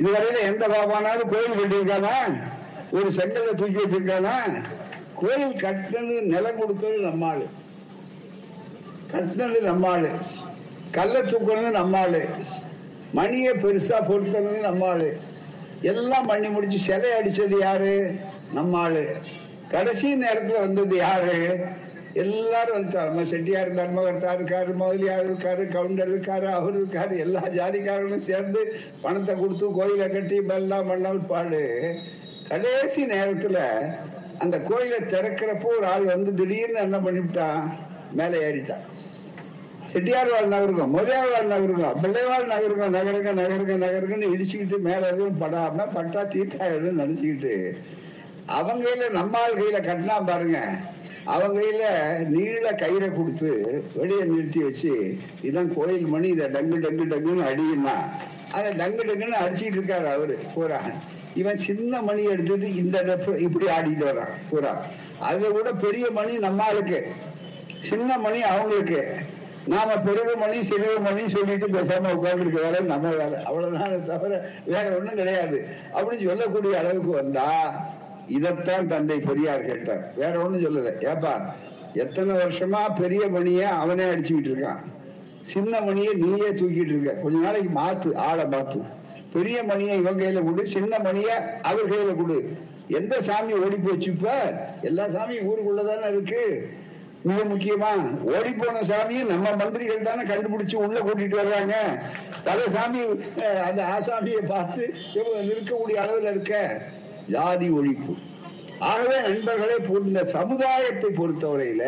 இதுவரையில 0.00 0.38
எந்த 0.40 0.68
பாபானாலும் 0.68 1.30
கோயில் 1.32 1.58
கட்டியிருக்கானா? 1.60 2.14
ஒரு 2.92 3.08
செங்கலை 3.10 3.54
தூக்கி 3.54 3.80
வச்சிருக்கானா? 3.80 4.34
கோயில் 5.14 5.56
கட்டினது 5.56 6.20
நிலம் 6.22 6.60
கொடுத்தது 6.60 6.98
நம்மாளு 7.00 7.46
கட்டினது 9.12 9.60
நம்மாள் 9.60 10.08
கல்ல 10.90 11.22
தூக்குனது 11.22 11.70
நம்மாள் 11.70 12.20
மணியை 13.12 13.52
பெருசா 13.54 13.98
பொருத்தனது 14.08 14.60
நம்மாள் 14.62 15.06
எல்லாம் 15.82 16.26
பண்ணி 16.26 16.48
முடிச்சு 16.48 16.78
சிலை 16.78 17.10
அடிச்சது 17.10 17.58
யாரு? 17.60 17.94
நம்மாள் 18.54 19.00
கடைசி 19.68 20.14
நேரத்துல 20.22 20.58
வந்தது 20.58 20.96
யாரு? 20.96 21.36
எல்லாரும் 22.14 22.76
வந்துட்டார் 22.76 23.08
நம்ம 23.08 23.24
செட்டியார் 23.24 23.70
தர்மகர்த்தா 23.70 24.30
இருக்காரு 24.34 24.70
முதலியார் 24.74 25.26
இருக்காரு 25.26 25.64
கவுண்டர் 25.68 26.10
இருக்காரு 26.10 26.46
அவர் 26.50 26.78
இருக்காரு 26.78 27.16
எல்லா 27.18 27.42
ஜாதிக்காரர்களும் 27.54 28.24
சேர்ந்து 28.24 28.62
பணத்தை 29.00 29.34
கொடுத்து 29.34 29.68
கோயிலை 29.72 30.08
கட்டி 30.08 30.38
பல்லா 30.48 30.78
பண்ண 30.88 31.12
பாடு 31.26 31.62
கடைசி 32.48 33.02
நேரத்துல 33.06 33.58
அந்த 34.38 34.56
கோயிலை 34.60 35.00
திறக்கிறப்போ 35.06 35.68
ஒரு 35.76 35.86
ஆள் 35.86 36.06
வந்து 36.06 36.32
திடீர்னு 36.32 36.80
என்ன 36.80 36.98
பண்ணிவிட்டான் 36.98 37.62
மேலே 38.12 38.38
ஏறிட்டான் 38.42 38.84
செட்டியார் 39.92 40.30
வாழ் 40.30 40.52
நகருக்கும் 40.52 40.92
முதலியார் 40.92 41.32
வாழ் 41.32 41.48
நகருக்கும் 41.48 41.96
பிள்ளைவாழ் 42.02 42.52
நகருக்கும் 42.52 42.94
நகருங்க 42.94 43.30
நகருங்க 43.32 43.74
நகருங்கன்னு 43.76 44.32
இடிச்சுக்கிட்டு 44.34 44.78
மேல 44.78 45.08
எதுவும் 45.08 45.40
படாம 45.40 45.86
பட்டா 45.94 46.22
தீர்த்தாயிடும் 46.34 47.00
நினைச்சுக்கிட்டு 47.00 47.54
அவங்க 48.48 48.84
கையில 48.84 49.08
ஆள் 49.38 49.58
கையில 49.58 49.80
கட்டினா 49.80 50.16
பாருங்க 50.24 50.60
அவங்க 51.32 51.60
கையில 51.60 51.84
நீள 52.34 52.70
கயிறை 52.70 53.08
கொடுத்து 53.16 53.50
வெளியே 53.94 54.22
நிறுத்தி 54.24 54.60
வச்சு 54.62 54.92
இதான் 55.42 55.74
கோயில் 55.74 56.06
மணி 56.14 56.28
இதை 56.28 56.46
டங்கு 56.46 56.76
டங்கு 56.84 57.04
டங்குன்னு 57.12 57.48
அடியுமா? 57.50 57.96
அதை 58.52 58.70
டங்கு 58.80 59.02
டங்குன்னு 59.08 59.40
அடிச்சுட்டு 59.44 59.78
இருக்காரு 59.80 60.06
அவரு 60.14 60.38
பூரா. 60.54 60.80
இவன் 61.34 61.56
சின்ன 61.56 62.02
மணி 62.02 62.22
எடுத்துட்டு 62.24 62.68
இந்த 62.76 63.18
இப்படி 63.46 63.66
ஆடிட்டு 63.66 64.04
வர்றான் 64.10 64.34
பூரா. 64.50 64.72
அதை 65.20 65.50
விட 65.50 65.72
பெரிய 65.72 66.06
மணி 66.10 66.38
நம்மளுக்கு 66.38 67.00
சின்ன 67.90 68.18
மணி 68.18 68.42
அவங்களுக்கு. 68.42 69.02
நாம 69.66 69.96
பெரிய 69.96 70.36
மணி 70.36 70.58
சிறிய 70.64 70.92
மணி 71.00 71.28
சொல்லிட்டு 71.28 71.66
பேசாம 71.66 72.10
உட்கார்ந்துருக்க 72.16 72.60
வேலை 72.66 72.80
நம்ம 72.92 73.08
வேலை. 73.08 73.38
அவ்வளவுதான் 73.44 74.06
தவிர 74.06 74.34
வேற 74.66 74.84
ஒண்ணும் 74.96 75.20
கிடையாது. 75.22 75.58
அப்படின்னு 75.94 76.28
சொல்லக்கூடிய 76.28 76.78
அளவுக்கு 76.78 77.10
வந்தா 77.10 77.48
இதைத்தான் 78.36 78.88
தந்தை 78.88 79.18
பெரியார் 79.18 79.64
கேட்டார். 79.64 80.12
வேற 80.16 80.38
ஒண்ணும் 80.40 80.64
சொல்லல. 80.64 80.90
ஏப்பா 81.08 81.34
எத்தனை 81.94 82.34
வருஷமா 82.34 82.82
பெரிய 83.00 83.28
மணிய 83.28 83.68
அவனே 83.68 84.04
அடிச்சுக்கிட்டு 84.04 84.50
இருக்கான். 84.50 84.82
சின்ன 85.42 85.80
மணியை 85.80 86.12
நீயே 86.12 86.48
தூக்கிட்டு 86.48 86.92
இருக்க. 86.94 87.10
கொஞ்ச 87.12 87.38
நாளைக்கு 87.38 87.70
மாத்து 87.80 88.14
ஆளை 88.14 88.44
மாத்து. 88.44 88.80
பெரிய 89.32 89.62
மணியை 89.62 89.96
இவன் 89.96 90.18
கையில 90.18 90.44
கொடு 90.44 90.66
சின்ன 90.66 90.98
மணிய 90.98 91.58
அவர் 91.62 91.90
கையில 91.90 92.16
கொடு. 92.16 92.38
எந்த 92.88 93.20
சாமி 93.20 93.52
ஓடி 93.52 93.76
போச்சு 93.76 94.10
இப்ப 94.10 94.30
எல்லா 94.82 95.04
சாமியும் 95.06 95.48
ஊருக்குள்ளதானே 95.50 96.08
இருக்கு. 96.08 96.44
மிக 97.22 97.40
முக்கியமா 97.44 97.90
ஓடி 98.22 98.52
போன 98.52 98.80
சாமியை 98.80 99.24
நம்ம 99.26 99.50
மந்திரிகள் 99.56 100.06
தானே 100.08 100.22
கண்டுபிடிச்சு 100.22 100.74
உள்ள 100.74 100.98
கூட்டிட்டு 101.00 101.36
வர்றாங்க. 101.42 101.74
பல 102.44 102.58
சாமி 102.70 103.00
அந்த 103.64 103.82
ஆசாமியை 103.96 104.46
பார்த்து 104.46 104.94
இருக்கக்கூடிய 105.14 105.50
நிற்கக்கூடிய 105.50 105.96
அளவுல 106.04 106.30
இருக்க? 106.30 106.82
ஜாதி 107.30 107.68
ஒழிப்பு. 107.70 108.14
ஆகவே 108.90 109.16
நண்பர்களே 109.26 109.78
இந்த 110.10 110.22
சமுதாயத்தை 110.36 111.08
பொறுத்தவரையில 111.16 111.84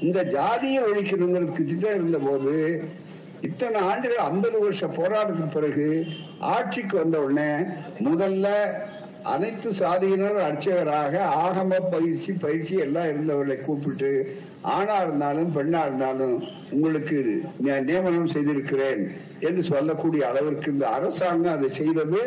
இந்த 0.00 0.20
ஜாதியை 0.34 0.80
ஒழிக்கணுங்கிறதுக்கு 0.82 1.64
திட்டம் 1.64 1.94
இருந்த 1.94 2.18
போது 2.18 2.54
இத்தனை 3.48 3.78
ஆண்டுகள் 3.80 4.26
ஐம்பது 4.30 4.56
வருஷ 4.58 4.86
போராட்டத்துக்கு 4.96 5.54
பிறகு 5.54 5.88
ஆட்சிக்கு 6.54 6.96
வந்த 6.98 7.18
உடனே 7.20 7.50
முதல்ல 8.08 8.48
அனைத்து 9.32 9.68
சாதியினர் 9.78 10.38
அர்ச்சகராக 10.44 11.14
ஆகம 11.44 11.80
பயிற்சி 11.90 12.32
பயிற்சி 12.44 12.74
எல்லாம் 12.76 13.08
இருந்தவர்களை 13.08 13.56
கூப்பிட்டு 13.60 14.10
ஆணா 14.76 14.96
இருந்தாலும் 15.02 15.50
பெண்ணா 15.56 15.80
இருந்தாலும் 15.84 16.36
உங்களுக்கு 16.74 17.18
நியமனம் 17.88 18.32
செய்திருக்கிறேன் 18.34 19.02
என்று 19.48 19.62
சொல்லக்கூடிய 19.70 20.22
அளவிற்கு 20.30 20.68
இந்த 20.74 20.86
அரசாங்கம் 20.98 21.56
அதை 21.56 21.68
செய்தது. 21.80 22.20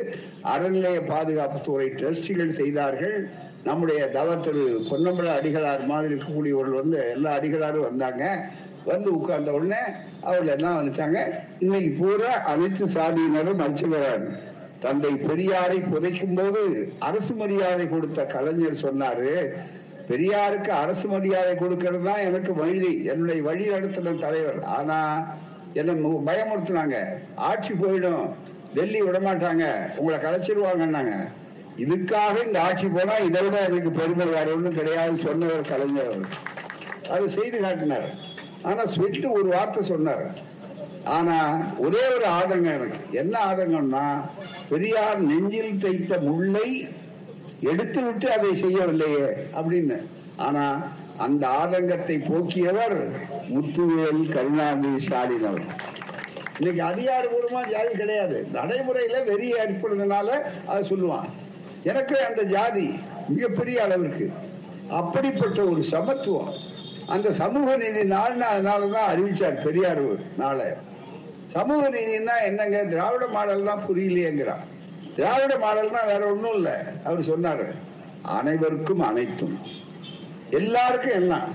அறநிலைய 0.53 0.99
பாதுகாப்புத்துறை 1.13 1.88
டிரஸ்டிகள் 1.99 2.58
செய்தார்கள். 2.62 3.17
நம்முடைய 3.67 4.01
தவத்தில் 4.17 4.63
பொன்னம்பல 4.89 5.34
அடிகளார் 5.39 5.84
மாதிரி 5.91 6.10
இருக்கக்கூடியவர்கள் 6.12 6.82
வந்து 6.82 6.99
எல்லா 7.15 7.32
அடிகளாரும் 7.38 7.88
வந்தாங்க. 7.89 8.23
வந்து 8.89 9.10
உட்கார்ந்த 9.17 9.51
உடனே 9.58 9.84
அவர்கள் 10.27 10.53
எல்லாம் 10.56 10.79
வந்துட்டாங்க 10.79 11.19
இன்னைக்கு 11.65 11.91
பூரா 11.99 12.32
அனைத்து 12.53 12.86
சாதியினரும் 12.95 13.63
அர்ச்சகரான் 13.65 14.25
தந்தை 14.86 15.12
பெரியாரை 15.27 15.77
புதைக்கும் 15.91 16.38
போது 16.39 16.62
அரசு 17.10 17.34
மரியாதை 17.41 17.86
கொடுத்த 17.89 18.25
கலைஞர் 18.34 18.84
சொன்னாரு. 18.86 19.32
பெரியாருக்கு 20.10 20.70
அரசு 20.70 21.08
மரியாதை 21.08 21.56
கொடுக்கிறது 21.56 22.04
தான் 22.04 22.20
எனக்கு 22.20 22.56
வழி. 22.56 23.04
என்னுடைய 23.04 23.42
வழி 23.42 23.68
நடத்தின 23.68 24.20
தலைவர். 24.20 24.63
ஆனா 24.63 25.28
என்ன 25.74 25.92
பயமுறுத்தினாங்க. 26.32 26.96
ஆட்சி 27.36 27.74
போயிடும். 27.74 28.30
டெல்லி 28.74 29.02
விடமாட்டாங்க. 29.02 29.96
உங்களை 29.96 30.20
கலைச்சிருவாங்கன்னாங்க. 30.20 31.13
இதுக்காக 31.78 32.46
இந்த 32.46 32.62
ஆட்சி 32.62 32.88
போனா 32.88 33.16
இதை 33.16 33.42
விட 33.42 33.62
எனக்கு 33.62 33.92
பெருமை 33.92 34.26
வேற 34.26 34.54
ஒன்றும் 34.54 34.76
கிடையாது 34.76 35.18
சொன்னவர் 35.18 35.62
கலைஞர் 35.62 36.06
அவர் 36.06 36.26
அது 37.10 37.30
செய்து 37.30 37.60
காட்டினார். 37.60 38.10
ஆனா 38.62 38.86
சொல்லிட்டு 38.86 39.32
ஒரு 39.32 39.46
வார்த்தை 39.46 39.84
சொன்னார். 39.84 40.52
ஆனா 41.04 41.58
ஒரே 41.78 42.04
ஒரு 42.16 42.26
ஆதங்கம் 42.26 42.74
எனக்கு. 42.74 42.98
என்ன 43.12 43.39
ஆதங்கம்னா 43.46 44.22
பெரியார் 44.70 45.20
நெஞ்சில் 45.20 45.78
தைத்த 45.78 46.18
முல்லை 46.18 46.88
எடுத்து 47.63 48.04
விட்டு 48.04 48.32
அதை 48.32 48.49
செய்யவில்லையே 48.63 49.26
அப்படின்னு. 49.56 49.97
ஆனா 50.38 50.91
அந்த 51.17 51.47
ஆதங்கத்தை 51.47 52.15
போக்கியவர் 52.30 52.97
முத்துவேல் 53.54 54.32
கருணாநிதி 54.34 55.06
ஸ்டாலின் 55.06 55.45
அவர். 55.45 55.65
இன்னைக்கு 56.60 56.84
அதிகாரபூர்வமா 56.84 57.62
ஜாதி 57.71 57.93
கிடையாது. 57.97 58.47
நடைமுறையில 58.54 59.23
வெறி 59.26 59.54
ஏற்படுறதுனால 59.54 60.30
அதை 60.65 60.89
சொல்லுவான் 60.89 61.30
எனக்கு 61.84 62.26
அந்த 62.26 62.41
ஜாதி 62.43 62.93
மிகப்பெரிய 63.28 63.84
அளவிற்கு. 63.84 64.32
அப்படிப்பட்ட 64.89 65.63
ஒரு 65.63 65.84
சமத்துவம். 65.84 66.54
அந்த 67.08 67.32
சமூக 67.32 67.78
நீதி 67.78 68.10
நாள்னு 68.10 68.45
அதனாலதான் 68.56 69.10
அறிவிச்சார் 69.13 69.63
பெரியார் 69.63 70.04
நாளை. 70.38 70.65
சமூக 71.47 71.89
நீதினா 71.89 72.36
என்னங்க? 72.45 72.84
திராவிட 72.84 73.28
மாடல் 73.28 73.63
தான் 73.63 73.84
புரியலையேங்கிறான் 73.89 74.63
திராவிட 75.15 75.56
மாடல்னா 75.56 76.06
வேற 76.06 76.21
ஒண்ணும் 76.26 76.54
இல்லை. 76.54 76.71
அவர் 77.04 77.19
சொன்னாரு 77.19 77.65
அனைவருக்கும் 78.21 78.99
அனைத்தும். 78.99 79.60
எல்லாருக்கும் 80.49 81.12
எல்லாம். 81.12 81.49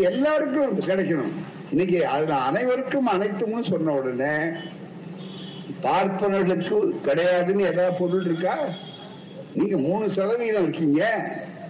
எல்லாருக்கும் 0.00 0.80
கிடைக்கணும். 0.80 1.32
இன்னைக்கு 1.70 2.06
அதுல 2.06 2.34
அனைவருக்கும் 2.34 3.08
அனைத்தும்னு 3.08 3.68
சொன்ன 3.70 3.92
உடனே 3.92 4.34
பார்ப்பனர்களுக்கு 5.82 6.78
கிடையாதுன்னு 7.04 7.68
ஏதாவது 7.72 7.96
பொருள் 7.98 8.24
இருக்கா? 8.24 8.56
நீங்க 9.54 9.76
மூணு 9.76 10.10
சதவீதம் 10.10 10.62
இருக்கீங்க. 10.62 11.02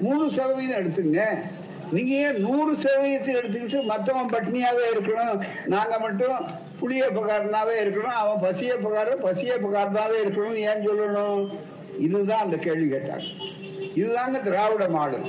மூணு 0.00 0.30
சதவீதம் 0.30 0.82
எடுத்துங்க. 0.82 1.20
நீங்க 1.92 2.14
ஏன் 2.14 2.40
நூறு 2.40 2.72
சதவீதத்தை 2.72 3.32
எடுத்துக்கிட்டு 3.34 3.78
மத்தவன் 3.82 4.32
பட்னியாவே 4.32 4.84
இருக்கணும்? 4.94 5.46
நாங்க 5.66 5.98
மட்டும் 5.98 6.46
புளிய 6.80 7.04
பகாரனாவே 7.08 7.74
இருக்கணும் 7.82 8.18
அவன் 8.22 8.42
பசிய 8.44 8.72
பகார 8.74 9.16
பசிய 9.22 9.52
பகாரனாவே 9.64 10.16
இருக்கணும் 10.24 10.58
ஏன் 10.68 10.88
சொல்லணும்? 10.88 11.42
இதுதான் 11.98 12.40
அந்த 12.40 12.56
கேள்வி 12.56 12.96
கேட்டாங்க. 12.96 13.28
இதுதாங்க 13.94 14.42
திராவிட 14.42 14.88
மாடல். 14.88 15.26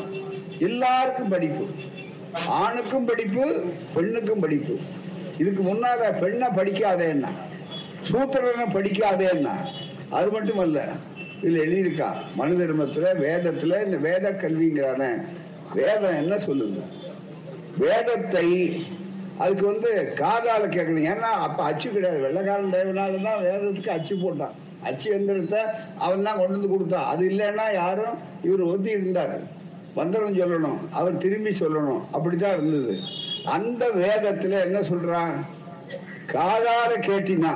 எல்லாருக்கும் 0.60 1.30
படிப்பு. 1.30 1.66
ஆணுக்கும் 2.48 3.06
படிப்பு 3.06 3.46
பெண்ணுக்கும் 3.96 4.40
படிப்பு. 4.40 4.80
இதுக்கு 5.38 5.62
முன்னால 5.64 6.20
பெண்ணை 6.20 6.48
படிக்காதேன்னா 6.48 7.30
சூத்திரனை 8.12 8.66
படிக்காதேன்னா 8.74 9.56
அது 10.10 10.32
மட்டுமல்ல 10.32 10.80
இதுல 11.42 11.62
எழுதியிருக்கா 11.66 12.08
மனு 12.36 12.58
தர்மத்துல 12.58 13.14
வேதத்துல 13.24 13.86
இந்த 13.86 13.98
வேத 13.98 14.32
கல்விங்கிறான 14.32 15.04
வேதம் 15.74 16.16
என்ன 16.16 16.38
சொல்லுங்க 16.40 16.80
வேதத்தை 17.78 18.48
அதுக்கு 19.42 19.66
வந்து 19.66 19.90
காதால 20.16 20.64
கேட்கணும். 20.76 21.08
ஏன்னா 21.14 21.30
அப்ப 21.46 21.64
அச்சு 21.64 21.88
கிடையாது. 21.90 22.20
வெள்ளக்காரன் 22.26 22.76
தேவனால 22.76 23.24
தான் 23.24 23.44
வேதத்துக்கு 23.46 23.90
அச்சு 23.90 24.16
போட்டான். 24.16 24.56
அச்சு 24.84 25.08
எந்திரத்தை 25.18 25.62
அவன் 25.98 26.24
தான் 26.24 26.38
கொண்டு 26.38 26.56
வந்து 26.56 26.70
கொடுத்தான். 26.70 27.06
அது 27.06 27.24
இல்லைன்னா 27.30 27.66
யாரும் 27.74 28.16
இவர் 28.42 28.62
ஒத்தி 28.62 28.92
இருந்தாரு. 28.96 29.38
மந்திரம் 29.96 30.38
சொல்லணும். 30.38 30.80
அவர் 30.92 31.18
திரும்பி 31.18 31.52
சொல்லணும். 31.60 32.04
அப்படித்தான் 32.12 32.54
இருந்தது. 32.54 32.94
அந்த 33.46 33.86
வேதத்துல 34.04 34.60
என்ன 34.68 34.80
சொல்றான்? 34.80 35.36
காதார 36.34 36.92
கேட்டினா 37.08 37.54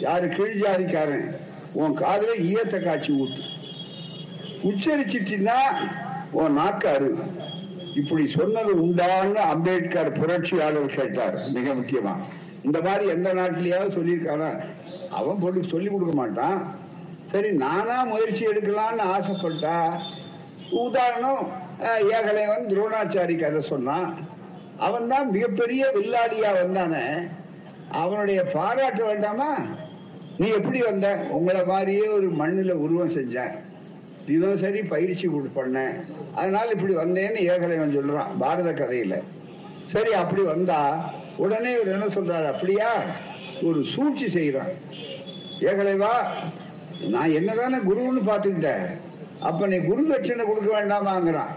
யாரு 0.00 0.26
கீழ் 0.28 0.60
ஜாதிக்காரன் 0.62 1.26
உன் 1.72 1.94
காதல 1.94 2.34
ஈயத்தை 2.48 2.78
காய்ச்சி 2.84 3.12
ஊட்டு 3.22 3.42
உச்சரிச்சிட்டினா 4.68 5.58
உன் 6.30 6.52
நாக்கு 6.52 6.88
இப்படி 7.94 8.28
சொன்னது 8.28 8.72
உண்டான்னு 8.86 9.40
அம்பேத்கர் 9.52 10.12
புரட்சியாளர் 10.12 10.96
கேட்டார் 10.96 11.48
மிக 11.50 11.74
முக்கியமா. 11.74 12.14
இந்த 12.62 12.80
மாதிரி 12.80 13.08
எந்த 13.08 13.34
நாட்டிலேயாவது 13.34 13.96
சொல்லியிருக்கானா? 13.98 14.60
அவன் 15.08 15.38
போட்டு 15.38 15.62
சொல்லி 15.64 15.88
கொடுக்க 15.90 16.14
மாட்டான். 16.14 16.76
சரி 17.32 17.50
நானா 17.52 18.04
முயற்சி 18.04 18.44
எடுக்கலாம்னு 18.46 19.04
ஆசைப்பட்டா 19.14 19.76
உதாரணம் 20.70 21.42
ஏகலைவன் 22.16 22.68
துரோணாச்சாரி 22.70 23.36
கதை 23.38 23.60
சொன்னான். 23.60 24.26
அவன் 24.76 25.08
தான் 25.08 25.30
மிகப்பெரிய 25.30 25.92
வில்லாடியா 25.96 26.50
வந்தானே. 26.62 27.28
அவனுடைய 27.90 28.42
பாராட்ட 28.44 29.04
வேண்டாமா? 29.04 29.50
நீ 30.38 30.48
எப்படி 30.48 30.80
வந்த? 30.82 31.18
உங்களை 31.30 31.64
மாதிரியே 31.64 32.06
ஒரு 32.06 32.30
மண்ணில் 32.30 32.80
உருவம் 32.84 33.16
செஞ்சேன் 33.16 33.54
தினசரி 34.28 34.82
பயிற்சி 34.82 35.28
பண்ண 35.58 35.76
அதனால 36.34 36.66
இப்படி 36.76 36.94
வந்தேன்னு 36.94 37.40
ஏகலைவன் 37.52 37.96
சொல்றான் 37.98 38.32
பாரத 38.38 38.70
கதையில. 38.72 39.14
சரி 39.92 40.12
அப்படி 40.22 40.42
வந்தா 40.42 40.80
உடனே 41.36 41.70
இவர் 41.72 41.94
என்ன 41.96 42.06
சொல்றாரு? 42.06 42.46
அப்படியா? 42.52 42.90
ஒரு 43.62 43.80
சூழ்ச்சி 43.92 44.26
செய்யறான் 44.36 44.72
ஏகலைவா 45.60 46.12
நான் 47.14 47.34
என்னதானே 47.38 47.78
குருன்னு 47.88 48.22
பாத்துக்கிட்டேன் 48.30 48.86
அப்ப 49.48 49.66
நீ 49.66 49.78
குரு 49.78 50.02
தட்சிணை 50.10 50.44
கொடுக்க 50.44 50.68
வேண்டாமாங்கிறான். 50.76 51.52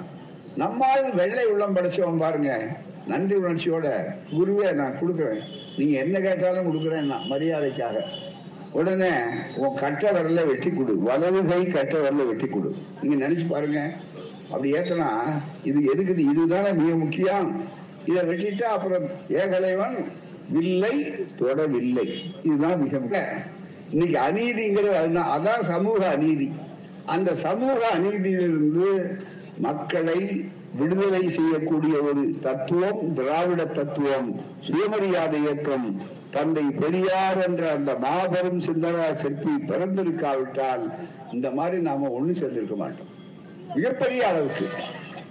நம்மால் 0.56 1.06
வெள்ளை 1.14 1.46
உள்ளம் 1.46 1.76
படைச்சவன் 1.76 2.24
பாருங்க. 2.24 2.52
நன்றி 3.08 3.36
உணர்ச்சியோட 3.36 3.88
குருவே 4.38 4.68
நான் 4.80 5.00
கொடுக்குறேன். 5.02 5.42
நீங்க 5.78 5.96
என்ன 6.04 6.20
கேட்டாலும் 6.20 6.68
கொடுக்குறேன் 6.68 7.10
நான் 7.12 7.30
மரியாதைக்காக. 7.30 7.98
உடனே 8.74 9.12
உன் 9.56 9.76
கட்ட 9.76 10.12
வரல 10.12 10.46
வெட்டி 10.48 10.70
கொடு. 10.70 11.00
வலது 11.00 11.46
கை 11.46 11.68
கட்ட 11.68 11.96
வரல 11.98 12.26
வெட்டி 12.28 12.48
கொடு. 12.48 12.70
நீங்க 13.02 13.28
நினைச்சு 13.28 13.46
பாருங்க. 13.50 13.82
அப்படி 14.52 14.72
ஏத்தனா 14.72 15.10
இது 15.64 15.80
எதுக்குது 15.94 16.18
இதுதானே 16.18 16.72
மிக 16.82 16.96
முக்கியம். 16.96 17.50
இதை 18.06 18.22
வெட்டிட்டா 18.24 18.68
அப்புறம் 18.76 19.06
ஏகலைவன் 19.30 19.98
வில்லை 20.50 20.96
தொடவில்லை. 21.40 22.08
இதுதான் 22.44 22.80
மிக 22.84 23.02
இன்னைக்கு 23.92 24.18
அநீதிங்கிறது 24.20 24.96
அதுதான். 25.02 25.30
அதான் 25.36 25.64
சமூக 25.64 26.08
அநீதி. 26.08 26.52
அந்த 27.06 27.36
சமூக 27.36 27.80
அநீதியிலிருந்து 27.96 28.88
மக்களை 29.58 30.20
விடுதலை 30.80 31.30
செய்யக்கூடிய 31.30 31.96
ஒரு 32.10 32.22
தத்துவம் 32.42 33.14
திராவிட 33.14 33.66
தத்துவம் 33.66 34.30
சுயமரியாதை 34.60 35.40
இயக்கம் 35.40 36.20
தந்தை 36.32 36.64
பெரியார் 36.64 37.48
என்ற 37.48 37.72
அந்த 37.72 37.96
மாபெரும் 37.96 38.60
சிந்தனா 38.60 39.14
சிற்பி 39.14 39.50
பிறந்திருக்காவிட்டால் 39.68 40.94
இந்த 41.32 41.52
மாதிரி 41.52 41.82
நாம 41.82 42.18
ஒண்ணு 42.20 42.30
சேர்ந்திருக்க 42.30 42.76
மாட்டோம். 42.76 43.10
மிகப்பெரிய 43.76 44.28
அளவுக்கு. 44.28 44.68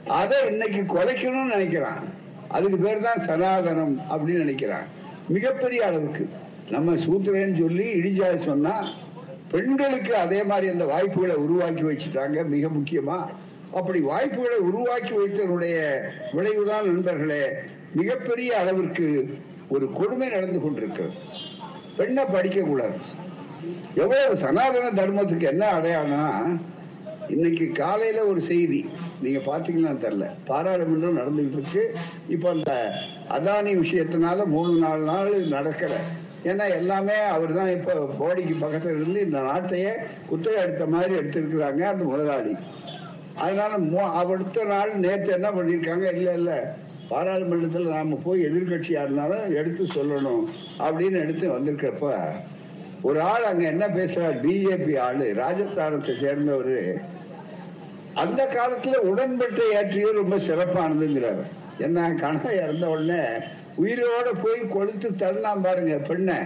அதை 0.06 0.46
இன்னைக்கு 0.46 0.96
குறைக்கணும்னு 0.96 1.54
நினைக்கிறான். 1.56 2.02
அதுக்கு 2.48 2.76
பேர் 2.76 3.00
தான் 3.00 3.24
சனாதனம் 3.26 3.96
அப்படின்னு 4.10 4.40
நினைக்கிறான். 4.44 4.86
மிகப்பெரிய 5.28 5.86
அளவுக்கு. 5.86 6.28
நம்ம 6.70 6.94
சூத்திரன்னு 6.94 7.58
சொல்லி 7.58 7.92
இடிஜாதி 7.94 8.38
சொன்னா 8.38 8.88
பெண்களுக்கு 9.50 10.16
அதே 10.16 10.42
மாதிரி 10.42 10.72
அந்த 10.72 10.84
வாய்ப்புகளை 10.84 11.34
உருவாக்கி 11.34 11.82
வச்சுட்டாங்க 11.82 12.46
மிக 12.46 12.68
முக்கியமா. 12.68 13.26
அப்படி 13.74 14.00
வாய்ப்புகளை 14.00 14.56
உருவாக்கி 14.58 15.12
வைத்ததனுடைய 15.12 15.96
விளைவுதான் 16.32 16.84
நண்பர்களே 16.84 17.46
மிகப்பெரிய 17.94 18.58
அளவிற்கு 18.58 19.38
ஒரு 19.70 19.92
கொடுமை 19.92 20.28
நடந்து 20.28 20.60
கொண்டிருக்கிறது. 20.60 21.12
பெண்ணை 21.96 22.24
படிக்க 22.24 22.60
கூடாது. 22.60 22.92
எவ்வளவு 23.94 24.36
சனாதன 24.36 24.90
தர்மத்துக்கு 24.90 25.42
என்ன 25.42 25.72
அடையாளம்னா 25.72 26.60
இன்னைக்கு 27.28 27.70
காலையில 27.72 28.24
ஒரு 28.24 28.40
செய்தி 28.40 28.90
நீங்க 29.20 29.38
பாத்தீங்கன்னா 29.38 29.96
தெரியல. 29.96 30.28
பாராளுமன்றம் 30.44 31.18
நடந்துகிட்டு 31.18 31.52
இருக்கு. 31.52 31.94
இப்ப 32.28 32.50
அந்த 32.50 32.92
அதானி 33.28 33.74
விஷயத்தினால 33.74 34.44
மூணு 34.44 34.78
நாலு 34.78 35.04
நாள் 35.04 35.46
நடக்கல. 35.46 35.90
ஏன்னா 36.44 36.70
எல்லாமே 36.70 37.14
அவர் 37.14 37.54
தான் 37.54 37.70
இப்ப 37.70 37.92
போடிக்கு 38.20 38.56
பக்கத்துல 38.60 39.00
இருந்து 39.00 39.20
இந்த 39.20 39.40
நாட்டையே 39.40 39.92
குத்தகை 40.26 40.62
எடுத்த 40.62 40.86
மாதிரி 40.86 41.14
எடுத்திருக்கிறாங்க 41.14 41.80
அந்த 41.80 42.04
முதலாளி. 42.04 42.56
அதனால 43.34 43.76
மு- 43.76 44.12
அடுத்த 44.12 44.64
நாள் 44.64 44.94
நேற்று 44.94 45.32
என்ன 45.32 45.50
பண்ணிருக்காங்க 45.50 46.14
இல்ல 46.14 46.32
இல்ல. 46.32 46.74
பாராளுமன்றத்தில் 47.10 47.92
நாம 47.94 48.18
போய் 48.24 48.46
எதிர்க்கட்சியா 48.46 49.02
இருந்தாலும் 49.04 49.54
எடுத்து 49.54 49.84
சொல்லணும் 49.94 50.44
அப்படின்னு 50.78 51.18
எடுத்து 51.24 51.46
வந்திருக்கிறப்ப 51.56 52.10
ஒரு 53.02 53.20
ஆள் 53.20 53.46
அங்க 53.50 53.64
என்ன 53.64 53.84
பேசுறார்? 53.86 54.36
பிஜேபி 54.44 54.94
ஆளு 54.98 55.26
ராஜஸ்தானத்தை 55.36 56.14
சேர்ந்தவர். 56.16 56.78
அந்த 58.14 58.40
காலத்துல 58.56 58.96
உடன்பட்டை 59.10 59.66
ஏற்றியே 59.78 60.10
ரொம்ப 60.12 60.36
சிறப்பானதுங்கிறார். 60.48 61.40
என்ன 61.78 62.08
கணவன் 62.20 62.58
இறந்த 62.62 62.86
உடனே 62.88 63.22
உயிரோட 63.82 64.28
போய் 64.42 64.60
கொளுத்து 64.74 65.08
தள்ளலாம் 65.22 65.62
பாருங்க 65.62 65.96
பெண்ணை. 66.08 66.38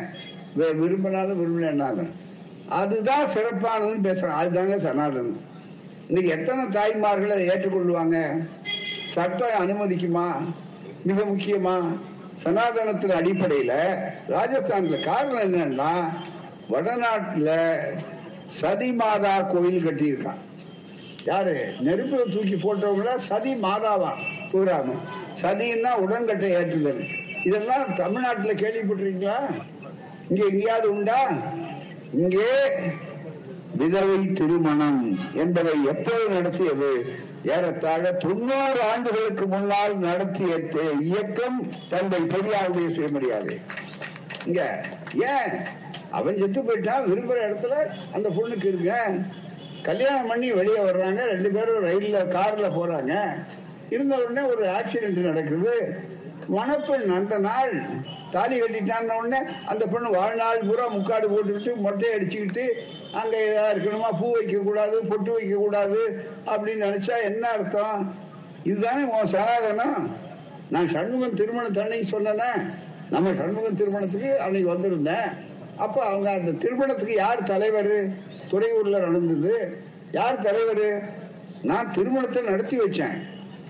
விரும்பினாலும் 0.80 1.40
விரும்பினாலும் 1.40 2.12
அதுதான் 2.80 3.26
சிறப்பானதுன்னு 3.34 4.06
பேசுறான் 4.08 4.40
அதுதாங்க 4.42 4.76
சனாதனம். 4.86 5.40
இன்னைக்கு 6.08 6.30
எத்தனை 6.36 6.64
தாய்மார்களை 6.76 7.36
ஏற்றுக்கொள்வாங்க 7.50 8.18
சட்டம் 9.14 9.58
அனுமதிக்குமா? 9.58 10.26
மிக 11.04 11.24
முக்கியமா? 11.24 11.96
சனாதனத்தின் 12.44 13.16
அடிப்படையில 13.16 13.72
ராஜஸ்தான்ல 14.28 15.04
காரணம் 15.04 15.42
என்னன்னா 15.42 15.92
வடநாட்டுல 16.70 17.50
சதி 18.46 18.92
மாதா 18.92 19.42
கோயில் 19.42 19.84
கட்டியிருக்கான் 19.84 20.42
யாரு? 21.24 21.74
நெருப்புல 21.80 22.22
தூக்கி 22.32 22.56
போட்டவங்கள? 22.56 23.16
சதி 23.16 23.54
மாதாவா? 23.54 24.10
பூராம 24.52 24.96
சதின்னா 25.42 25.92
உடன்கட்டை 25.94 26.50
ஏற்றுதல். 26.50 27.02
இதெல்லாம் 27.44 27.94
தமிழ்நாட்டுல 27.94 28.52
கேள்விப்பட்டிருக்கீங்களா? 28.52 29.38
இங்க 30.28 30.44
எங்கேயாவது 30.44 30.92
உண்டா? 30.92 31.20
இங்கே 32.12 32.50
விதவை 33.76 34.32
திருமணம் 34.32 35.18
என்பதை 35.34 35.84
எப்போது 35.84 36.28
நடத்தியது? 36.28 36.92
ஏறத்தாழ 37.44 38.12
தொண்ணூறு 38.12 38.82
ஆண்டுகளுக்கு 38.92 39.46
முன்னால் 39.46 39.96
நடத்திய 39.96 40.58
இயக்கம் 41.00 41.72
தந்தை 41.88 42.20
பெரியாருடைய 42.20 42.94
சுயமரியாதை. 42.94 43.60
இங்க 44.44 44.84
ஏன்? 45.14 45.52
அவன் 46.10 46.38
செத்து 46.38 46.62
போயிட்டா 46.62 47.00
விரும்புற 47.00 47.36
இடத்துல 47.50 47.74
அந்த 48.12 48.28
பொண்ணுக்கு 48.28 48.66
இருங்க. 48.66 49.14
கல்யாணம் 49.82 50.26
பண்ணி 50.26 50.52
வெளியே 50.52 50.78
வர்றாங்க 50.78 51.24
ரெண்டு 51.24 51.50
பேரும் 51.50 51.84
ரயில்ல 51.84 52.16
கார்ல 52.16 52.68
போறாங்க. 52.72 53.44
இருந்த 53.90 54.16
உடனே 54.16 54.46
ஒரு 54.46 54.66
ஆக்சிடென்ட் 54.66 55.18
நடக்குது. 55.18 56.00
மணப்பெண் 56.46 57.10
அந்த 57.10 57.38
நாள் 57.38 57.84
தாலி 58.34 58.56
கட்டிட்டான 58.60 59.16
உடனே 59.18 59.40
அந்த 59.66 59.86
பொண்ணு 59.86 60.10
வாழ்நாள் 60.10 60.66
பூரா 60.68 60.86
முக்காடு 60.86 61.26
போட்டுக்கிட்டு 61.28 61.72
மொட்டை 61.76 62.08
அடிச்சுக்கிட்டு 62.14 62.64
அங்க 63.12 63.34
ஏதா 63.36 63.64
இருக்கணுமா? 63.72 64.08
பூ 64.20 64.32
வைக்க 64.32 64.58
கூடாது 64.58 64.96
பொட்டு 65.00 65.32
வைக்க 65.32 65.56
கூடாது 65.56 66.00
அப்படின்னு 66.46 66.86
நினைச்சா 66.88 67.16
என்ன 67.22 67.48
அர்த்தம்? 67.48 68.00
இதுதானே 68.64 69.02
உன் 69.02 69.32
சனாதனம் 69.32 69.98
நான் 70.70 70.88
சண்முகம் 70.88 71.34
திருமணம் 71.34 71.72
தன்னைக்கு 71.72 72.06
சொன்னேனே. 72.14 72.50
நம்ம 73.10 73.32
சண்முகம் 73.34 73.76
திருமணத்துக்கு 73.76 74.30
அன்னைக்கு 74.40 74.68
வந்திருந்தேன். 74.74 75.28
அப்ப 75.76 75.96
அவங்க 76.04 76.28
அந்த 76.30 76.52
திருமணத்துக்கு 76.52 77.14
யார் 77.14 77.42
தலைவர்? 77.42 77.94
துறையூர்ல 78.50 78.98
நடந்தது. 79.00 79.54
யார் 80.12 80.38
தலைவர்? 80.38 80.86
நான் 81.62 81.92
திருமணத்தை 81.92 82.42
நடத்தி 82.42 82.76
வச்சேன். 82.78 83.16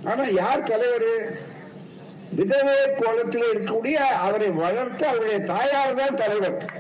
ஆனா 0.05 0.25
யார் 0.43 0.63
தலைவர்? 0.63 1.11
விதவை 2.35 2.95
கோலத்தில் 2.97 3.43
இருக்கக்கூடிய 3.43 3.95
அவரை 3.95 4.51
வளர்த்து 4.51 5.07
அவருடைய 5.07 5.41
தாயார் 5.41 5.95
தான் 5.95 6.17
தலைவர். 6.17 6.71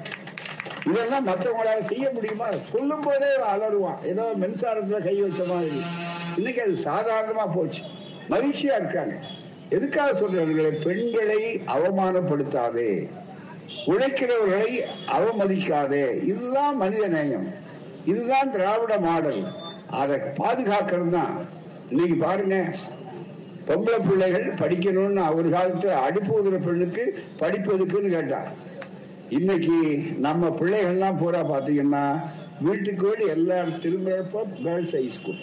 இதெல்லாம் 0.86 1.28
மற்றவங்களால 1.28 1.82
செய்ய 1.86 2.10
முடியுமா? 2.10 2.46
சொல்லும் 2.72 3.00
போதே 3.00 3.26
அலருவான் 3.52 4.02
ஏதோ 4.02 4.32
மின்சாரத்துல 4.40 5.04
கை 5.04 5.14
வச்ச 5.14 5.44
மாதிரி. 5.44 5.80
இன்னைக்கு 6.36 6.62
அது 6.62 6.72
சாதாரணமா 6.72 7.54
போச்சு. 7.54 7.82
மகிழ்ச்சியா 8.30 8.74
இருக்காங்க. 8.74 9.14
எதுக்காக 9.68 10.20
சொல்றவர்களை 10.20 10.82
பெண்களை 10.84 11.60
அவமானப்படுத்தாதே. 11.66 13.08
உழைக்கிறவர்களை 13.86 14.80
அவமதிக்காதே. 15.08 16.24
இதுதான் 16.24 16.76
மனித 16.76 17.08
நேயம். 17.08 17.54
இதுதான் 18.04 18.52
திராவிட 18.52 18.98
மாடல். 18.98 19.52
அதை 19.90 20.16
பாதுகாக்கிறது 20.16 21.08
தான் 21.08 21.48
இன்னைக்கு 21.90 22.16
பாருங்க 22.16 22.64
பொம்பளை 23.68 23.98
பிள்ளைகள் 24.08 24.46
படிக்கணும்னு 24.60 25.22
ஒரு 25.36 25.48
காலத்துல 25.56 25.92
அடுப்பு 26.06 26.32
உதிர 26.40 26.56
பெண்ணுக்கு 26.64 27.04
படிப்பதுக்குன்னு 27.40 28.10
கேட்டார். 28.16 28.50
இன்னைக்கு 29.38 29.76
நம்ம 30.26 30.48
பிள்ளைகள்லாம் 30.58 31.20
பூரா 31.20 31.40
பாத்தீங்கன்னா 31.52 32.04
வீட்டுக்கு 32.66 33.04
வீடு 33.08 33.24
எல்லா 33.36 33.58
திரும்பப்போ 33.84 34.42
கேர்ள்ஸ் 34.64 34.94
ஹை 34.96 35.04
ஸ்கூல். 35.16 35.40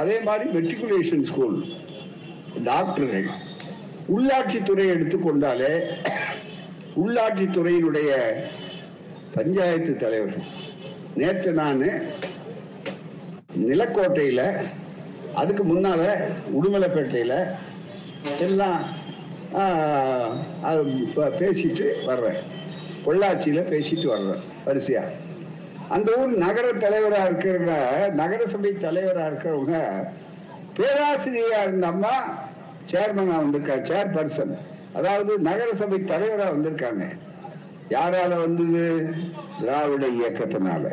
அதே 0.00 0.16
மாதிரி 0.26 0.44
மெட்ரிகுலேஷன் 0.56 1.26
ஸ்கூல் 1.30 1.56
டாக்டர்கள். 2.68 3.28
உள்ளாட்சித்துறை 4.14 4.86
எடுத்துக்கொண்டாலே 4.94 5.72
உள்ளாட்சித்துறையினுடைய 7.02 8.10
பஞ்சாயத்து 9.36 9.92
தலைவர். 9.96 10.38
நேற்று 11.20 11.52
நான் 11.60 11.82
நிலக்கோட்டையில 13.68 14.42
அதுக்கு 15.40 15.62
முன்னால 15.64 16.02
உடுமலைப்பேட்டையில 16.58 17.34
எல்லாம் 18.46 18.82
அது 20.68 20.82
பேசிட்டு 21.40 21.86
வர்றேன். 22.06 22.40
பொள்ளாச்சியில 23.04 23.62
பேசிட்டு 23.72 24.06
வர்றேன் 24.12 24.42
வரிசையா. 24.66 25.02
அந்த 25.94 26.08
ஊர் 26.20 26.32
நகர 26.44 26.66
தலைவராக 26.84 27.28
இருக்கிறவங்க 27.30 27.74
நகரசபை 28.20 28.72
தலைவராக 28.84 29.30
இருக்கிறவங்க 29.30 29.78
பேராசிரியராக 30.76 31.66
இருந்த 31.68 31.86
அம்மா 31.86 32.14
சேர்மனா 32.92 33.36
வந்திருக்காங்க 33.42 33.84
சேர்பர்சன் 33.90 34.54
அதாவது 34.98 35.32
நகரசபை 35.48 35.98
தலைவரா 36.12 36.46
வந்திருக்காங்க. 36.54 37.04
யாரால 37.94 38.32
வந்தது? 38.44 38.84
திராவிட 39.60 40.04
இயக்கத்தினால. 40.18 40.86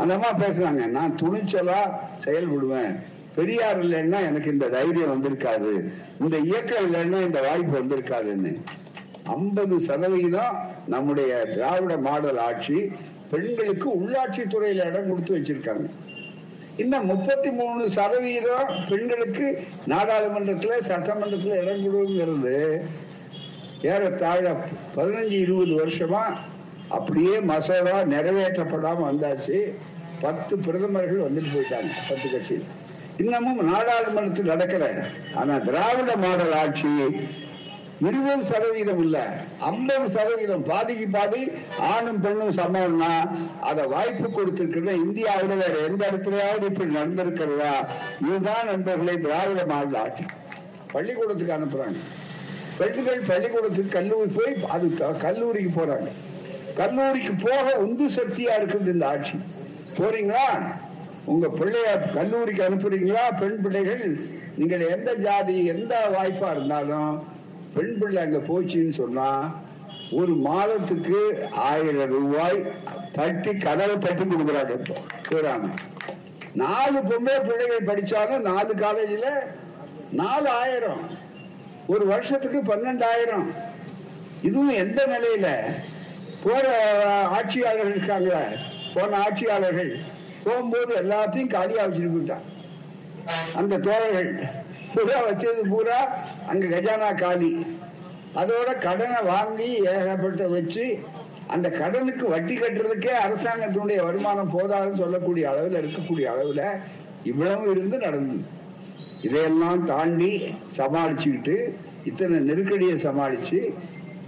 அந்த 0.00 0.12
அம்மா 0.16 0.30
பேசுறாங்க 0.42 0.84
நான் 0.96 1.18
துணிச்சலா 1.22 1.80
செயல்படுவேன். 2.24 2.94
பெரியார் 3.36 3.84
இல்லைன்னா 3.84 4.18
எனக்கு 4.26 4.50
இந்த 4.50 4.66
தைரியம் 4.68 5.12
வந்திருக்காது. 5.14 5.72
இந்த 6.20 6.36
இயக்கம் 6.38 6.86
இல்லைன்னா 6.86 7.20
இந்த 7.20 7.40
வாய்ப்பு 7.40 7.74
வந்திருக்காதுன்னு. 7.78 8.52
ஐம்பது 9.24 9.80
சதவிகிதம் 9.80 10.56
நம்முடைய 10.86 11.36
திராவிட 11.36 11.96
மாடல் 11.96 12.38
ஆட்சி 12.38 12.78
பெண்களுக்கு 13.30 13.88
உள்ளாட்சி 14.00 14.42
துறையில 14.44 14.86
இடம் 14.86 15.08
கொடுத்து 15.08 15.38
வச்சிருக்காங்க. 15.38 15.86
இன்னும் 16.76 17.06
முப்பத்தி 17.06 17.50
மூணு 17.50 17.90
சதவீதம் 17.90 18.70
பெண்களுக்கு 18.88 19.62
நாடாளுமன்றத்துல 19.86 20.78
சட்டமன்றத்துல 20.88 21.56
இடம் 21.62 21.84
கொடுங்கிறது 21.84 22.82
ஏறத்தாழ 23.82 24.56
பதினஞ்சு 24.96 25.38
இருபது 25.40 25.74
வருஷமா 25.84 26.22
அப்படியே 26.88 27.40
மசோதா 27.40 28.00
நிறைவேற்றப்படாம 28.02 29.04
வந்தாச்சு. 29.10 29.58
பத்து 30.20 30.58
பிரதமர்கள் 30.58 31.26
வந்துட்டு 31.26 31.52
போயிட்டாங்க 31.54 31.92
பத்து 32.08 32.30
கட்சி 32.30 32.58
இன்னமும் 33.18 33.72
நாடாளுமன்றத்தில் 33.72 34.44
நடக்கிற 34.44 35.06
ஆனா 35.34 35.58
திராவிட 35.58 36.16
மாடல் 36.16 36.52
ஆட்சி 36.52 36.86
இருபது 38.00 38.44
சதவீதம் 38.44 38.98
இல்ல. 38.98 39.36
ஐம்பது 39.58 40.10
சதவீதம். 40.10 40.62
பாதிக்கு 40.62 41.08
பாதி 41.08 41.50
ஆணும் 41.78 42.20
பெண்ணும் 42.20 42.50
சமம்னா 42.50 43.30
அத 43.60 43.86
வாய்ப்பு 43.86 44.30
கொடுத்திருக்கிற 44.30 44.96
இந்தியாவில 44.96 45.46
வேற 45.46 45.76
எந்த 45.88 46.10
இடத்துலயாவது 46.10 46.64
இப்படி 46.64 46.94
நடந்திருக்கிறதா? 46.94 47.86
இதுதான் 48.22 48.66
நண்பர்களே 48.66 49.18
திராவிட 49.20 49.66
மாடல் 49.66 49.94
ஆட்சி. 49.94 50.24
பள்ளிக்கூடத்துக்கு 50.92 51.52
அனுப்புறாங்க. 51.52 51.96
பெண்கள் 52.78 53.20
பள்ளிக்கூடத்துக்கு 53.20 53.88
கல்லூரி 53.88 54.30
போய் 54.30 54.66
அது 54.68 54.94
கல்லூரிக்கு 55.20 55.80
போறாங்க. 55.80 56.08
கல்லூரிக்கு 56.74 57.32
போக 57.32 57.78
உந்து 57.78 58.06
சக்தியா 58.06 58.52
இருக்குது 58.60 58.86
இந்த 58.86 59.08
ஆட்சி. 59.08 59.32
போறீங்களா? 59.98 60.48
உங்க 61.26 61.46
பிள்ளைய 61.48 62.12
கல்லூரிக்கு 62.14 62.62
அனுப்புறீங்களா? 62.62 63.38
பெண் 63.40 63.60
பிள்ளைகள்? 63.60 64.04
நீங்கள் 64.56 64.88
எந்த 64.88 65.12
ஜாதி 65.14 65.64
எந்த 65.64 66.08
வாய்ப்பா 66.18 66.50
இருந்தாலும் 66.50 67.26
பெண் 67.74 67.98
பிள்ளை 67.98 68.22
அங்க 68.22 68.38
போச்சுன்னு 68.38 68.88
சொன்னா 68.88 69.62
ஒரு 70.10 70.32
மாதத்துக்கு 70.34 71.48
ஆயிரம் 71.50 72.10
ரூபாய் 72.10 72.58
தட்டி 73.12 73.52
கதவை 73.54 73.98
தட்டி 73.98 74.24
கொடுக்குறாங்க 74.24 74.74
போறாங்க 75.30 75.68
நாலு 76.54 76.98
பொம்பளை 76.98 77.38
பிள்ளைகள் 77.48 77.86
படிச்சாலும் 77.86 78.40
நாலு 78.40 78.74
காலேஜில் 78.74 79.30
நாலு 80.10 80.48
ஆயிரம். 80.48 81.10
ஒரு 81.86 82.06
வருஷத்துக்கு 82.06 82.60
பன்னெண்டாயிரம். 82.60 83.46
இதுவும் 84.42 84.68
எந்த 84.68 85.00
நிலையில? 85.06 85.48
போற 86.44 86.66
ஆட்சியாளர்கள் 87.28 87.94
இருக்காங்க 87.96 88.32
போன 88.94 89.16
ஆட்சியாளர்கள். 89.16 89.92
போகும்போது 90.44 90.92
எல்லாத்தையும் 91.02 91.52
காலியா 91.56 91.82
வச்சுட்டு 91.86 92.14
போயிட்டான். 92.14 92.44
அந்த 93.58 93.74
தோழர்கள் 93.86 94.30
பூரா 94.94 95.18
வச்சது 95.28 95.62
பூரா 95.72 95.98
அங்க 96.50 96.64
கஜானா 96.74 97.10
காலி. 97.24 97.52
அதோட 98.40 98.70
கடனை 98.86 99.20
வாங்கி 99.32 99.68
ஏகப்பட்ட 99.92 100.44
வச்சு 100.56 100.84
அந்த 101.54 101.66
கடனுக்கு 101.80 102.26
வட்டி 102.34 102.54
கட்டுறதுக்கே 102.56 103.14
அரசாங்கத்தினுடைய 103.24 103.98
வருமானம் 104.08 104.52
போதாதுன்னு 104.56 105.00
சொல்லக்கூடிய 105.02 105.44
அளவில் 105.52 105.80
இருக்கக்கூடிய 105.82 106.26
அளவில் 106.34 106.64
இவ்வளவு 107.30 107.64
இருந்து 107.72 107.96
நடந்தது. 108.06 108.44
இதையெல்லாம் 109.26 109.82
தாண்டி 109.90 110.30
சமாளிச்சுக்கிட்டு 110.78 111.56
இத்தனை 112.10 112.38
நெருக்கடியை 112.48 112.96
சமாளிச்சு 113.06 113.60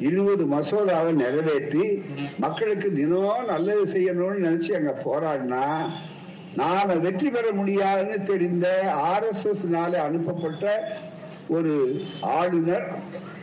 இருபது 0.00 0.44
மசோதாவை 0.44 1.12
நிறைவேற்றி 1.12 2.02
மக்களுக்கு 2.38 2.92
தினம் 2.92 3.44
நல்லது 3.46 3.84
செய்யணும்னு 3.92 4.46
நினைச்சு 4.46 4.72
அங்க 4.72 5.02
போராடினா 5.04 5.90
நாம 6.54 6.94
வெற்றி 6.94 7.30
பெற 7.30 7.52
முடியாதுன்னு 7.52 8.22
தெரிந்த 8.22 8.84
ஆர் 8.92 9.26
எஸ் 9.26 9.46
எஸ் 9.46 9.66
அனுப்பப்பட்ட 9.94 10.92
ஒரு 11.48 12.02
ஆளுநர் 12.20 12.94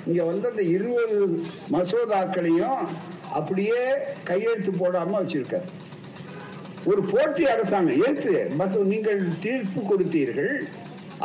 இங்க 0.05 0.23
வந்து 0.23 0.49
அந்த 0.49 0.61
இருபது 0.61 1.43
மசோதாக்களையும் 1.71 2.87
அப்படியே 3.31 3.81
கையெழுத்து 4.23 4.71
போடாம 4.71 5.19
வச்சிருக்காரு. 5.19 5.67
ஒரு 6.85 7.03
போட்டி 7.03 7.45
அரசாங்கம் 7.45 8.03
ஏற்று 8.07 8.51
மசோ- 8.59 8.83
நீங்கள் 8.83 9.27
தீர்ப்பு 9.39 9.81
கொடுத்தீர்கள் 9.81 10.67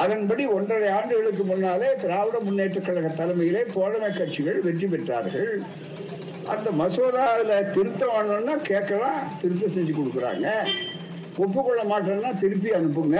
அதன்படி 0.02 0.46
ஒன்றரை 0.56 0.88
ஆண்டுகளுக்கு 0.88 1.44
முன்னாலே 1.44 1.88
திராவிட 2.02 2.38
முன்னேற்ற 2.38 2.80
கழக 2.80 3.08
தலைமையிலே 3.08 3.62
தோழமை 3.74 4.10
கட்சிகள் 4.18 4.60
வெற்றி 4.66 4.86
பெற்றார்கள். 4.86 5.50
அந்த 6.52 6.68
மசோதாவில் 6.80 7.70
திருத்தம் 7.70 8.14
வேணும்னா 8.14 8.54
கேட்கலாம் 8.70 9.18
திருத்தம் 9.40 9.74
செஞ்சு 9.76 9.94
கொடுக்குறாங்க. 9.96 10.46
ஒப்புக்கொள்ள 11.42 11.82
மாட்டேன்னா 11.90 12.30
திருப்பி 12.42 12.70
அனுப்புங்க. 12.70 13.18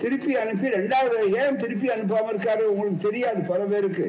திருப்பி 0.00 0.32
அனுப்பி 0.36 0.68
ரெண்டாவது 0.68 1.18
ஏன் 1.42 1.56
திருப்பி 1.56 1.88
அனுப்பாம 1.88 2.32
இருக்காரு? 2.32 2.64
உங்களுக்கு 2.72 3.08
தெரியாது 3.08 3.40
பல 3.52 3.60
பேருக்கு. 3.72 4.06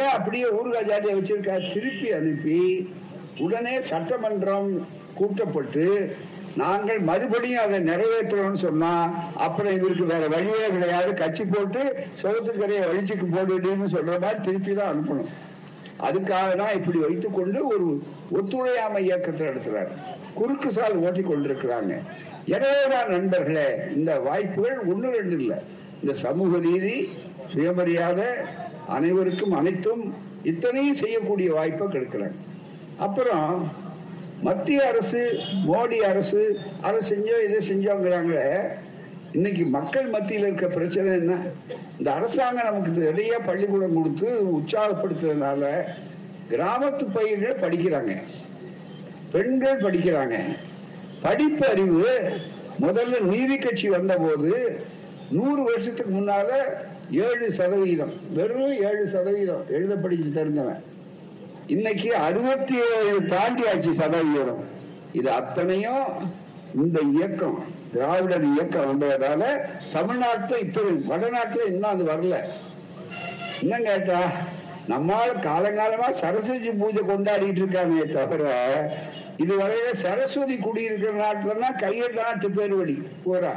ஏன் 0.00 0.14
அப்படியே 0.16 0.46
ஊர்கா 0.58 0.82
ஜாதியை 0.90 1.14
வச்சிருக்காரு? 1.20 1.66
திருப்பி 1.74 2.12
அனுப்பி 2.12 2.58
உடனே 3.38 3.74
சட்டமன்றம் 3.90 4.70
கூட்டப்பட்டு 5.14 5.86
நாங்கள் 6.62 7.00
மறுபடியும் 7.08 7.62
அதை 7.62 7.78
நிறைவேற்றணும்னு 7.88 8.60
சொன்னா 8.64 8.90
அப்புறம் 9.46 9.76
இவருக்கு 9.78 10.04
வேற 10.12 10.24
வழியே 10.34 10.66
கிடையாது. 10.74 11.10
கட்சி 11.22 11.44
போட்டு 11.44 11.82
சோத்துக்கரையை 12.20 12.82
வழிச்சுக்கு 12.90 13.26
போடுன்னு 13.34 13.88
சொல்ற 13.96 14.14
மாதிரி 14.24 14.40
திருப்பி 14.46 14.74
தான் 14.74 14.92
அனுப்பணும். 14.92 15.30
அதுக்காக 16.06 16.50
தான் 16.60 16.76
இப்படி 16.78 16.98
வைத்துக்கொண்டு 17.06 17.58
ஒரு 17.72 17.86
ஒத்துழையாமை 18.38 19.00
இயக்கத்தை 19.08 19.42
நடத்துறார். 19.48 19.90
குறுக்கு 20.38 20.70
சால் 20.76 21.00
ஓட்டி 21.06 21.22
கொண்டிருக்கிறாங்க. 21.22 21.94
எனவேதான் 22.54 23.12
நண்பர்களே 23.14 23.68
இந்த 23.96 24.12
வாய்ப்புகள் 24.28 24.78
ஒன்று 24.92 25.10
ரெண்டு 25.18 25.36
இல்லை. 25.42 25.58
இந்த 26.02 26.14
சமூக 26.24 26.58
நீதி 26.68 26.96
சுயமரியாதை 27.52 28.28
அனைவருக்கும் 28.96 29.54
அனைத்தும் 29.60 30.02
இத்தனையும் 30.50 31.00
செய்யக்கூடிய 31.02 31.48
வாய்ப்பை 31.58 31.86
கெடுக்கிறாங்க. 31.86 32.38
அப்புறம் 33.06 33.48
மத்திய 34.44 34.86
அரசு 34.86 35.20
மோடி 35.66 35.96
அரசு 35.96 36.58
அதை 36.80 37.00
செஞ்சோம் 37.10 37.44
இதை 37.44 37.58
செஞ்சோங்கிறாங்களே 37.68 38.48
இன்னைக்கு 39.32 39.64
மக்கள் 39.64 40.06
மத்தியில் 40.06 40.46
இருக்க 40.46 40.66
பிரச்சனை 40.66 41.12
என்ன? 41.12 41.36
இந்த 41.98 42.12
அரசாங்கம் 42.12 42.64
நமக்கு 42.64 42.90
நிறைய 42.90 43.38
பள்ளிக்கூடம் 43.38 43.94
கொடுத்து 43.94 44.28
உற்சாகப்படுத்துறதுனால 44.56 45.62
கிராமத்து 46.50 47.06
பயிர்கள் 47.12 47.60
படிக்கிறாங்க. 47.60 48.14
பெண்கள் 49.32 49.80
படிக்கிறாங்க. 49.80 50.38
படிப்பு 51.22 51.66
அறிவு 51.68 52.30
முதல்ல 52.80 53.20
நீதி 53.20 53.56
கட்சி 53.56 53.88
வந்தபோது 53.88 54.80
நூறு 55.30 55.62
வருஷத்துக்கு 55.62 56.14
முன்னால 56.14 56.50
ஏழு 57.10 57.52
சதவீதம் 57.52 58.12
வெறும் 58.34 58.74
ஏழு 58.88 59.06
சதவீதம் 59.06 59.64
எழுத 59.70 59.94
படிச்சு 59.94 60.30
தெரிஞ்சவன். 60.40 60.82
இன்னைக்கு 61.68 62.14
அறுபத்தி 62.16 62.74
ஏழு 62.86 63.20
தாண்டியாச்சு 63.28 63.92
சதவீதம் 63.94 64.62
இது 65.12 65.30
அத்தனையும் 65.30 66.06
இந்த 66.74 67.00
இயக்கம் 67.12 67.58
திராவிடர் 67.92 68.44
இயக்கம் 68.44 68.86
வந்ததால 68.86 69.42
தமிழ்நாட்டில் 69.92 70.58
இப்ப 70.58 70.80
வடநாட்டுல 71.06 71.64
இன்னும் 71.66 71.90
அது 71.90 72.04
வரல. 72.04 72.36
என்ன 73.60 73.78
கேட்டா 73.80 74.20
நம்மால் 74.88 75.40
காலங்காலமா 75.40 76.10
சரஸ்வதி 76.12 76.70
பூஜை 76.70 77.02
கொண்டாடிட்டு 77.02 77.56
இருக்காங்க 77.56 78.04
தவிர 78.14 78.42
இதுவரையில 79.38 79.92
சரஸ்வதி 79.92 80.56
குடியிருக்கிற 80.56 81.12
நாட்டுலன்னா 81.22 81.70
கையெழுத்து 81.80 82.22
நாட்டு 82.22 82.50
பேர் 82.50 82.74
வழி 82.74 83.02
பூரா 83.24 83.54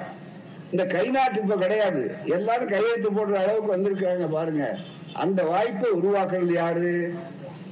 இந்த 0.72 0.86
கை 0.86 1.08
நாட்டு 1.08 1.42
இப்ப 1.42 1.56
கிடையாது. 1.56 2.16
எல்லாரும் 2.26 2.70
கையெழுத்து 2.70 3.10
போடுற 3.12 3.36
அளவுக்கு 3.38 3.76
வந்திருக்காங்க 3.76 4.28
பாருங்க. 4.28 4.78
அந்த 5.16 5.44
வாய்ப்பை 5.44 5.90
உருவாக்குறது 5.92 6.54
யாரு? 6.54 6.90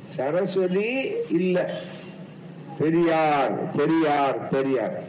சரஸ்வதி 0.05 1.11
இல்ல. 1.29 1.73
பெரியார் 2.79 3.71
பெரியார் 3.71 4.47
பெரியார். 4.47 5.03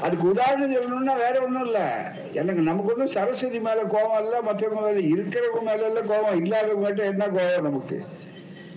அதுக்கு 0.00 0.28
உதாரணம் 0.28 0.74
சொல்லணும்னா 0.74 1.16
வேற 1.16 1.40
ஒண்ணும் 1.42 1.64
இல்ல. 1.64 2.12
எனக்கு 2.32 2.62
நமக்கு 2.62 2.92
ஒண்ணும் 2.92 3.06
சரஸ்வதி 3.06 3.60
மேல 3.60 3.82
கோபம் 3.82 4.22
இல்ல 4.22 4.40
மற்றவங்க 4.40 4.94
மேல 4.94 5.22
இருக்கிறவங்க 5.22 5.62
மேல 5.64 5.86
இல்ல 5.86 6.00
கோபம் 6.00 6.44
இல்லாதவங்ககிட்ட 6.44 7.04
என்ன 7.04 7.28
கோபம் 7.28 7.62
நமக்கு? 7.62 8.04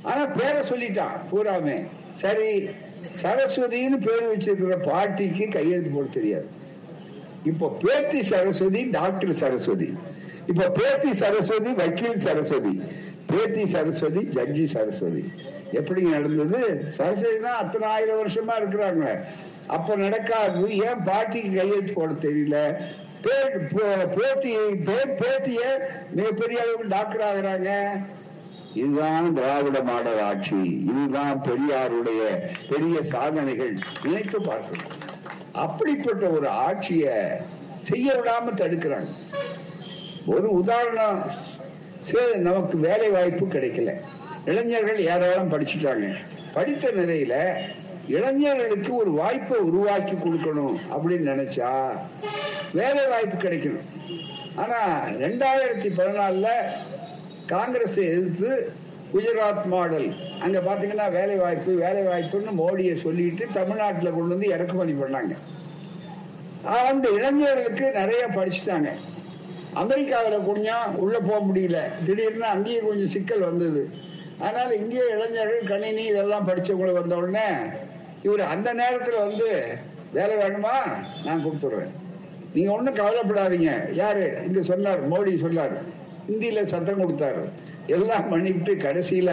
ஆனா 0.02 0.26
பேரை 0.26 0.62
சொல்லிட்டான் 0.62 1.22
பூராமே. 1.32 1.88
சரி 2.14 2.70
சரஸ்வதின்னு 3.22 4.06
பேர் 4.06 4.38
வச்சிருக்கிற 4.38 4.90
பாட்டிக்கு 4.90 5.48
கையெழுத்து 5.48 5.90
போட 5.90 6.08
தெரியாது. 6.08 6.48
இப்ப 7.46 7.78
பேத்தி 7.82 8.24
சரஸ்வதி 8.24 8.84
டாக்டர் 8.84 9.34
சரஸ்வதி. 9.34 9.94
இப்ப 10.48 10.70
பேத்தி 10.70 11.14
சரஸ்வதி 11.14 11.74
வக்கீல் 11.74 12.18
சரஸ்வதி. 12.18 12.82
பேத்தி 13.30 13.66
சரஸ்வதி 13.66 14.20
ஜட்ஜி 14.20 14.66
சரஸ்வதி. 14.66 15.32
எப்படி 15.72 16.04
நடந்தது? 16.04 16.92
சரஸ்வதி 16.92 17.40
தான் 17.40 17.58
அத்தனை 17.58 17.88
ஆயிரம் 17.88 18.28
வருஷமா 18.28 18.52
இருக்கிறாங்க. 18.60 19.24
அப்ப 19.68 19.96
நடக்காது 19.96 20.72
ஏன் 20.72 21.04
பாட்டிக்கு 21.06 21.58
கையெழுத்து 21.58 21.94
போட 21.94 22.12
தெரியல? 22.12 22.76
பே- 23.22 23.54
போ- 23.54 24.20
போட்டி 24.20 24.58
பே- 24.58 25.18
பேத்திய 25.18 25.60
மிகப்பெரிய 26.12 26.62
அளவுக்கு 26.62 26.88
டாக்டர் 26.88 27.22
ஆகுறாங்க. 27.22 28.04
இதுதான் 28.74 29.34
திராவிட 29.34 29.84
மாடல் 29.84 30.22
ஆட்சி. 30.22 30.86
இதுதான் 30.88 31.42
பெரியாருடைய 31.42 32.48
பெரிய 32.70 33.02
சாதனைகள். 33.02 33.78
நினைத்து 34.04 34.42
பார்க்கணும். 34.42 34.92
அப்படிப்பட்ட 35.52 36.28
ஒரு 36.28 36.50
ஆட்சிய 36.50 37.30
செய்ய 37.80 38.14
விடாம 38.14 38.58
தடுக்கிறாங்க. 38.58 39.08
ஒரு 40.26 40.52
உதாரணம் 40.52 41.48
நமக்கு 42.36 42.78
வேலை 42.78 43.10
வாய்ப்பு 43.10 43.45
கிடைக்கல. 43.45 43.93
இளைஞர்கள் 44.45 44.99
ஏராளம் 44.99 45.51
படிச்சுட்டாங்க. 45.51 46.16
படித்த 46.53 46.89
நிலையில 46.89 47.57
இளைஞர்களுக்கு 48.07 48.95
ஒரு 48.95 49.12
வாய்ப்பை 49.12 49.57
உருவாக்கி 49.60 50.12
கொடுக்கணும் 50.12 50.78
அப்படின்னு 50.91 51.30
நினைச்சா 51.32 51.89
வேலை 52.74 53.07
வாய்ப்பு 53.07 53.49
கிடைக்கணும். 53.49 53.86
ஆனா 54.55 55.05
ரெண்டாயிரத்தி 55.05 55.89
பதினாலுல 55.97 56.47
காங்கிரஸ் 57.45 57.97
எதிர்த்து 57.97 58.72
குஜராத் 59.14 59.66
மாடல் 59.66 60.14
அங்க 60.41 60.60
பாத்தீங்கன்னா 60.60 61.12
வேலை 61.12 61.36
வாய்ப்பு 61.36 61.74
வேலை 61.74 62.01
வாய்ப்புன்னு 62.01 62.51
மோடியை 62.57 62.95
சொல்லிட்டு 62.95 63.47
தமிழ்நாட்டுல 63.53 64.10
கொண்டு 64.10 64.28
வந்து 64.28 64.47
இறக்குமதி 64.47 64.91
பண்ணாங்க. 64.91 65.36
அந்த 66.64 67.10
இளைஞர்களுக்கு 67.10 67.91
நிறைய 67.91 68.28
படிச்சுட்டாங்க. 68.28 68.89
அமெரிக்காவில் 69.74 70.40
குடிஞ்சா 70.40 70.96
உள்ள 70.96 71.20
போக 71.20 71.46
முடியல. 71.46 71.82
திடீர்னு 72.06 72.46
அங்கேயும் 72.46 72.88
கொஞ்சம் 72.88 73.08
சிக்கல் 73.08 73.40
வந்தது. 73.40 73.90
அதனால 74.40 74.76
இங்கே 74.76 75.02
இளைஞர்கள் 75.10 75.64
கணினி 75.68 76.04
இதெல்லாம் 76.04 76.48
படிச்சவங்களை 76.48 76.94
வந்த 76.94 77.16
உடனே 77.16 77.46
இவர் 78.24 78.42
அந்த 78.42 78.74
நேரத்தில் 78.74 79.18
வந்து 79.18 79.76
வேலை 80.14 80.36
வேணுமா? 80.36 80.78
நான் 81.26 81.46
கொடுத்துட்றேன். 81.46 81.90
நீங்க 82.54 82.72
ஒன்றும் 82.72 82.96
கவலைப்படாதீங்க. 82.96 83.94
யாரு? 83.94 84.38
இங்க 84.46 84.62
சொன்னார் 84.62 85.10
மோடி 85.10 85.40
சொன்னார். 85.40 85.72
ஹிந்தியில 86.32 86.62
சத்தம் 86.62 87.02
கொடுத்தாரு. 87.02 87.50
எல்லாம் 87.88 88.36
பண்ணிவிட்டு 88.36 88.70
கடைசியில 88.70 89.32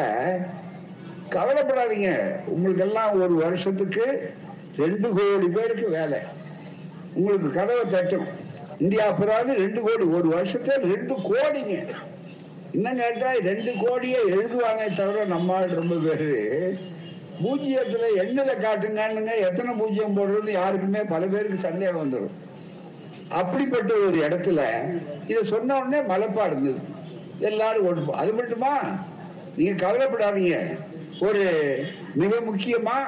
கவலைப்படாதீங்க. 1.30 2.14
உங்களுக்கு 2.46 2.84
எல்லாம் 2.84 3.20
ஒரு 3.20 3.34
வருஷத்துக்கு 3.34 4.32
ரெண்டு 4.76 5.08
கோடி 5.08 5.48
பேருக்கு 5.48 5.88
வேலை. 5.88 6.18
உங்களுக்கு 7.14 7.52
கதவை 7.52 7.84
தட்டும் 7.90 8.44
இந்தியா 8.78 9.12
புறாது 9.12 9.52
ரெண்டு 9.54 9.80
கோடி 9.82 10.04
ஒரு 10.04 10.28
வருஷத்துல 10.36 10.74
ரெண்டு 10.94 11.14
கோடிங்க. 11.14 11.76
இன்னும் 12.72 12.96
கேட்டா 12.96 13.32
ரெண்டு 13.32 13.72
கோடியே 13.82 14.18
எழுதுவாங்க 14.28 14.96
தவிர 14.96 15.24
நம்ம 15.24 15.66
ரொம்ப 15.66 15.94
பேரு 15.94 16.30
பூஜ்ஜியத்துல 17.42 18.04
எண்ணில 18.22 18.50
காட்டுங்கன்னுங்க 18.64 19.32
எத்தனை 19.48 19.72
பூஜ்ஜியம் 19.74 20.16
போடுறது 20.18 20.50
யாருக்குமே 20.50 20.98
பல 20.98 21.26
பேருக்கு 21.26 21.58
சந்தேகம் 21.58 22.02
வந்துடும். 22.02 22.34
அப்படிப்பட்ட 23.28 23.94
ஒரு 23.94 24.18
இடத்துல 24.28 24.60
இத 25.26 25.42
சொன்ன 25.42 25.78
உடனே 25.78 26.00
மலைப்பா 26.14 26.46
இருந்தது. 26.46 26.80
எல்லாரும் 27.38 27.86
ஓட்டு 27.86 28.12
அது 28.12 28.32
மட்டுமா? 28.32 28.72
நீங்க 29.56 29.74
கவலைப்படாதீங்க. 29.86 30.58
ஒரு 31.20 31.44
மிக 32.14 32.34
முக்கியமா 32.40 32.98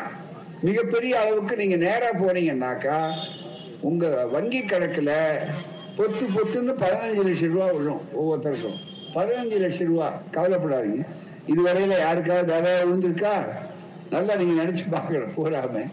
மிகப்பெரிய 0.62 1.20
அளவுக்கு 1.20 1.56
நீங்க 1.56 1.76
நேரா 1.76 2.10
போனீங்கன்னாக்கா 2.12 2.98
உங்க 3.80 4.26
வங்கி 4.26 4.60
கணக்குல 4.60 5.36
பொத்து 5.96 6.26
பொத்துன்னு 6.36 6.74
பதினஞ்சு 6.78 7.24
லட்சம் 7.24 7.52
ரூபா 7.52 7.70
விழும் 7.70 8.00
ஒவ்வொருத்தருக்கும். 8.20 8.76
பதினஞ்சு 9.14 9.58
லட்சம் 9.58 9.86
ரூபா. 9.86 10.22
கவலைப்படாதீங்க. 10.30 11.06
இதுவரையில 11.46 11.98
யாருக்காவது 11.98 12.62
வேலை 12.62 12.82
விழுந்திருக்கா? 12.82 13.48
நல்லா 14.10 14.34
நீங்க 14.34 14.62
நினைச்சு 14.62 14.84
பார்க்கணும் 14.90 15.32
போறாம. 15.36 15.90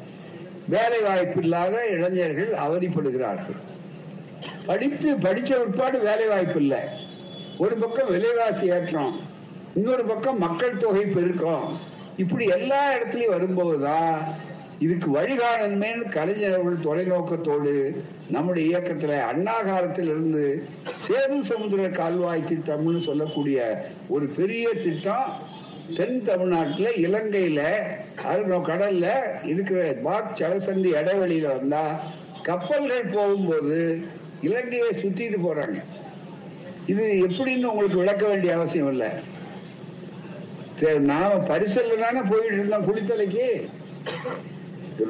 வேலை 0.68 1.02
வாய்ப்பு 1.02 1.42
இல்லாத 1.42 1.88
இளைஞர்கள் 1.88 2.52
அவதிப்படுகிறார்கள். 2.52 3.58
படிப்பு 4.66 5.12
படிச்ச 5.12 5.56
உட்பாடு 5.56 6.00
வேலை 6.02 6.28
வாய்ப்பு 6.28 6.60
இல்லை. 6.60 6.80
ஒரு 7.58 7.76
பக்கம் 7.76 8.08
விலைவாசி 8.08 8.66
ஏற்றம் 8.66 9.20
இன்னொரு 9.76 10.06
பக்கம் 10.06 10.38
மக்கள் 10.38 10.78
தொகை 10.78 11.06
பெருக்கம். 11.06 11.80
இப்படி 12.18 12.46
எல்லா 12.46 12.94
இடத்துலயும் 12.94 13.30
வரும்போதுதான் 13.30 14.20
இதுக்கு 14.80 15.10
வழிகாணன்மேன்னு 15.16 16.06
கலைஞர்கள் 16.10 16.86
தொலைநோக்கத்தோடு 16.86 17.74
நம்முடைய 18.30 18.64
இயக்கத்துல 18.70 19.20
அண்ணா 19.22 19.62
காலத்தில் 19.62 20.08
இருந்து 20.08 20.68
சேது 21.08 21.40
சமுத்திர 21.40 21.90
கால்வாய் 21.90 22.50
திட்டம்னு 22.50 23.04
சொல்லக்கூடிய 23.04 23.88
ஒரு 24.08 24.26
பெரிய 24.28 24.74
திட்டம் 24.74 25.54
தென் 25.96 26.22
தமிழ்நாட்டுல 26.22 26.90
இலங்கையில 26.90 27.62
அது 28.24 28.44
கடல்ல 28.44 29.08
இருக்கிற 29.44 29.94
பாக் 30.04 30.36
ஜலசந்தி 30.40 30.92
இடைவெளியில 31.02 31.58
வந்தா 31.58 31.84
கப்பல்கள் 32.44 33.14
போகும்போது 33.14 34.02
இலங்கையை 34.42 34.90
சுத்திட்டு 34.90 35.38
போறாங்க. 35.46 35.78
இது 36.86 37.06
எப்படின்னு 37.28 37.64
உங்களுக்கு 37.64 37.98
விளக்க 37.98 38.28
வேண்டிய 38.28 38.56
அவசியம் 38.56 38.92
இல்லை. 38.92 39.10
சரி, 40.80 41.00
நாம 41.00 41.34
பரிசல்ல 41.34 41.98
தானே 41.98 42.22
போயிட்டு 42.30 42.58
இருந்தோம் 42.58 42.88
குளித்தலைக்கு. 42.90 43.48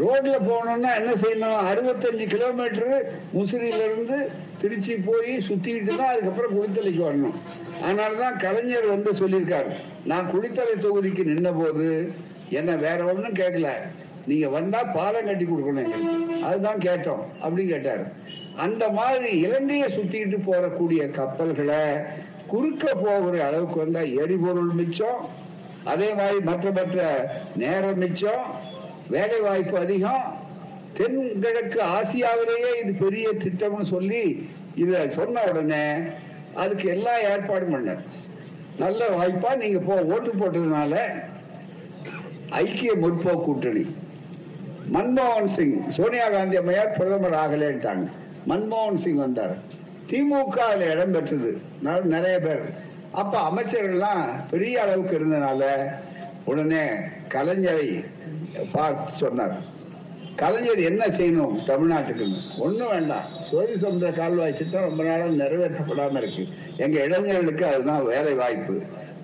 ரோட்ல 0.01 0.35
போகணும்னா 0.49 0.91
என்ன 0.99 1.11
செய்யணும்? 1.23 1.59
அறுபத்தஞ்சு 1.71 2.25
கிலோமீட்டர் 2.33 3.17
முசிறியில 3.35 3.81
இருந்து 3.89 4.17
திருச்சி 4.61 4.93
போய் 4.95 5.31
சுத்திட்டு 5.47 5.91
தான் 5.95 6.11
அதுக்கப்புறம் 6.13 6.55
குளித்தலைக்கு 6.55 7.01
வரணும். 7.07 7.35
அதனாலதான் 7.83 8.37
கலைஞர் 8.37 8.87
வந்து 8.87 9.11
சொல்லியிருக்காரு. 9.11 9.71
நான் 10.11 10.31
குளித்தலை 10.33 10.75
தொகுதிக்கு 10.85 11.23
நின்ன 11.31 11.51
போது 11.61 11.87
என்ன 12.49 12.75
வேற 12.75 12.99
ஒண்ணும் 13.03 13.39
கேட்கல. 13.41 13.69
நீங்க 14.27 14.47
வந்தா 14.49 14.83
பாலம் 14.83 15.25
கட்டி 15.25 15.45
கொடுக்கணும் 15.45 15.91
அதுதான் 16.41 16.83
கேட்டோம் 16.87 17.23
அப்படின்னு 17.43 17.73
கேட்டாரு. 17.73 18.05
அந்த 18.65 18.83
மாதிரி 18.89 19.29
இலங்கையை 19.37 19.87
சுத்திட்டு 19.97 20.37
போறக்கூடிய 20.49 21.11
கப்பல்களை 21.11 21.81
குறுக்க 22.47 22.85
போகிற 22.93 23.45
அளவுக்கு 23.45 23.79
வந்தா 23.83 24.01
எரிபொருள் 24.23 24.73
மிச்சம் 24.79 25.21
அதே 25.83 26.13
மாதிரி 26.13 26.39
மற்ற 26.39 26.71
மற்ற 26.71 26.99
நேரம் 27.55 27.97
மிச்சம் 27.97 28.45
வேலை 29.09 29.39
வாய்ப்பு 29.39 29.77
அதிகம் 29.77 30.43
தென்கிழக்கு 30.93 31.81
ஆசியாவிலேயே 31.81 32.71
இது 32.81 32.93
பெரிய 32.99 33.29
திட்டம்னு 33.29 33.81
சொல்லி 33.81 34.49
இத 34.75 35.09
சொன்ன 35.09 35.43
உடனே 35.43 35.83
அதுக்கு 36.53 36.89
எல்லா 36.89 37.19
ஏற்பாடும் 37.19 37.73
பண்ணார். 37.73 38.01
நல்ல 38.79 39.07
வாய்ப்பா 39.07 39.55
நீங்க 39.55 39.79
போ 39.79 39.95
ஓட்டு 40.13 40.31
போட்டதுனால 40.31 40.95
ஐக்கிய 42.49 42.93
முற்போக்கு 42.95 43.43
கூட்டணி. 43.43 43.85
மன்மோகன் 44.93 45.51
சிங் 45.57 45.89
சோனியா 45.89 46.29
காந்தி 46.29 46.55
அம்மையார் 46.55 46.95
பிரதமர் 46.97 47.37
ஆகலேன்ட்டாங்க. 47.43 48.07
மன்மோகன் 48.47 49.01
சிங் 49.03 49.15
வந்தார். 49.15 49.55
திமுக 50.09 50.57
அதுல 50.69 50.91
இடம் 50.91 51.11
பெற்றது. 51.11 51.51
நிறைய 52.03 52.39
பேர். 52.39 52.65
அப்ப 53.11 53.35
அமைச்சர்கள்லாம் 53.49 54.25
பெரிய 54.51 54.81
அளவுக்கு 54.81 55.19
இருந்தனால 55.19 55.63
உடனே 56.45 56.83
கலைஞரை 57.33 58.05
பார்த்து 58.71 59.13
சொன்னார். 59.13 59.73
கலைஞர் 60.35 60.79
என்ன 60.79 61.05
செய்யணும் 61.05 61.57
தமிழ்நாட்டுக்குன்னு? 61.65 62.37
ஒண்ணும் 62.57 62.89
வேண்டாம். 62.89 63.23
சோதி 63.51 63.73
சமுதிர 63.73 64.11
கால்வாய் 64.11 64.53
திட்டம் 64.53 64.81
ரொம்ப 64.81 65.03
நாளாக 65.03 65.29
நிறைவேற்றப்படாமல் 65.29 66.17
இருக்கு. 66.17 66.47
எங்க 66.77 67.03
இளைஞர்களுக்கு 67.03 67.65
அதுதான் 67.65 68.05
வேலை 68.05 68.33
வாய்ப்பு. 68.33 68.81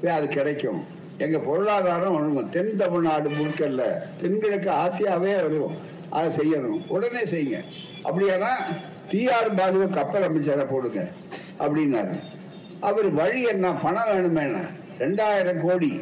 அது 0.09 0.27
கிடைக்கும். 0.27 0.83
எங்க 1.17 1.39
பொருளாதாரம் 1.39 2.13
ஒழுங்கும் 2.13 2.49
தென் 2.49 2.75
தமிழ்நாடு 2.75 3.29
முழுக்கல்ல. 3.29 3.81
தென்கிழக்கு 4.21 4.71
ஆசியாவே 4.71 5.35
வரும் 5.35 5.75
அதை 6.09 6.37
செய்யணும். 6.37 6.87
உடனே 6.87 7.19
செய்யுங்க. 7.19 7.63
அப்படியானா 8.03 8.49
டிஆர் 9.09 9.55
பாதுகா 9.55 9.89
கப்பல் 9.89 10.23
அமைச்சரை 10.23 10.65
போடுங்க 10.65 11.07
அப்படின்னாரு. 11.59 12.19
அவர் 12.79 13.09
வழி 13.09 13.41
என்ன? 13.41 13.73
பணம் 13.73 14.09
வேணுமே 14.09 14.65
ரெண்டாயிரம் 14.97 15.61
கோடி. 15.61 16.01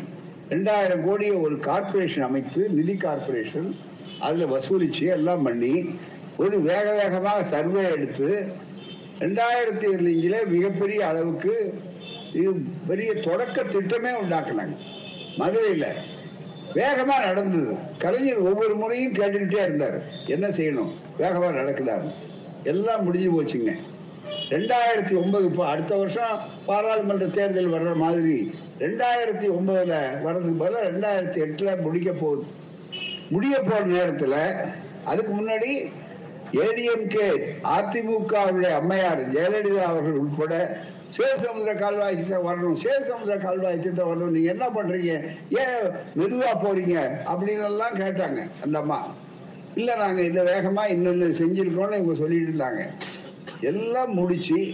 ரெண்டாயிரம் 0.49 1.03
கோடியை 1.05 1.35
ஒரு 1.35 1.55
கார்பரேஷன் 1.55 2.21
அமைத்து 2.21 2.69
நிதி 2.69 2.93
கார்பரேஷன் 2.93 3.75
அதுல 4.19 4.57
வசூலிச்சு 4.57 5.01
எல்லாம் 5.01 5.41
பண்ணி 5.41 5.99
ஒரு 6.37 6.61
வேக 6.61 6.93
வேகமாக 6.93 7.43
சர்வே 7.43 7.91
எடுத்து 7.91 8.45
ரெண்டாயிரத்தி 9.19 9.85
இருபஞ்சில 9.93 10.47
மிகப்பெரிய 10.47 11.07
அளவுக்கு 11.07 11.79
இது 12.33 12.53
பெரிய 12.87 13.13
தொடக்க 13.13 13.63
திட்டமே 13.63 14.11
உண்டாக்குனாங்க. 14.23 14.75
மதுரையில 15.37 15.85
வேகமா 16.73 17.25
நடந்தது. 17.25 17.75
கலைஞர் 17.97 18.37
ஒவ்வொரு 18.37 18.75
முறையும் 18.75 19.13
கேட்டுக்கிட்டே 19.13 19.61
இருந்தார். 19.61 20.01
என்ன 20.25 20.47
செய்யணும்? 20.47 20.91
வேகமா 21.19 21.49
நடக்குதான்னு. 21.59 22.13
எல்லாம் 22.63 23.03
முடிஞ்சு 23.03 23.43
போச்சுங்க. 23.43 23.75
ரெண்டாயிரத்தி 24.49 25.21
ஒன்பது 25.21 25.45
இப்போ 25.45 25.67
அடுத்த 25.67 25.95
வருஷம் 25.95 26.39
பாராளுமன்ற 26.65 27.25
தேர்தல் 27.25 27.73
வர்ற 27.73 27.95
மாதிரி 27.95 28.53
ரெண்டாயிரத்தி 28.79 29.47
ஒன்பதுல 29.57 30.21
வர்றதுக்கு 30.21 30.65
பதிலா 30.65 30.81
ரெண்டாயிரத்தி 30.89 31.39
எட்டுல 31.45 31.81
முடிக்க 31.81 32.11
போகுது. 32.11 32.43
முடிய 33.29 33.59
போற 33.59 33.81
நேரத்துல 33.85 34.35
அதுக்கு 35.05 35.33
முன்னாடி 35.33 35.91
ஏடிஎம்கே 36.53 37.27
அதிமுகவுடைய 37.63 38.71
அம்மையார் 38.71 39.21
ஜெயலலிதா 39.29 39.83
அவர்கள் 39.91 40.13
உட்பட 40.13 40.81
சேசமுதிர 41.17 41.73
கால்வாய் 41.73 42.17
திட்டம் 42.17 42.47
வரணும் 42.47 42.79
சேசமுதிர 42.83 43.37
கால்வாய் 43.37 43.79
திட்டம் 43.79 44.09
வரணும். 44.09 44.31
நீங்க 44.31 44.49
என்ன 44.49 44.69
பண்றீங்க? 44.69 45.13
ஏன் 45.49 45.85
மெதுவா 46.15 46.51
போறீங்க? 46.63 46.95
அப்படின்னு 47.25 47.63
எல்லாம் 47.63 47.95
கேட்டாங்க 47.95 48.49
அந்த 48.63 48.79
அம்மா. 48.79 49.05
இல்ல 49.75 49.95
நாங்க 49.95 50.21
இந்த 50.21 50.43
வேகமா 50.43 50.83
இன்னொன்னு 50.93 51.27
செஞ்சிருக்கோம்னு 51.41 51.97
இவங்க 51.97 52.13
சொல்லிட்டு 52.13 52.51
இருந்தாங்க. 52.51 52.89
எல்லாம் 53.61 54.13
முடிச்சு 54.13 54.71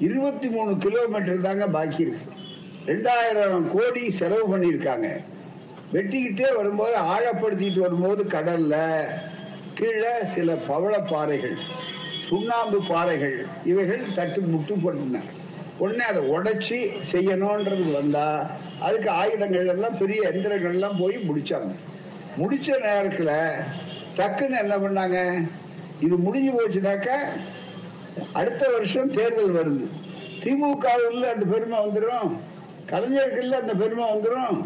இருபத்தி 0.00 0.48
மூணு 0.48 0.76
கிலோமீட்டர் 0.76 1.40
தாங்க 1.40 1.66
பாக்கி 1.66 2.02
இருக்கு. 2.02 2.32
ரெண்டாயிரம் 2.86 3.70
கோடி 3.70 4.10
செலவு 4.10 4.56
பண்ணியிருக்காங்க. 4.56 5.20
வெட்டிக்கிட்டே 5.92 6.56
வரும்போது 6.56 6.96
ஆழப்படுத்திட்டு 6.96 7.78
வரும்போது 7.78 8.24
கடல்ல 8.24 9.04
கீழே 9.74 10.12
சில 10.34 10.54
பவளப்பாறைகள் 10.54 11.56
சுண்ணாம்பு 12.28 12.82
பாறைகள் 12.88 13.46
இவைகள் 13.64 14.02
தட்டு 14.14 14.40
முட்டு 14.40 14.74
போட்டுன. 14.84 15.20
உடனே 15.78 16.04
அதை 16.04 16.22
உடைச்சி 16.28 16.90
செய்யணும்ன்றது 17.12 17.92
வந்தா 17.92 18.50
அதுக்கு 18.80 19.10
ஆயுதங்கள் 19.10 19.66
எல்லாம் 19.66 19.98
பெரிய 19.98 20.28
எந்திரங்கள் 20.28 20.72
எல்லாம் 20.72 20.96
போய் 21.00 21.16
முடிச்சாங்க. 21.16 21.72
முடிச்ச 22.38 22.66
நேரத்துல 22.66 23.52
டக்குன்னு 24.16 24.58
என்ன 24.58 24.76
பண்ணாங்க? 24.76 25.46
இது 26.00 26.16
முடிஞ்சு 26.16 26.50
போச்சுனாக்க 26.50 27.28
அடுத்த 28.32 28.68
வருஷம் 28.68 29.10
தேர்தல் 29.10 29.56
வருது. 29.56 29.86
திமுகவில் 30.42 31.26
அந்த 31.32 31.44
பெருமை 31.44 31.78
வந்துடும் 31.78 32.30
கலைஞருக்குள்ள 32.86 33.52
அந்த 33.52 33.74
பெருமை 33.74 34.04
வந்துடும் 34.12 34.56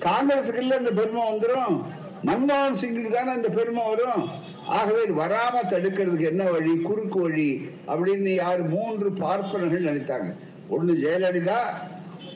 காங்கிரஸுக்குள்ள 0.00 0.70
அந்த 0.70 0.90
பெருமை 0.90 1.22
வந்துடும் 1.32 1.84
மன்மோகன் 2.24 2.78
சிங்குக்கு 2.80 3.10
தானே 3.10 3.30
அந்த 3.30 3.48
பெருமை 3.48 3.82
வரும். 3.84 4.24
ஆகவே 4.66 5.02
வராம 5.06 5.60
தடுக்கிறதுக்கு 5.62 6.26
என்ன 6.26 6.44
வழி? 6.44 6.76
குறுக்கு 6.76 7.20
வழி 7.20 7.70
அப்படின்னு 7.86 8.34
யார் 8.34 8.68
மூன்று 8.68 9.12
பார்ப்பனர்கள் 9.12 9.88
நினைத்தாங்க. 9.90 10.34
ஒண்ணு 10.70 10.92
ஜெயலலிதா 11.04 11.60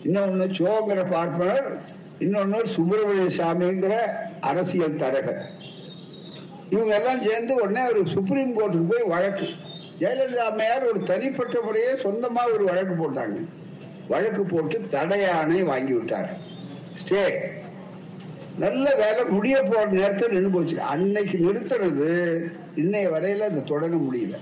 இன்னொன்னு 0.05 0.47
சோங்கிற 0.59 1.11
பார்ப்பனர் 1.11 1.83
இன்னொன்னு 2.21 2.65
சுப்பிரமணிய 2.65 3.29
சாமிங்கிற 3.37 3.95
அரசியல் 4.41 4.97
தரகர். 4.97 5.43
இவங்க 6.71 6.95
எல்லாம் 6.95 7.23
சேர்ந்து 7.23 7.55
உடனே 7.55 7.81
அவர் 7.81 8.07
சுப்ரீம் 8.07 8.59
கோர்ட்டுக்கு 8.59 8.91
போய் 8.91 9.03
வழக்கு. 9.03 9.49
ஜெயலலிதா 9.99 10.47
அம்மையார் 10.51 10.85
ஒரு 10.85 11.03
தனிப்பட்ட 11.03 11.61
முறையே 11.61 11.91
சொந்தமா 11.91 12.53
ஒரு 12.55 12.65
வழக்கு 12.65 12.95
போட்டாங்க. 12.95 13.45
வழக்கு 14.09 14.43
போட்டு 14.43 14.85
தடையாணை 14.91 15.63
வாங்கி 15.63 15.93
விட்டார் 15.93 16.37
ஸ்டே 17.03 17.37
நல்ல 18.59 18.95
வேலை 18.95 19.25
முடிய 19.25 19.63
போற 19.63 19.85
நேரத்தில் 19.85 20.33
நின்று 20.33 20.49
போச்சு. 20.49 20.81
அன்னைக்கு 20.81 21.39
நிறுத்துறது 21.39 22.09
இன்னைய 22.79 23.09
வரையில 23.09 23.39
அதை 23.39 23.65
தொடங்க 23.65 23.97
முடியல. 23.97 24.37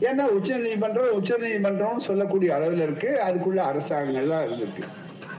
ஏன்னா 0.00 0.22
உச்ச 0.22 0.56
நீதிமன்றம் 0.56 1.12
உச்ச 1.12 1.36
நீதிமன்றம் 1.36 1.98
சொல்லக்கூடிய 1.98 2.54
அளவில் 2.54 2.80
இருக்கு. 2.80 3.20
அதுக்குள்ள 3.26 3.58
அரசாங்கங்கள்லாம் 3.58 4.46
இருந்திருக்கு. 4.48 4.82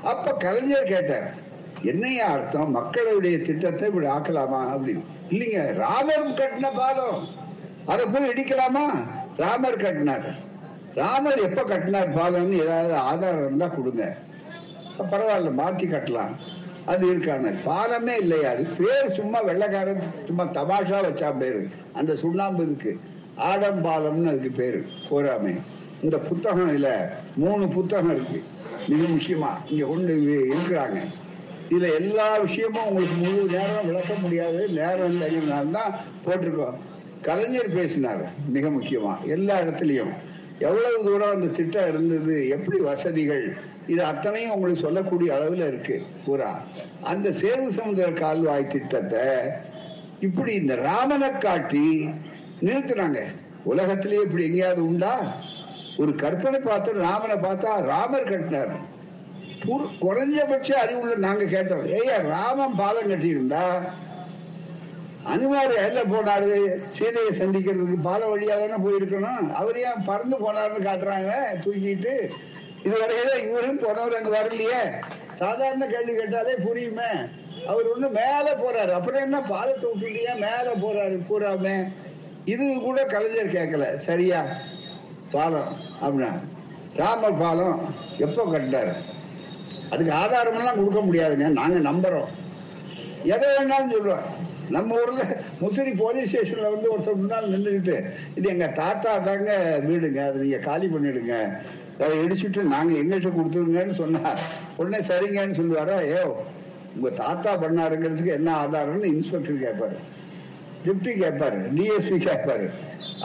அப்ப 0.03 0.31
கலைஞர் 0.31 0.83
கேட்டார் 0.83 1.33
என்னைய 1.81 2.25
அர்த்தம்? 2.25 2.71
மக்களுடைய 2.71 3.39
திட்டத்தை 3.39 3.87
இப்படி 3.87 4.07
ஆக்கலாமா? 4.07 4.61
அப்படின்னு. 4.75 5.03
இல்லைங்க 5.29 5.73
ராமர் 5.73 6.27
கட்டின 6.27 6.75
பாலம். 6.75 7.27
அதை 7.85 8.05
போய் 8.05 8.29
இடிக்கலாமா? 8.29 9.17
ராமர் 9.39 9.81
கட்டினார். 9.81 10.35
ராமர் 10.95 11.37
எப்ப 11.37 11.63
கட்டினார் 11.63 12.15
பாலம்னு 12.15 12.61
ஏதாவது 12.61 12.95
ஆதாரம் 12.95 13.45
இருந்தா 13.45 13.67
கொடுங்க. 13.67 14.17
பரவாயில்ல 15.11 15.51
மாத்தி 15.59 15.85
கட்டலாம். 15.91 16.33
அது 16.85 17.09
இருக்கான. 17.09 17.51
பாலமே 17.65 18.15
இல்லையா 18.17 18.49
அது 18.49 18.67
பேர் 18.77 19.11
சும்மா 19.11 19.43
வெள்ளக்காரன் 19.43 20.03
சும்மா 20.25 20.43
தமாஷா 20.43 20.99
வச்சா 21.05 21.37
பேரு. 21.37 21.67
அந்த 21.93 22.15
சுண்ணாம்பு 22.15 22.63
இருக்கு. 22.63 22.99
ஆடம் 23.35 23.85
பாலம்னு 23.85 24.27
அதுக்கு 24.27 24.51
பேரு 24.51 24.85
போராமே 25.09 25.59
இந்த 26.01 26.17
புத்தகம் 26.17 26.73
இல்ல 26.73 26.89
மூணு 27.35 27.67
புத்தகம் 27.67 28.11
இருக்கு. 28.11 28.43
மிக 28.87 29.01
முக்கியமா. 29.03 29.71
இங்க 29.71 29.85
கொண்டு 29.85 30.13
இருக்கிறாங்க. 30.55 30.99
இதுல 31.69 31.93
எல்லா 31.93 32.37
விஷயமும் 32.37 32.85
உங்களுக்கு 32.85 33.15
முழு 33.15 33.47
நேரம் 33.57 33.85
விளக்க 33.85 34.13
முடியாது. 34.21 34.67
நேரம் 34.67 35.11
இல்லைங்கிறதுனால 35.11 35.71
தான் 35.71 35.95
போட்டிருக்கோம். 36.25 36.77
கலைஞர் 37.27 37.75
பேசினார் 37.77 38.23
மிக 38.55 38.65
முக்கியமா 38.67 39.13
எல்லா 39.35 39.55
இடத்துலயும். 39.63 40.13
எவ்வளவு 40.67 41.03
தூரம் 41.07 41.33
அந்த 41.35 41.47
திட்டம் 41.57 41.89
இருந்தது 41.91 42.35
எப்படி 42.55 42.77
வசதிகள் 42.77 43.43
இது 43.91 44.01
அத்தனையும் 44.03 44.53
உங்களுக்கு 44.55 44.85
சொல்லக்கூடிய 44.85 45.29
அளவுல 45.37 45.67
இருக்கு 45.67 45.95
பூரா. 46.25 46.49
அந்த 47.11 47.29
சேது 47.41 47.67
சமுதிர 47.77 48.09
கால்வாய் 48.13 48.71
திட்டத்தை 48.73 49.25
இப்படி 50.27 50.51
இந்த 50.53 50.75
ராமனை 50.87 51.29
காட்டி 51.45 51.85
நிறுத்தினாங்க. 52.67 53.19
உலகத்திலேயே 53.71 54.21
இப்படி 54.25 54.45
எங்கேயாவது 54.49 54.81
உண்டா? 54.85 55.13
ஒரு 56.01 56.11
கற்பனை 56.23 56.59
பார்த்து 56.59 56.99
ராமனை 57.07 57.37
பார்த்தா 57.47 57.71
ராமர் 57.91 58.29
கட்டினார். 58.31 58.73
குறைஞ்சபட்ச 60.03 60.69
அறிவுள்ள 60.81 61.15
நாங்க 61.27 61.45
கேட்டோம் 61.55 61.87
ஏயா 61.97 62.17
ராமன் 62.35 62.77
பாலம் 62.81 63.09
கட்டியிருந்தா 63.11 63.63
அனுமார் 65.23 65.71
எல்ல 65.71 65.97
போனாரு? 65.97 66.75
சீதையை 66.91 67.31
சந்திக்கிறதுக்கு 67.31 68.01
பால 68.01 68.35
வழியா 68.35 68.49
தானே 68.49 68.73
போயிருக்கணும். 68.73 69.51
அவர் 69.51 69.77
ஏன் 69.77 70.03
பறந்து 70.05 70.37
போனாருன்னு 70.37 70.85
காட்டுறாங்க 70.85 71.33
தூக்கிட்டு? 71.63 72.29
இதுவரையில 72.83 73.49
இவரும் 73.49 73.79
போனவர் 73.79 74.15
அங்க 74.15 74.41
வரலையே. 74.41 75.05
சாதாரண 75.35 75.87
கேள்வி 75.87 76.15
கேட்டாலே 76.15 76.53
புரியுமே. 76.53 77.29
அவர் 77.67 77.85
ஒண்ணு 77.85 78.09
மேல 78.11 78.57
போறாரு. 78.57 78.91
அப்புறம் 78.91 79.21
என்ன? 79.21 79.41
பாலத்தை 79.41 79.89
விட்டுட்டியா 79.91 80.33
மேல 80.33 80.71
போறாரு? 80.75 81.21
கூறாம 81.29 81.87
இது 82.45 82.73
கூட 82.73 83.05
கலைஞர் 83.05 83.53
கேட்கல. 83.53 83.95
சரியா? 83.95 84.45
பாலம் 85.31 85.75
அப்படின்னா. 86.01 86.39
ராமர் 86.93 87.37
பாலம் 87.37 87.95
எப்போ 88.17 88.45
கட்டினாரு? 88.45 88.93
அதுக்கு 89.89 90.13
ஆதாரம் 90.13 90.57
எல்லாம் 90.57 90.75
கொடுக்க 90.75 90.99
முடியாதுங்க. 90.99 91.47
நாங்க 91.49 91.89
நம்புறோம். 91.91 92.27
எதை 93.23 93.49
வேணாலும் 93.49 93.91
சொல்லுவோம் 93.91 94.38
நம்ம 94.75 94.97
ஊர்ல 95.01 95.23
முசிறி 95.61 95.91
போலீஸ் 95.97 96.29
ஸ்டேஷன்ல 96.31 96.67
வந்து 96.73 96.91
ஒருத்தர் 96.93 97.19
முன்னால் 97.21 97.51
நின்றுக்கிட்டு 97.53 97.95
இது 98.35 98.49
எங்க 98.49 98.67
தாத்தா 98.81 99.11
தாங்க 99.17 99.51
வீடுங்க 99.87 100.19
அதை 100.25 100.37
நீங்க 100.41 100.57
காலி 100.57 100.87
பண்ணிடுங்க. 100.87 101.35
அதை 102.03 102.13
இடிச்சுட்டு 102.25 102.61
நாங்க 102.75 102.93
எங்கிட்ட 103.01 103.29
கொடுத்துருங்கன்னு 103.37 103.95
சொன்னார். 104.03 104.39
உடனே 104.77 104.99
சரிங்கன்னு 105.07 105.59
சொல்லுவாரா? 105.61 105.97
ஏ 106.13 106.21
உங்க 106.95 107.09
தாத்தா 107.23 107.51
பண்ணாருங்கிறதுக்கு 107.63 108.37
என்ன 108.39 108.49
ஆதாரம்னு 108.63 109.13
இன்ஸ்பெக்டர் 109.15 109.63
கேட்பாரு 109.65 109.97
டிப்டி 110.85 111.13
கேட்பாரு 111.23 111.57
டிஎஸ்பி 111.77 112.17
கேட்பாரு 112.29 112.67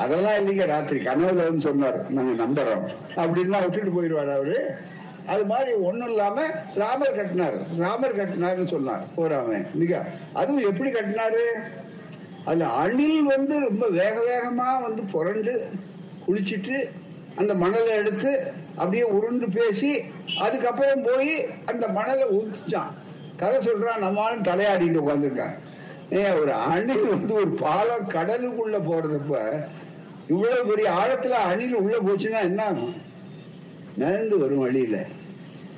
அதெல்லாம் 0.03 0.39
இல்லைங்க 0.41 0.65
ராத்திரி 0.67 0.99
கனவுல 1.05 1.45
வந்து 1.49 1.67
சொன்னார். 1.69 1.99
நாங்க 2.11 2.33
நம்புறோம். 2.45 2.85
அப்படின்னா 3.23 3.59
விட்டுட்டு 3.65 3.93
போயிடுவாரு 3.97 4.33
அவரு? 4.39 4.59
அது 5.27 5.45
மாதிரி 5.45 5.73
ஒண்ணும் 5.73 6.09
இல்லாம 6.09 6.47
ராமர் 6.75 7.17
கட்டினார். 7.17 7.55
ராமர் 7.79 8.17
கட்டினார்னு 8.17 8.67
சொன்னார். 8.67 9.05
போறாம. 9.17 9.75
மிக 9.75 10.05
அதுவும் 10.33 10.65
எப்படி 10.65 10.91
கட்டினாரு? 10.91 11.45
அதுல 12.45 12.67
அணில் 12.67 13.23
வந்து 13.23 13.61
ரொம்ப 13.61 13.87
வேக 13.89 14.21
வேகமா 14.21 14.83
வந்து 14.83 15.03
புரண்டு 15.03 15.69
குளிச்சிட்டு 16.27 16.91
அந்த 17.37 17.55
மணலை 17.55 17.89
எடுத்து 17.89 18.53
அப்படியே 18.77 19.03
உருண்டு 19.03 19.49
பேசி 19.49 20.03
அதுக்கப்புறம் 20.39 21.03
போய் 21.03 21.47
அந்த 21.67 21.89
மணலை 21.89 22.25
ஊத்துச்சான் 22.25 22.93
கதை 23.37 23.73
சொல்றான். 23.73 23.99
நம்மளும் 23.99 24.43
தலையாடிட்டு 24.43 25.03
உட்காந்துருக்கான் 25.05 25.55
ஏன் 26.11 26.33
ஒரு 26.33 26.53
அணில் 26.53 27.07
வந்து 27.07 27.35
ஒரு 27.35 27.49
பாலம் 27.49 28.09
கடலுக்குள்ள 28.09 28.77
போறதப்ப 28.91 29.65
இவ்வளவு 30.29 30.67
பெரிய 30.67 30.91
ஆழத்துல 30.91 31.29
அணில் 31.29 31.75
உள்ள 31.75 31.97
போச்சுன்னா 31.97 32.41
என்ன 32.41 32.65
ஆகும்? 32.65 33.04
நடந்து 33.97 34.39
வரும் 34.39 34.59
வழியில. 34.59 35.07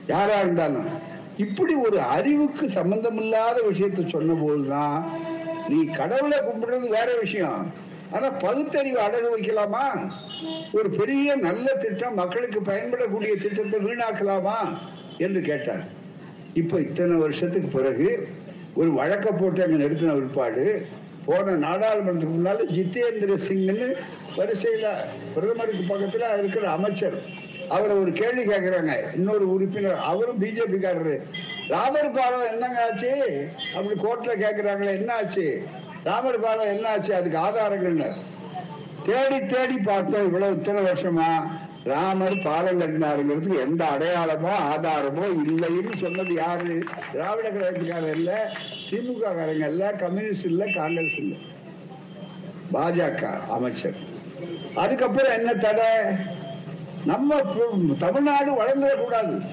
யாரா 0.06 0.40
இருந்தாலும் 0.40 0.88
இப்படி 1.36 1.74
ஒரு 1.74 2.00
அறிவுக்கு 2.00 2.70
சம்பந்தமில்லாத 2.70 3.62
விஷயத்த 3.70 4.08
சொன்ன 4.08 4.34
போதுதான் 4.34 5.20
நீ 5.68 5.84
கடவுளை 5.84 6.38
கும்பிடுறது 6.38 6.88
வேற 6.88 7.08
விஷயம். 7.20 7.72
ஆனா 8.10 8.30
பகுத்தறிவு 8.30 9.00
அடகு 9.00 9.28
வைக்கலாமா? 9.36 10.10
ஒரு 10.72 10.90
பெரிய 10.90 11.36
நல்ல 11.36 11.72
திட்டம் 11.72 12.14
மக்களுக்கு 12.14 12.60
பயன்படக்கூடிய 12.60 13.36
திட்டத்தை 13.36 13.80
வீணாக்கலாமா 13.80 14.78
என்று 15.18 15.40
கேட்டார். 15.40 15.84
இப்ப 16.54 16.80
இத்தனை 16.80 17.16
வருஷத்துக்கு 17.16 17.68
பிறகு 17.68 18.28
ஒரு 18.74 18.92
வழக்க 18.92 19.32
போட்டு 19.32 19.64
அங்க 19.64 19.84
நிறுத்தின 19.84 20.14
பிற்பாடு 20.14 20.86
போன 21.24 21.56
நாடாளுமன்றத்துக்கு 21.56 22.36
முன்னால 22.38 22.64
ஜித்தேந்திர 22.76 23.36
சிங்னு 23.48 23.94
வரிசையில 24.36 24.86
பிரதமருக்கு 25.34 25.84
பக்கத்துல 25.88 26.38
இருக்கிற 26.38 26.70
அமைச்சர் 26.70 27.22
அவரை 27.70 27.96
ஒரு 27.96 28.12
கேள்வி 28.12 28.42
கேட்கிறாங்க 28.44 28.92
இன்னொரு 29.14 29.50
உறுப்பினர் 29.50 30.00
அவரும் 30.02 30.40
பிஜேபி 30.42 30.78
காரரு 30.78 31.14
ராமர் 31.70 32.12
பாலம் 32.12 32.48
என்னங்க 32.52 32.80
ஆச்சு? 32.82 33.10
அப்படி 33.76 34.00
கோர்ட்ல 34.00 34.32
கேக்குறாங்களே 34.34 34.92
என்ன 34.92 35.12
ஆச்சு? 35.12 35.46
ராமர் 36.04 36.40
பாலம் 36.40 36.66
என்ன 36.66 36.88
ஆச்சு? 36.88 37.14
அதுக்கு 37.14 37.38
ஆதாரங்கள்னு 37.38 38.10
தேடி 39.04 39.46
தேடி 39.46 39.76
பார்த்தோம் 39.82 40.24
இவ்வளவு 40.24 40.56
இத்தனை 40.56 40.82
வருஷமா 40.82 41.28
ராமர் 41.84 42.42
பாலம் 42.44 42.80
கட்டினாருங்கிறதுக்கு 42.80 43.60
எந்த 43.60 43.84
அடையாளமோ 43.84 44.52
ஆதாரமோ 44.70 45.24
இல்லைன்னு 45.44 45.96
சொன்னது 45.96 46.34
யாரு? 46.34 46.76
திராவிட 47.12 47.48
கழகத்துக்காரர் 47.48 48.16
இல்ல 48.16 48.30
திமுக 48.90 49.22
காரங்க 49.34 49.66
இல்ல 49.68 49.92
கம்யூனிஸ்ட் 49.96 50.44
இல்ல 50.44 50.64
காங்கிரஸ் 50.76 51.18
இல்ல. 51.18 51.34
பாஜக 52.72 53.22
அமைச்சர். 53.48 53.98
அதுக்கப்புறம் 54.74 55.32
என்ன 55.32 55.54
தடை? 55.54 55.90
நம்ம 57.06 57.34
பு- 57.34 57.96
தமிழ்நாடு 57.98 58.52
வளர்ந்துடக்கூடாது. 58.52 59.44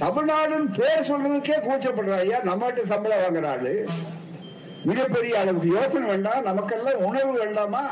தமிழ்நாடுன்னு 0.00 0.78
பேர் 0.78 1.10
சொல்றதுக்கே 1.10 1.68
கூச்சப்படுற. 1.68 2.18
ஐயா 2.18 2.40
நம்மகிட்ட 2.40 2.84
சம்பளம் 2.84 3.18
வாங்குறாரு 3.18 3.88
மிகப்பெரிய 4.84 5.38
அளவுக்கு 5.38 5.68
யோசனை 5.68 6.08
வேண்டாம். 6.08 6.42
நமக்கெல்லாம் 6.42 7.04
உணவு 7.04 7.32
வேண்டாமா? 7.32 7.90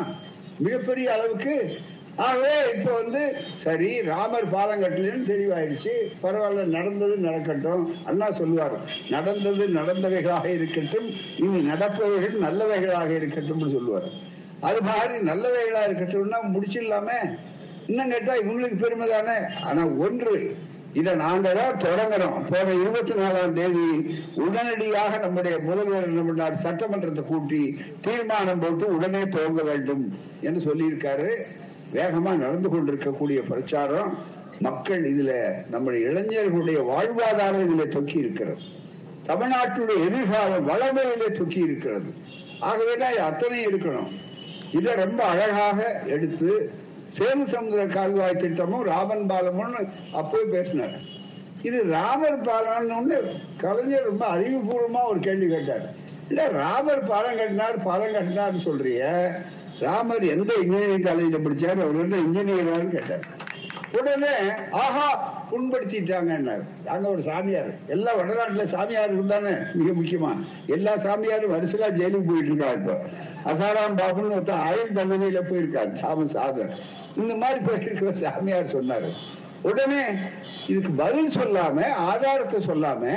மிகப்பெரிய 0.59 1.13
அளவுக்கு. 1.13 1.79
ஆகவே 2.17 2.53
இப்ப 2.75 2.93
வந்து 2.93 3.37
சரி 3.57 4.03
ராமர் 4.03 4.51
பாலம் 4.51 4.83
கட்டலன்னு 4.83 5.31
தெளிவாயிடுச்சு. 5.31 6.13
பரவாயில்ல 6.23 6.65
நடந்தது 6.65 7.17
நடக்கட்டும். 7.17 7.95
அண்ணா 8.05 8.31
சொல்லுவார் 8.31 8.81
நடந்தது 9.11 9.67
நடந்தவைகளாக 9.67 10.45
இருக்கட்டும். 10.45 11.11
இனி 11.39 11.71
நடப்பவைகள் 11.71 12.39
நல்லவைகளாக 12.43 13.13
இருக்கட்டும்னு 13.13 13.73
சொல்லுவார். 13.73 14.09
அது 14.61 14.83
மாதிரி 14.83 15.15
நல்லவைகளா 15.15 15.87
இருக்கட்டும்னா 15.87 16.37
முடிச்சிடலாமே. 16.53 17.39
இன்னும் 17.91 18.13
கேட்டா 18.15 18.35
இவங்களுக்கு 18.43 18.77
பெருமை 18.83 19.09
தானே? 19.09 19.37
ஆனா 19.63 19.85
ஒன்று 20.07 20.35
இதை 21.01 21.13
நாங்க 21.15 21.49
தான் 21.55 21.81
தொடங்குறோம் 21.85 22.39
போன 22.51 22.73
இருபத்தி 22.83 23.13
நாலாம் 23.13 23.53
தேதி 23.53 23.85
உடனடியாக 24.45 25.19
நம்முடைய 25.19 25.57
முதல்வர் 25.59 26.09
நம்முடைய 26.09 26.57
சட்டமன்றத்தை 26.65 27.23
கூட்டி 27.27 27.61
தீர்மானம் 28.01 28.63
போட்டு 28.63 28.87
உடனே 28.97 29.23
துவங்க 29.35 29.63
வேண்டும் 29.65 30.03
என்று 30.41 30.61
சொல்லியிருக்காரு. 30.69 31.29
வேகமா 31.93 32.33
நடந்து 32.43 32.69
கொண்டிருக்கக்கூடிய 32.69 33.41
பிரச்சாரம் 33.43 34.11
மக்கள் 34.61 35.05
இதுல 35.13 35.33
நம்முடைய 35.71 36.09
இளைஞர்களுடைய 36.09 36.81
வாழ்வாதாரம் 36.91 37.65
இதுல 37.67 37.87
தொக்கி 37.97 38.17
இருக்கிறது. 38.17 38.61
தமிழ்நாட்டுடைய 39.27 39.99
எதிர்காலம் 40.09 40.69
வளமையிலே 40.71 41.29
தொக்கி 41.39 41.61
இருக்கிறது. 41.69 42.11
ஆகவேதான் 42.61 43.13
இது 43.13 43.23
அத்தனை 43.23 43.67
இருக்கணும். 43.67 44.11
இதை 44.73 44.93
ரொம்ப 44.95 45.21
அழகாக 45.25 45.79
எடுத்து 46.07 46.51
சேது 47.17 47.45
சமுதிர 47.53 47.85
கால்வாய் 47.95 48.41
திட்டமும் 48.43 48.85
ராமன் 48.91 49.25
பாலமும் 49.31 49.75
அப்பவே 50.19 50.45
பேசினார். 50.55 50.95
இது 51.69 51.79
ராமர் 51.95 52.39
பாலம்னு 52.49 53.17
கலைஞர் 53.63 54.09
ரொம்ப 54.11 54.25
அறிவுபூர்வமா 54.35 55.01
ஒரு 55.13 55.19
கேள்வி 55.19 55.49
கேட்டார். 55.55 55.87
இல்ல 56.29 56.43
ராமர் 56.61 57.09
பாலம் 57.11 57.39
கட்டினார் 57.41 57.77
பாலம் 57.87 58.15
கட்டினார்னு 58.17 58.63
சொல்றிய? 58.69 59.03
ராமர் 59.81 60.25
எந்த 60.35 60.53
இன்ஜினியரிங் 60.63 61.07
காலேஜில் 61.09 61.45
படிச்சார்? 61.47 61.83
அவர் 61.85 62.03
என்ன 62.05 62.17
இன்ஜினியரான்னு 62.27 62.95
கேட்டார். 62.97 63.27
உடனே 63.99 64.33
ஆஹா 64.83 65.07
புண்படுத்திட்டாங்க 65.51 66.33
அங்க 66.95 67.07
ஒரு 67.15 67.23
சாமியார். 67.29 67.71
எல்லா 67.95 68.11
வடநாட்டுல 68.19 68.65
சாமியார் 68.75 69.15
இருந்தானே 69.17 69.55
மிக 69.79 69.89
முக்கியமா. 69.99 70.31
எல்லா 70.67 70.93
சாமியாரும் 71.07 71.55
வருஷலா 71.55 71.89
ஜெயிலுக்கு 71.99 72.31
போயிட்டு 72.31 72.51
இருக்காங்க 72.53 72.79
இப்போ. 72.81 72.97
அசாராம் 73.51 73.99
பாபுன்னு 74.01 74.37
ஒருத்தன் 74.37 74.65
ஆயுள் 74.69 74.97
தண்டனையில 74.99 75.43
போயிருக்காரு 75.51 75.93
சாம 76.03 76.27
சாதர் 76.37 76.73
இந்த 77.17 77.35
மாதிரி 77.35 77.65
போயிருக்கிற 77.65 78.13
சாமியார் 78.13 78.75
சொன்னாரு. 78.77 79.13
உடனே 79.63 80.03
இதுக்கு 80.67 80.91
பதில் 80.91 81.31
சொல்லாம 81.37 81.91
ஆதாரத்தை 81.91 82.65
சொல்லாம 82.67 83.15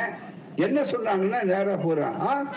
என்ன 0.55 0.81
சொன்னாங்கன்னா 0.81 1.43
நேரா 1.43 1.75
போறான். 1.75 2.47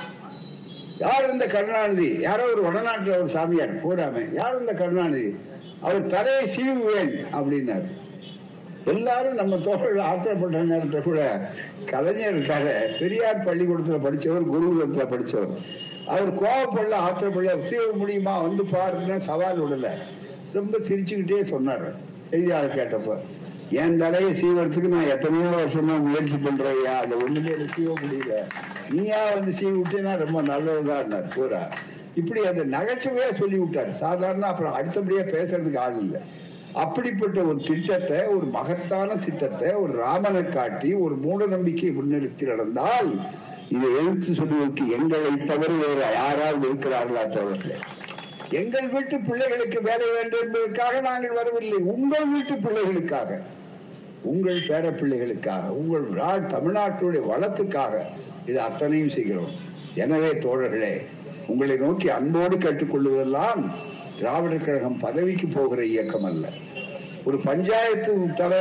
யார் 0.99 1.31
இந்த 1.31 1.47
கருணாநிதி? 1.47 2.19
யாரோ 2.19 2.45
ஒரு 2.53 2.63
வடநாட்டுல 2.63 3.19
ஒரு 3.19 3.29
சாமியார் 3.29 3.89
போடாம. 3.89 4.35
யார் 4.35 4.61
இந்த 4.61 4.73
கருணாநிதி? 4.73 5.37
அவர் 5.81 6.07
தலையை 6.07 6.57
சீவுவேன் 6.57 7.27
அப்படின்னாரு. 7.33 7.91
எல்லாரும் 8.85 9.35
நம்ம 9.35 9.57
தோழர்கள் 9.57 9.97
ஆத்திரப்பட்ட 9.97 10.57
நேரத்தை 10.57 11.01
கூட 11.01 11.51
கலைஞர் 11.87 12.39
இருக்காரு. 12.39 12.99
பெரியார் 12.99 13.45
பள்ளிக்கூடத்துல 13.45 13.95
படிச்சவர் 13.95 14.49
குருகுலத்துல 14.53 15.07
படிச்சவர். 15.07 15.57
அவர் 16.07 16.35
கோவப்படல 16.35 16.93
ஆத்திரப்படல. 16.93 17.59
சீவ 17.69 17.93
முடியுமா? 17.95 18.41
வந்து 18.41 18.63
பாருன்னு 18.63 19.17
சவால் 19.17 19.63
விடல. 19.63 19.89
ரொம்ப 20.53 20.79
சிரிச்சுக்கிட்டே 20.79 21.41
சொன்னாரு. 21.53 21.89
செய்தியாளர் 22.31 22.77
கேட்டப்ப 22.79 23.19
என் 23.71 23.97
தலையை 23.99 24.31
சீவறதுக்கு 24.41 24.89
நான் 24.95 25.13
எத்தனையோ 25.15 25.49
வருஷமா 25.51 25.95
முயற்சி 26.01 26.35
பண்றையா 26.35 26.93
அதை 27.03 27.17
ஒண்ணுமே 27.25 27.53
சீவ 27.75 27.93
முடியல. 28.03 28.35
நீயா 28.91 29.21
வந்து 29.35 29.53
சீவி 29.53 29.77
விட்டேன்னா 29.81 30.17
ரொம்ப 30.17 30.43
நல்லதுதான் 30.43 31.31
பூரா 31.35 31.69
இப்படி 32.15 32.47
அந்த 32.47 32.65
நகைச்சுவையா 32.65 33.35
சொல்லி 33.35 33.59
விட்டாரு 33.59 33.93
சாதாரண 33.95 34.47
அப்புறம் 34.47 34.77
அடுத்தபடியா 34.79 35.25
பேசுறதுக்கு 35.37 35.79
ஆள் 35.79 35.99
இல்லை. 36.01 36.21
அப்படிப்பட்ட 36.73 37.41
ஒரு 37.41 37.59
திட்டத்தை 37.67 38.21
ஒரு 38.27 38.47
மகத்தான 38.47 39.17
திட்டத்தை 39.17 39.71
ஒரு 39.73 39.93
ராமனை 39.93 40.49
காட்டி 40.49 40.93
ஒரு 40.95 41.15
மூட 41.15 41.47
நம்பிக்கையை 41.47 41.97
முன்னிறுத்தி 41.97 42.43
நடந்தால் 42.43 43.11
இதை 43.69 43.89
எழுத்து 44.01 44.35
சொல்வதற்கு 44.35 44.91
எங்களை 44.91 45.37
தவிர 45.45 45.73
வேறு 45.73 46.13
யாராவது 46.15 46.69
இருக்கிறார்களா 46.69 47.25
தோழர்களே? 47.37 47.79
எங்கள் 48.51 48.89
வீட்டு 48.89 49.17
பிள்ளைகளுக்கு 49.19 49.79
வேலை 49.83 50.07
வேண்டும் 50.15 50.43
என்பதற்காக 50.43 51.01
நாங்கள் 51.01 51.33
வரவில்லை. 51.33 51.79
உங்கள் 51.95 52.27
வீட்டு 52.27 52.55
பிள்ளைகளுக்காக. 52.55 53.39
உங்கள் 54.23 54.61
பேர 54.69 54.85
பிள்ளைகளுக்காக 55.01 55.67
உங்கள் 55.81 56.07
நாடு 56.21 56.47
தமிழ்நாட்டுடைய 56.57 57.23
வளத்துக்காக 57.33 57.95
இது 58.47 58.61
அத்தனையும் 58.61 59.15
செய்கிறோம். 59.17 59.53
எனவே 59.95 60.31
தோழர்களே 60.45 60.95
உங்களை 61.47 61.77
நோக்கி 61.77 62.09
அன்போடு 62.09 62.57
கேட்டுக்கொள்வதெல்லாம் 62.57 63.63
திராவிடர் 64.19 64.65
கழகம் 64.65 64.99
பதவிக்கு 64.99 65.47
போகிற 65.47 65.85
இயக்கம் 65.85 66.25
அல்ல. 66.25 66.47
ஒரு 67.25 67.39
பஞ்சாயத்து 67.39 68.13
தலை 68.35 68.59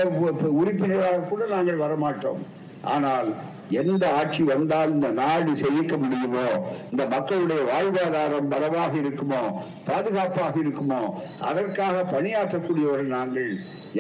உறுப்பினராக 0.62 1.18
கூட 1.18 1.46
நாங்கள் 1.46 1.84
வரமாட்டோம். 1.86 2.42
ஆனால் 2.82 3.36
எந்த 3.70 4.04
ஆட்சி 4.14 4.44
வந்தால் 4.44 4.94
இந்த 4.96 5.10
நாடு 5.22 5.52
செழிக்க 5.62 5.94
முடியுமோ 5.98 6.48
இந்த 6.92 7.04
மக்களுடைய 7.16 7.62
வாழ்வாதாரம் 7.72 8.52
பலமாக 8.54 8.94
இருக்குமோ 9.04 9.42
பாதுகாப்பாக 9.90 10.56
இருக்குமோ 10.64 11.02
அதற்காக 11.50 12.04
பணியாற்றக்கூடியவர்கள் 12.14 13.16
நாங்கள். 13.18 13.52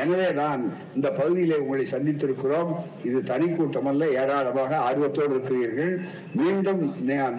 எனவேதான் 0.03 0.61
இந்த 0.95 1.07
பகுதியிலே 1.09 1.57
உங்களை 1.57 1.85
சந்தித்திருக்கிறோம். 1.91 2.71
இது 3.03 3.19
தனி 3.23 3.47
கூட்டம் 3.49 3.89
அல்ல 3.91 4.09
ஏராளமாக 4.21 4.71
ஆர்வத்தோடு 4.87 5.33
இருக்கிறீர்கள். 5.35 5.93
மீண்டும் 6.33 6.81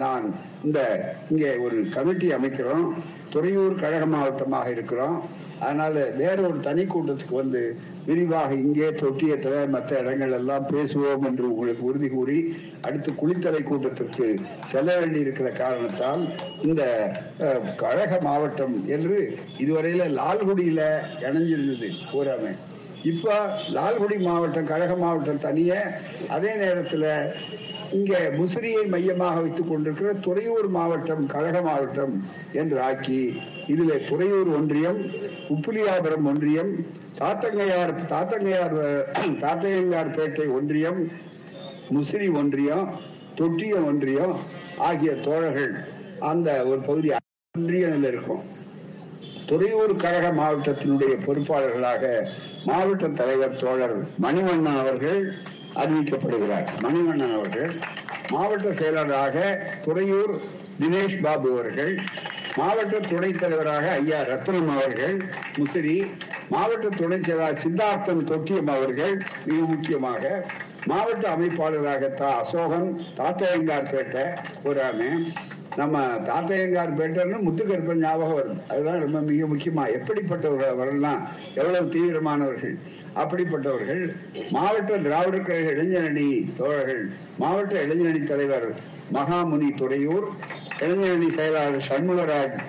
நான் 0.03 0.25
இந்த 0.63 0.79
இங்கே 1.29 1.51
ஒரு 1.65 1.77
கமிட்டி 1.95 2.29
அமைக்கிறோம். 2.37 2.87
துறையூர் 3.33 3.81
கழக 3.83 4.05
மாவட்டமாக 4.05 4.69
இருக்கிறோம். 4.75 5.17
அதனால 5.59 6.05
வேற 6.23 6.37
ஒரு 6.47 6.59
தனி 6.59 6.83
கூட்டத்துக்கு 6.83 7.35
வந்து 7.43 7.61
விரிவாக 8.07 8.51
இங்கே 8.55 8.89
தொட்டியத்தில் 8.91 9.57
மற்ற 9.67 9.99
இடங்கள் 9.99 10.31
எல்லாம் 10.31 10.65
பேசுவோம் 10.71 11.25
என்று 11.25 11.43
உங்களுக்கு 11.49 11.83
உறுதி 11.85 12.07
கூறி 12.07 12.37
அடுத்து 12.81 13.11
குளித்தலை 13.11 13.61
கூட்டத்திற்கு 13.63 14.27
செல்ல 14.71 14.95
வேண்டி 14.99 15.19
இருக்கிற 15.19 15.49
காரணத்தால் 15.53 16.23
இந்த 16.61 16.83
கழக 17.75 18.19
மாவட்டம் 18.21 18.75
என்று 18.87 19.17
இதுவரையில 19.57 20.07
லால்குடியில 20.19 20.81
இணைஞ்சிருந்தது 21.21 21.89
பூராமே. 22.11 22.53
இப்ப 23.03 23.33
லால்குடி 23.69 24.17
மாவட்டம் 24.23 24.65
கழக 24.65 24.95
மாவட்டம் 24.95 25.37
தனிய 25.37 25.73
அதே 26.27 26.53
நேரத்துல 26.55 27.05
இங்க 27.91 28.13
முசிறியை 28.37 28.81
மையமாக 28.85 29.41
வைத்துக் 29.41 29.69
கொண்டிருக்கிற 29.69 30.09
துறையூர் 30.19 30.69
மாவட்டம் 30.69 31.25
கழக 31.27 31.57
மாவட்டம் 31.61 32.15
என்று 32.53 32.79
ஆக்கி 32.79 33.19
இதுல 33.67 33.99
துறையூர் 34.09 34.49
ஒன்றியம் 34.55 34.99
உப்புலியாபுரம் 35.49 36.25
ஒன்றியம் 36.25 36.71
தாத்தங்கையார் 37.17 37.93
தாத்தங்கையார் 38.09 38.75
அஹ், 38.81 39.35
தாத்தையங்கார் 39.41 40.15
பேட்டை 40.15 40.47
ஒன்றியம் 40.57 40.99
முசிறி 41.91 42.27
ஒன்றியம் 42.35 42.87
தொட்டிய 43.35 43.75
ஒன்றியம் 43.85 44.35
ஆகிய 44.81 45.11
தோழர்கள் 45.21 45.73
அந்த 46.23 46.47
ஒரு 46.65 46.79
பகுதி 46.81 47.09
ஒன்றியம் 47.55 48.05
இருக்கும். 48.05 48.43
துறையூர் 49.47 49.93
கழக 49.95 50.25
மாவட்டத்தினுடைய 50.37 51.13
பொறுப்பாளர்களாக 51.25 52.03
மாவட்ட 52.65 53.07
தலைவர் 53.19 53.59
தோழர் 53.59 53.95
மணிவண்ணன் 54.19 54.79
அவர்கள் 54.81 55.21
அறிவிக்கப்படுகிறார். 55.75 56.67
மணிவண்ணன் 56.83 57.35
அவர்கள் 57.35 57.71
மாவட்ட 58.31 58.67
செயலராக 58.73 59.35
துறையூர் 59.85 60.33
தினேஷ் 60.79 61.21
பாபு 61.21 61.49
அவர்கள் 61.53 61.93
மாவட்ட 62.57 62.95
துணைத் 63.07 63.39
தலைவராக 63.39 63.85
ஐயா 63.97 64.19
ரத்னம் 64.29 64.71
அவர்கள் 64.75 65.15
முசிறி 65.57 65.95
மாவட்ட 66.49 66.87
துணை 66.87 67.17
செயலாளர் 67.23 67.63
சித்தார்த்தன் 67.63 68.23
தொட்டியம் 68.23 68.67
அவர்கள் 68.67 69.21
மிக 69.45 69.65
முக்கியமாக 69.65 70.45
மாவட்ட 70.85 71.35
அமைப்பாளராக 71.35 72.13
தா 72.13 72.43
அசோகன் 72.43 73.01
தாத்தையங்கார் 73.17 73.89
பேட்டை 73.93 74.25
ஒரு 74.63 74.81
நம்ம 75.75 75.99
தாத்தையங்கார் 75.99 76.97
பேட்டர்னு 76.97 77.37
முத்துக்கருப்பன் 77.47 77.99
ஞாபகம் 77.99 78.33
வரும். 78.33 78.61
அதுதான் 78.69 78.99
ரொம்ப 78.99 79.19
மிக 79.19 79.45
முக்கியமா. 79.45 79.83
எப்படிப்பட்டவர்கள்லாம் 79.97 81.27
எவ்வளவு 81.53 81.89
தீவிரமானவர்கள். 81.89 82.77
அப்படிப்பட்டவர்கள் 83.15 84.15
மாவட்ட 84.49 84.97
திராவிட 84.97 85.37
கழக 85.37 85.71
இளைஞரணி 85.71 86.55
தோழர்கள் 86.57 87.11
மாவட்ட 87.37 87.85
இளைஞரணி 87.85 88.23
தலைவர் 88.23 88.75
மகாமுனி 89.13 89.69
துறையூர் 89.75 90.27
இளைஞரணி 90.79 91.35
செயலாளர் 91.35 91.85
சண்முகராஜ் 91.89 92.59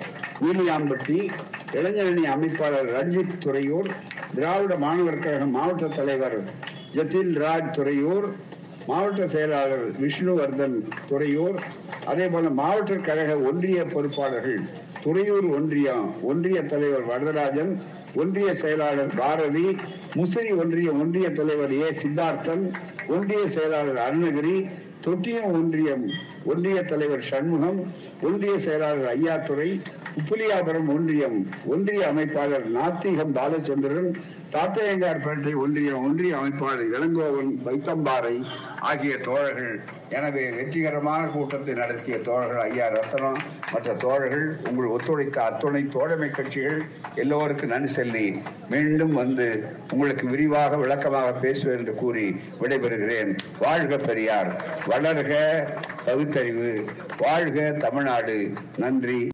வீலியாம்பட்டி 0.41 1.29
இளைஞரணி 1.73 2.23
அமைப்பாளர் 2.27 2.89
ரஞ்சித் 2.91 3.39
துறையூர் 3.39 3.89
திராவிட 4.35 4.73
மாணவர் 4.77 5.23
கழகம் 5.23 5.51
மாவட்ட 5.51 5.87
தலைவர் 5.95 6.37
ஜதில் 6.93 7.33
ராஜ் 7.41 7.73
துறையூர் 7.75 8.27
மாவட்ட 8.87 9.23
செயலாளர் 9.27 9.85
விஷ்ணுவர்தன் 9.99 10.77
துறையூர் 11.09 11.57
அதே 12.05 12.25
போல 12.27 12.49
மாவட்ட 12.59 12.95
கழக 12.99 13.31
ஒன்றிய 13.49 13.79
பொறுப்பாளர்கள் 13.85 14.61
துறையூர் 15.03 15.47
ஒன்றியம் 15.55 16.07
ஒன்றிய 16.23 16.59
தலைவர் 16.63 17.05
வரதராஜன் 17.05 17.71
ஒன்றிய 18.15 18.49
செயலாளர் 18.55 19.11
பாரதி 19.15 19.67
முசிறி 20.15 20.53
ஒன்றிய 20.55 20.91
ஒன்றிய 21.01 21.27
தலைவர் 21.31 21.73
ஏ 21.77 21.89
சித்தார்த்தன் 22.01 22.63
ஒன்றிய 23.07 23.43
செயலாளர் 23.49 23.99
அருணகிரி 23.99 24.55
தொட்டியம் 25.01 25.53
ஒன்றியம் 25.53 26.05
ஒன்றிய 26.51 26.79
தலைவர் 26.83 27.29
சண்முகம் 27.29 27.79
ஒன்றிய 28.27 28.53
செயலாளர் 28.65 29.09
ஐயாத்துறை 29.15 29.69
உப்புலியாபுரம் 30.19 30.89
ஒன்றியம் 30.95 31.37
ஒன்றிய 31.73 32.01
அமைப்பாளர் 32.11 32.67
நாத்திகம் 32.77 33.33
பாலச்சந்திரன் 33.37 34.11
தாத்தையங்கார்பேட்டை 34.53 35.51
ஒன்றிய 35.63 35.89
ஒன்றிய 36.05 36.33
அமைப்பாளர் 36.37 36.87
இளங்கோவன் 36.93 37.51
வைத்தம்பாறை 37.65 38.35
ஆகிய 38.89 39.15
தோழர்கள். 39.27 39.75
எனவே 40.09 40.43
வெற்றிகரமான 40.49 41.21
கூட்டத்தை 41.33 41.73
நடத்திய 41.73 42.15
தோழர்கள் 42.27 42.63
ஐயா 42.69 42.87
ரத்னம் 42.95 43.37
மற்ற 43.73 43.93
தோழர்கள் 44.03 44.45
உங்கள் 44.69 44.93
ஒத்துழைத்த 44.95 45.37
அத்துணை 45.43 45.83
தோழமை 45.97 46.29
கட்சிகள் 46.29 46.79
எல்லோருக்கும் 47.15 47.73
நன்றி 47.73 47.91
சொல்லி 47.97 48.25
மீண்டும் 48.73 49.13
வந்து 49.21 49.47
உங்களுக்கு 49.91 50.25
விரிவாக 50.27 50.77
விளக்கமாக 50.83 51.29
பேசுவேன் 51.45 51.77
என்று 51.77 51.95
கூறி 52.01 52.25
விடைபெறுகிறேன். 52.61 53.31
வாழ்க 53.59 53.97
பெரியார். 54.09 54.51
வளர்க 54.87 55.33
பகுத்தறிவு 56.39 56.85
வாழ்க 57.17 57.71
தமிழ்நாடு. 57.71 58.53
நன்றி. 58.77 59.29